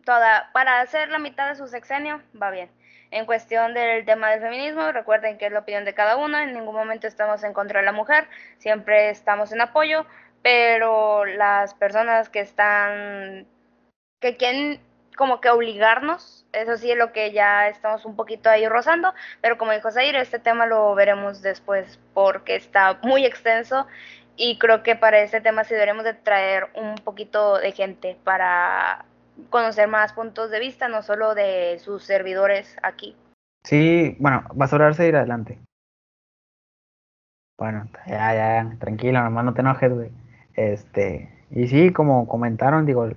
toda, 0.03 0.49
para 0.53 0.81
hacer 0.81 1.09
la 1.09 1.19
mitad 1.19 1.49
de 1.49 1.55
su 1.55 1.67
sexenio, 1.67 2.21
va 2.41 2.51
bien. 2.51 2.69
En 3.11 3.25
cuestión 3.25 3.73
del 3.73 4.05
tema 4.05 4.31
del 4.31 4.41
feminismo, 4.41 4.91
recuerden 4.91 5.37
que 5.37 5.45
es 5.45 5.51
la 5.51 5.59
opinión 5.59 5.85
de 5.85 5.93
cada 5.93 6.17
uno, 6.17 6.39
en 6.39 6.53
ningún 6.53 6.75
momento 6.75 7.07
estamos 7.07 7.43
en 7.43 7.53
contra 7.53 7.79
de 7.79 7.85
la 7.85 7.91
mujer, 7.91 8.27
siempre 8.57 9.09
estamos 9.09 9.51
en 9.51 9.61
apoyo, 9.61 10.05
pero 10.41 11.23
las 11.25 11.73
personas 11.75 12.29
que 12.29 12.39
están, 12.39 13.45
que 14.19 14.35
quieren 14.35 14.81
como 15.15 15.41
que 15.41 15.49
obligarnos, 15.49 16.45
eso 16.53 16.77
sí 16.77 16.91
es 16.91 16.97
lo 16.97 17.11
que 17.11 17.31
ya 17.31 17.67
estamos 17.67 18.05
un 18.05 18.15
poquito 18.15 18.49
ahí 18.49 18.67
rozando, 18.67 19.13
pero 19.41 19.57
como 19.57 19.71
dijo 19.71 19.91
Zaire, 19.91 20.19
este 20.19 20.39
tema 20.39 20.65
lo 20.65 20.95
veremos 20.95 21.41
después 21.41 21.99
porque 22.13 22.55
está 22.55 22.99
muy 23.03 23.25
extenso 23.25 23.87
y 24.35 24.57
creo 24.57 24.81
que 24.81 24.95
para 24.95 25.19
este 25.19 25.41
tema 25.41 25.63
sí 25.63 25.73
deberemos 25.73 26.03
de 26.03 26.15
traer 26.15 26.69
un 26.73 26.95
poquito 26.95 27.57
de 27.57 27.71
gente 27.71 28.17
para 28.23 29.05
conocer 29.49 29.87
más 29.87 30.13
puntos 30.13 30.51
de 30.51 30.59
vista, 30.59 30.87
no 30.87 31.01
solo 31.01 31.35
de 31.35 31.79
sus 31.79 32.03
servidores 32.03 32.77
aquí. 32.83 33.15
Sí, 33.63 34.15
bueno, 34.19 34.43
vas 34.53 34.71
a 34.71 34.75
hablar 34.75 34.99
ir 35.01 35.15
adelante. 35.15 35.59
Bueno, 37.57 37.87
ya, 38.07 38.33
ya, 38.33 38.75
tranquilo, 38.79 39.21
nomás 39.21 39.45
no 39.45 39.53
te 39.53 39.61
enojes, 39.61 39.93
güey. 39.93 40.11
Este, 40.55 41.29
y 41.51 41.67
sí, 41.67 41.93
como 41.93 42.27
comentaron, 42.27 42.85
digo, 42.85 43.07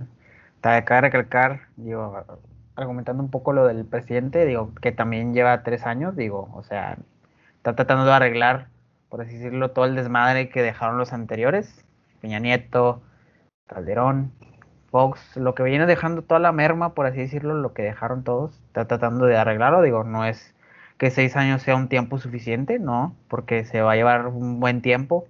Está 0.56 0.96
de 0.96 1.00
recalcar, 1.00 1.68
digo, 1.76 2.24
argumentando 2.74 3.22
un 3.22 3.30
poco 3.30 3.52
lo 3.52 3.66
del 3.66 3.84
presidente, 3.84 4.44
digo, 4.46 4.74
que 4.82 4.90
también 4.90 5.32
lleva 5.32 5.62
tres 5.62 5.86
años, 5.86 6.16
digo, 6.16 6.48
o 6.54 6.64
sea, 6.64 6.96
está 7.58 7.76
tratando 7.76 8.04
de 8.04 8.12
arreglar, 8.12 8.68
por 9.08 9.20
así 9.20 9.34
decirlo, 9.34 9.70
todo 9.70 9.84
el 9.84 9.94
desmadre 9.94 10.48
que 10.48 10.62
dejaron 10.62 10.98
los 10.98 11.12
anteriores, 11.12 11.84
Peña 12.20 12.40
Nieto, 12.40 13.00
Calderón, 13.68 14.32
Fox, 14.97 15.36
lo 15.36 15.55
que 15.55 15.62
viene 15.62 15.84
dejando 15.84 16.22
toda 16.22 16.40
la 16.40 16.53
merma, 16.53 16.94
por 16.94 17.05
así 17.05 17.18
decirlo, 17.18 17.53
lo 17.53 17.74
que 17.74 17.82
dejaron 17.82 18.24
todos, 18.24 18.59
está 18.68 18.86
tratando 18.86 19.26
de 19.26 19.36
arreglarlo, 19.36 19.82
digo, 19.82 20.05
no 20.05 20.24
es 20.24 20.55
que 20.97 21.11
seis 21.11 21.36
años 21.36 21.61
sea 21.61 21.76
un 21.76 21.88
tiempo 21.88 22.16
suficiente, 22.16 22.78
no, 22.78 23.14
porque 23.28 23.66
se 23.66 23.82
va 23.82 23.92
a 23.92 23.97
llevar 23.97 24.26
un 24.28 24.59
buen 24.59 24.80
tiempo, 24.80 25.26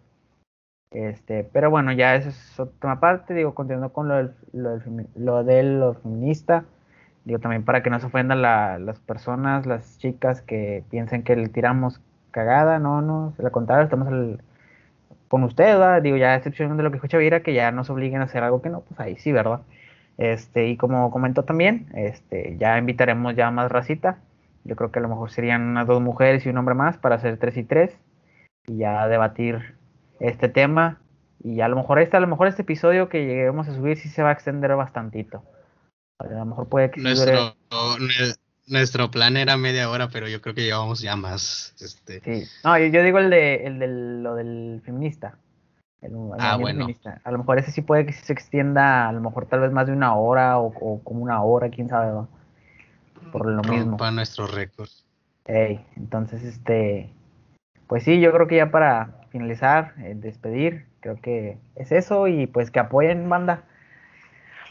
este, 0.92 1.42
pero 1.52 1.68
bueno, 1.68 1.90
ya 1.90 2.14
eso 2.14 2.28
es 2.28 2.60
otra 2.60 3.00
parte, 3.00 3.34
digo, 3.34 3.56
continuando 3.56 3.92
con 3.92 4.06
lo 4.06 4.14
del, 4.14 4.34
lo 4.52 4.78
lo 5.16 5.42
de 5.42 5.64
los 5.64 5.98
feministas, 5.98 6.62
digo, 7.24 7.40
también 7.40 7.64
para 7.64 7.82
que 7.82 7.90
no 7.90 7.98
se 7.98 8.06
ofendan 8.06 8.42
las 8.42 9.00
personas, 9.00 9.66
las 9.66 9.98
chicas 9.98 10.42
que 10.42 10.84
piensen 10.90 11.24
que 11.24 11.34
le 11.34 11.48
tiramos 11.48 12.00
cagada, 12.30 12.78
no, 12.78 13.02
no, 13.02 13.34
al 13.36 13.50
contrario, 13.50 13.82
estamos 13.82 14.38
con 15.28 15.44
ustedes, 15.44 16.02
digo, 16.02 16.16
ya 16.16 16.32
a 16.32 16.36
excepción 16.36 16.76
de 16.76 16.82
lo 16.82 16.90
que 16.90 16.96
dijo 16.96 17.06
Chavira, 17.06 17.40
que 17.40 17.54
ya 17.54 17.70
nos 17.72 17.90
obliguen 17.90 18.20
a 18.20 18.24
hacer 18.24 18.42
algo 18.42 18.62
que 18.62 18.70
no, 18.70 18.80
pues 18.82 18.98
ahí 19.00 19.16
sí, 19.16 19.32
¿verdad? 19.32 19.60
Este, 20.18 20.68
y 20.68 20.76
como 20.76 21.10
comentó 21.10 21.44
también, 21.44 21.88
este, 21.94 22.56
ya 22.58 22.78
invitaremos 22.78 23.36
ya 23.36 23.50
más 23.50 23.70
racita, 23.70 24.18
yo 24.64 24.76
creo 24.76 24.90
que 24.90 24.98
a 24.98 25.02
lo 25.02 25.08
mejor 25.08 25.30
serían 25.30 25.62
unas 25.62 25.86
dos 25.86 26.02
mujeres 26.02 26.44
y 26.44 26.48
un 26.48 26.58
hombre 26.58 26.74
más 26.74 26.96
para 26.98 27.16
hacer 27.16 27.38
tres 27.38 27.56
y 27.56 27.64
tres, 27.64 27.96
y 28.66 28.78
ya 28.78 29.06
debatir 29.08 29.76
este 30.20 30.48
tema. 30.48 31.00
Y 31.42 31.60
a 31.60 31.68
lo 31.68 31.76
mejor 31.76 32.00
este, 32.00 32.16
a 32.16 32.20
lo 32.20 32.26
mejor 32.26 32.48
este 32.48 32.62
episodio 32.62 33.08
que 33.08 33.26
lleguemos 33.26 33.68
a 33.68 33.74
subir 33.74 33.96
sí 33.96 34.08
se 34.08 34.22
va 34.22 34.30
a 34.30 34.32
extender 34.32 34.74
bastantito. 34.74 35.44
A 36.18 36.26
lo 36.26 36.46
mejor 36.46 36.68
puede 36.68 36.90
que 36.90 37.00
nuestro, 37.00 37.54
nuestro 38.66 39.10
plan 39.10 39.36
era 39.36 39.56
media 39.56 39.88
hora, 39.90 40.08
pero 40.08 40.28
yo 40.28 40.40
creo 40.40 40.54
que 40.54 40.64
llevamos 40.64 41.00
ya 41.00 41.16
más. 41.16 41.74
Este... 41.80 42.20
Sí. 42.20 42.48
No, 42.64 42.78
yo, 42.78 43.02
digo 43.02 43.18
el 43.18 43.30
de, 43.30 43.66
el 43.66 43.78
de 43.78 43.88
lo 43.88 44.34
del 44.34 44.82
feminista. 44.84 45.38
ah, 46.38 46.56
bueno. 46.56 46.86
A 47.24 47.30
lo 47.30 47.38
mejor 47.38 47.58
ese 47.58 47.70
sí 47.70 47.82
puede 47.82 48.06
que 48.06 48.12
se 48.12 48.32
extienda, 48.32 49.08
a 49.08 49.12
lo 49.12 49.20
mejor 49.20 49.46
tal 49.46 49.60
vez 49.60 49.72
más 49.72 49.86
de 49.86 49.92
una 49.92 50.14
hora 50.14 50.58
o, 50.58 51.00
como 51.02 51.22
una 51.22 51.42
hora, 51.42 51.70
quién 51.70 51.88
sabe. 51.88 52.26
Por 53.32 53.46
lo 53.46 53.62
mismo. 53.62 53.96
Para 53.96 54.12
nuestro 54.12 54.46
récord. 54.46 54.88
entonces, 55.46 56.42
este, 56.42 57.12
pues 57.86 58.04
sí, 58.04 58.20
yo 58.20 58.32
creo 58.32 58.46
que 58.46 58.56
ya 58.56 58.70
para 58.70 59.20
finalizar, 59.30 59.94
eh, 59.98 60.14
despedir, 60.16 60.86
creo 61.00 61.20
que 61.20 61.58
es 61.74 61.92
eso 61.92 62.26
y 62.26 62.46
pues 62.46 62.70
que 62.70 62.80
apoyen 62.80 63.28
banda. 63.28 63.64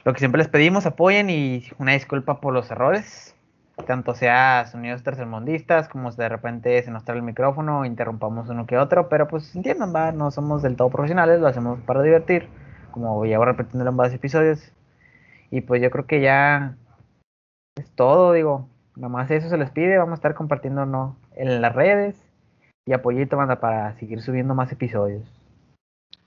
Lo 0.04 0.14
que 0.14 0.20
siempre 0.20 0.40
les 0.40 0.48
pedimos, 0.48 0.86
apoyen 0.86 1.30
y 1.30 1.64
una 1.80 1.94
disculpa 1.94 2.40
por 2.40 2.54
los 2.54 2.70
errores, 2.70 3.35
tanto 3.84 4.16
sea 4.16 4.66
sonidos 4.68 5.04
tercermundistas 5.04 5.90
como 5.90 6.12
si 6.12 6.18
de 6.18 6.30
repente 6.30 6.82
se 6.82 6.92
nos 6.92 7.04
trae 7.04 7.18
el 7.18 7.24
micrófono, 7.24 7.86
interrumpamos 7.86 8.50
uno 8.50 8.66
que 8.66 8.78
otro, 8.78 9.10
pero 9.10 9.28
pues 9.28 9.56
entiendan, 9.56 9.94
va, 9.94 10.12
no 10.12 10.32
somos 10.32 10.62
del 10.62 10.76
todo 10.76 10.90
profesionales, 10.90 11.42
lo 11.42 11.48
hacemos 11.48 11.80
para 11.82 12.02
divertir, 12.02 12.48
como 12.92 13.26
llevo 13.26 13.46
repitiendo 13.46 13.90
en 13.90 13.98
varios 13.98 14.16
episodios. 14.16 14.72
Y 15.52 15.62
pues 15.62 15.82
yo 15.82 15.92
creo 15.92 16.08
que 16.08 16.22
ya 16.22 16.76
es 17.76 17.92
todo, 17.92 18.34
digo, 18.34 18.68
nada 18.96 19.10
más 19.10 19.30
eso 19.32 19.50
se 19.50 19.58
les 19.58 19.70
pide, 19.72 19.98
vamos 19.98 20.14
a 20.14 20.16
estar 20.16 20.36
compartiendo 20.36 20.86
¿no? 20.86 21.18
en 21.36 21.62
las 21.62 21.76
redes 21.76 22.16
y 22.86 22.94
apoyito, 22.94 23.36
manda, 23.38 23.60
para 23.60 23.94
seguir 24.00 24.22
subiendo 24.22 24.56
más 24.56 24.72
episodios. 24.72 25.24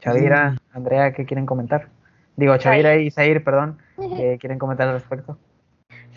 Chavira. 0.01 0.57
Andrea, 0.73 1.13
¿qué 1.13 1.25
quieren 1.25 1.47
comentar? 1.47 1.89
Digo, 2.37 2.57
Chavira 2.57 2.97
y 2.97 3.11
Zair, 3.11 3.43
perdón, 3.43 3.79
¿qué 3.97 4.39
quieren 4.39 4.59
comentar 4.59 4.89
al 4.89 4.95
respecto? 4.95 5.39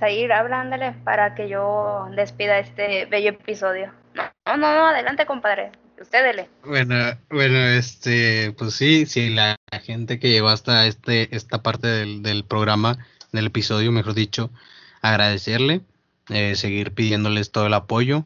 Zair, 0.01 0.33
habla, 0.33 0.95
para 1.03 1.35
que 1.35 1.47
yo 1.47 2.07
despida 2.15 2.57
este 2.57 3.05
bello 3.05 3.29
episodio. 3.29 3.93
No, 4.15 4.57
no, 4.57 4.73
no, 4.73 4.87
adelante, 4.87 5.27
compadre. 5.27 5.71
Usted 6.01 6.23
dele. 6.23 6.49
Bueno, 6.65 6.95
bueno, 7.29 7.59
este, 7.59 8.51
pues 8.57 8.73
sí, 8.73 9.05
sí, 9.05 9.29
la 9.29 9.57
gente 9.83 10.17
que 10.17 10.31
llegó 10.31 10.49
hasta 10.49 10.87
este, 10.87 11.35
esta 11.35 11.61
parte 11.61 11.85
del, 11.85 12.23
del 12.23 12.43
programa, 12.43 12.97
del 13.31 13.45
episodio, 13.45 13.91
mejor 13.91 14.15
dicho, 14.15 14.49
agradecerle, 15.03 15.81
eh, 16.29 16.55
seguir 16.55 16.95
pidiéndoles 16.95 17.51
todo 17.51 17.67
el 17.67 17.75
apoyo. 17.75 18.25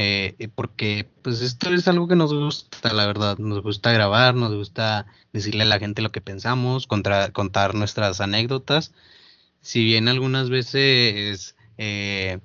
Eh, 0.00 0.48
porque 0.54 1.08
pues 1.22 1.42
esto 1.42 1.74
es 1.74 1.88
algo 1.88 2.06
que 2.06 2.14
nos 2.14 2.32
gusta, 2.32 2.92
la 2.92 3.06
verdad, 3.06 3.38
nos 3.38 3.60
gusta 3.64 3.90
grabar, 3.90 4.36
nos 4.36 4.54
gusta 4.54 5.06
decirle 5.32 5.64
a 5.64 5.66
la 5.66 5.80
gente 5.80 6.00
lo 6.00 6.12
que 6.12 6.20
pensamos, 6.20 6.86
contar 6.86 7.74
nuestras 7.74 8.20
anécdotas. 8.20 8.92
Si 9.68 9.84
bien 9.84 10.08
algunas 10.08 10.48
veces 10.48 11.54
eh, 11.76 12.38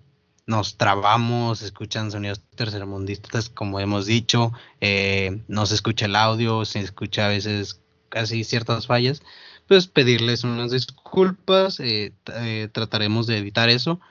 nos 0.45 0.75
trabamos, 0.75 1.61
escuchan 1.61 2.11
sonidos 2.11 2.41
tercermundistas, 2.53 3.47
como 3.47 3.79
hemos 3.79 4.05
dicho, 4.05 4.51
eh, 4.81 5.41
no 5.47 5.65
se 5.65 5.75
escucha 5.75 6.07
el 6.07 6.17
audio, 6.17 6.65
se 6.65 6.81
escucha 6.81 7.27
a 7.27 7.29
veces 7.29 7.79
casi 8.09 8.43
ciertas 8.43 8.87
fallas, 8.87 9.21
pues 9.69 9.87
pedirles 9.87 10.43
unas 10.43 10.71
disculpas, 10.71 11.77
trataremos 12.73 13.25
de 13.25 13.37
evitar 13.37 13.69
eso 13.69 14.01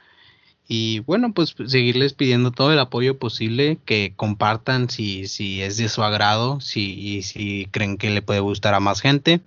y 0.67 1.01
bueno, 1.01 1.35
pues 1.35 1.55
seguirles 1.67 2.15
pidiendo 2.15 2.51
todo 2.51 2.73
el 2.73 2.79
apoyo 2.79 3.19
posible, 3.19 3.79
que 3.85 4.15
compartan 4.17 4.89
si, 4.89 5.29
si 5.29 5.61
es 5.61 5.77
de 5.77 5.91
su 5.91 6.03
agrado, 6.03 6.63
si, 6.63 6.99
y 6.99 7.21
si 7.25 7.69
creen 7.73 7.99
que 7.99 8.09
le 8.09 8.23
puede 8.23 8.41
gustar 8.41 8.73
a 8.73 8.81
más 8.81 9.03
gente. 9.03 9.43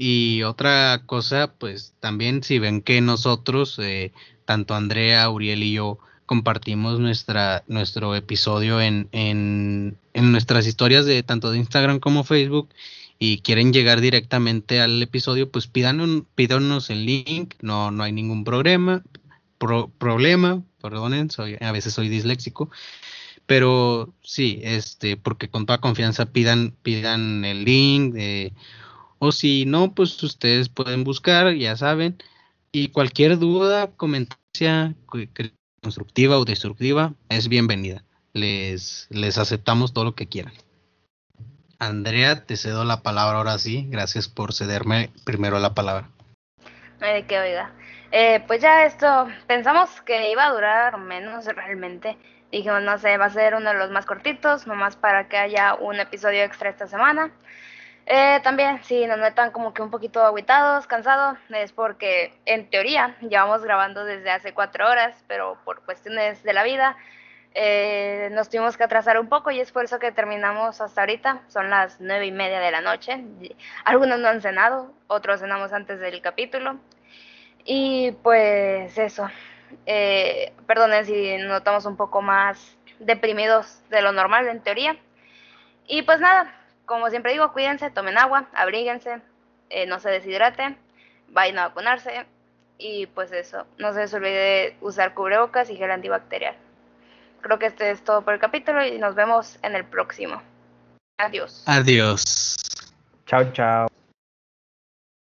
Y 0.00 0.44
otra 0.44 1.02
cosa, 1.06 1.52
pues 1.58 1.92
también 1.98 2.44
si 2.44 2.60
ven 2.60 2.82
que 2.82 3.00
nosotros, 3.00 3.78
eh, 3.80 4.12
tanto 4.44 4.74
Andrea, 4.74 5.28
Uriel 5.28 5.64
y 5.64 5.72
yo, 5.72 5.98
compartimos 6.24 7.00
nuestra, 7.00 7.64
nuestro 7.66 8.14
episodio 8.14 8.80
en, 8.80 9.08
en, 9.10 9.98
en 10.12 10.30
nuestras 10.30 10.68
historias 10.68 11.04
de 11.04 11.24
tanto 11.24 11.50
de 11.50 11.58
Instagram 11.58 11.98
como 11.98 12.22
Facebook 12.22 12.68
y 13.18 13.40
quieren 13.40 13.72
llegar 13.72 14.00
directamente 14.00 14.80
al 14.80 15.02
episodio, 15.02 15.50
pues 15.50 15.66
pidan 15.66 16.24
pídanos 16.36 16.90
el 16.90 17.04
link, 17.04 17.54
no, 17.60 17.90
no 17.90 18.04
hay 18.04 18.12
ningún 18.12 18.44
problema, 18.44 19.02
problema, 19.58 20.62
perdonen, 20.80 21.28
soy, 21.28 21.56
a 21.60 21.72
veces 21.72 21.94
soy 21.94 22.08
disléxico, 22.08 22.70
pero 23.46 24.14
sí, 24.22 24.60
este, 24.62 25.16
porque 25.16 25.48
con 25.48 25.66
toda 25.66 25.80
confianza 25.80 26.26
pidan, 26.26 26.76
pidan 26.82 27.44
el 27.44 27.64
link, 27.64 28.14
o 29.18 29.32
si 29.32 29.64
no, 29.66 29.94
pues 29.94 30.22
ustedes 30.22 30.68
pueden 30.68 31.04
buscar, 31.04 31.54
ya 31.54 31.76
saben, 31.76 32.18
y 32.72 32.88
cualquier 32.88 33.38
duda, 33.38 33.90
comentaria 33.96 34.94
constructiva 35.82 36.38
o 36.38 36.44
destructiva 36.44 37.14
es 37.28 37.48
bienvenida. 37.48 38.04
Les, 38.32 39.06
les 39.10 39.38
aceptamos 39.38 39.92
todo 39.92 40.04
lo 40.04 40.14
que 40.14 40.26
quieran. 40.26 40.52
Andrea, 41.78 42.44
te 42.44 42.56
cedo 42.56 42.84
la 42.84 43.02
palabra 43.02 43.38
ahora 43.38 43.58
sí. 43.58 43.86
Gracias 43.88 44.28
por 44.28 44.52
cederme 44.52 45.10
primero 45.24 45.58
la 45.60 45.74
palabra. 45.74 46.10
Hay 47.00 47.14
de 47.14 47.26
qué, 47.26 47.38
oiga. 47.38 47.72
Eh, 48.10 48.42
pues 48.46 48.60
ya 48.60 48.84
esto, 48.84 49.28
pensamos 49.46 50.00
que 50.02 50.30
iba 50.30 50.46
a 50.46 50.52
durar 50.52 50.98
menos 50.98 51.44
realmente. 51.46 52.16
Dijimos, 52.50 52.82
no 52.82 52.98
sé, 52.98 53.16
va 53.16 53.26
a 53.26 53.30
ser 53.30 53.54
uno 53.54 53.70
de 53.72 53.78
los 53.78 53.90
más 53.90 54.06
cortitos, 54.06 54.66
nomás 54.66 54.96
para 54.96 55.28
que 55.28 55.36
haya 55.36 55.74
un 55.74 56.00
episodio 56.00 56.42
extra 56.42 56.70
esta 56.70 56.86
semana. 56.86 57.30
Eh, 58.10 58.40
también, 58.42 58.82
si 58.84 59.06
nos 59.06 59.18
notan 59.18 59.50
como 59.50 59.74
que 59.74 59.82
un 59.82 59.90
poquito 59.90 60.24
aguitados, 60.24 60.86
cansados, 60.86 61.36
es 61.50 61.72
porque 61.72 62.32
en 62.46 62.70
teoría 62.70 63.14
llevamos 63.20 63.62
grabando 63.62 64.02
desde 64.06 64.30
hace 64.30 64.54
cuatro 64.54 64.88
horas, 64.88 65.22
pero 65.26 65.58
por 65.66 65.84
cuestiones 65.84 66.42
de 66.42 66.54
la 66.54 66.62
vida 66.62 66.96
eh, 67.54 68.30
nos 68.32 68.48
tuvimos 68.48 68.78
que 68.78 68.84
atrasar 68.84 69.20
un 69.20 69.28
poco 69.28 69.50
y 69.50 69.60
es 69.60 69.72
por 69.72 69.84
eso 69.84 69.98
que 69.98 70.10
terminamos 70.10 70.80
hasta 70.80 71.02
ahorita. 71.02 71.42
Son 71.48 71.68
las 71.68 72.00
nueve 72.00 72.24
y 72.24 72.32
media 72.32 72.60
de 72.60 72.70
la 72.70 72.80
noche. 72.80 73.22
Algunos 73.84 74.18
no 74.20 74.28
han 74.28 74.40
cenado, 74.40 74.90
otros 75.06 75.40
cenamos 75.40 75.74
antes 75.74 76.00
del 76.00 76.22
capítulo. 76.22 76.78
Y 77.66 78.12
pues 78.22 78.96
eso, 78.96 79.28
eh, 79.84 80.54
perdonen 80.66 81.04
si 81.04 81.36
notamos 81.36 81.84
un 81.84 81.98
poco 81.98 82.22
más 82.22 82.78
deprimidos 83.00 83.82
de 83.90 84.00
lo 84.00 84.12
normal 84.12 84.48
en 84.48 84.62
teoría. 84.62 84.96
Y 85.86 86.02
pues 86.02 86.20
nada, 86.20 86.57
como 86.88 87.10
siempre 87.10 87.32
digo, 87.32 87.52
cuídense, 87.52 87.90
tomen 87.90 88.18
agua, 88.18 88.48
abríguense, 88.54 89.20
eh, 89.70 89.86
no 89.86 90.00
se 90.00 90.10
deshidraten, 90.10 90.76
vayan 91.28 91.58
a 91.58 91.68
vacunarse 91.68 92.26
y 92.78 93.06
pues 93.06 93.30
eso, 93.30 93.66
no 93.76 93.92
se 93.92 94.00
les 94.00 94.14
olvide 94.14 94.76
usar 94.80 95.14
cubrebocas 95.14 95.70
y 95.70 95.76
gel 95.76 95.90
antibacterial. 95.92 96.56
Creo 97.42 97.58
que 97.58 97.66
este 97.66 97.90
es 97.90 98.02
todo 98.02 98.22
por 98.22 98.34
el 98.34 98.40
capítulo 98.40 98.84
y 98.84 98.98
nos 98.98 99.14
vemos 99.14 99.58
en 99.62 99.76
el 99.76 99.84
próximo. 99.84 100.42
Adiós. 101.18 101.62
Adiós. 101.66 102.56
Chao, 103.26 103.52
chao. 103.52 103.97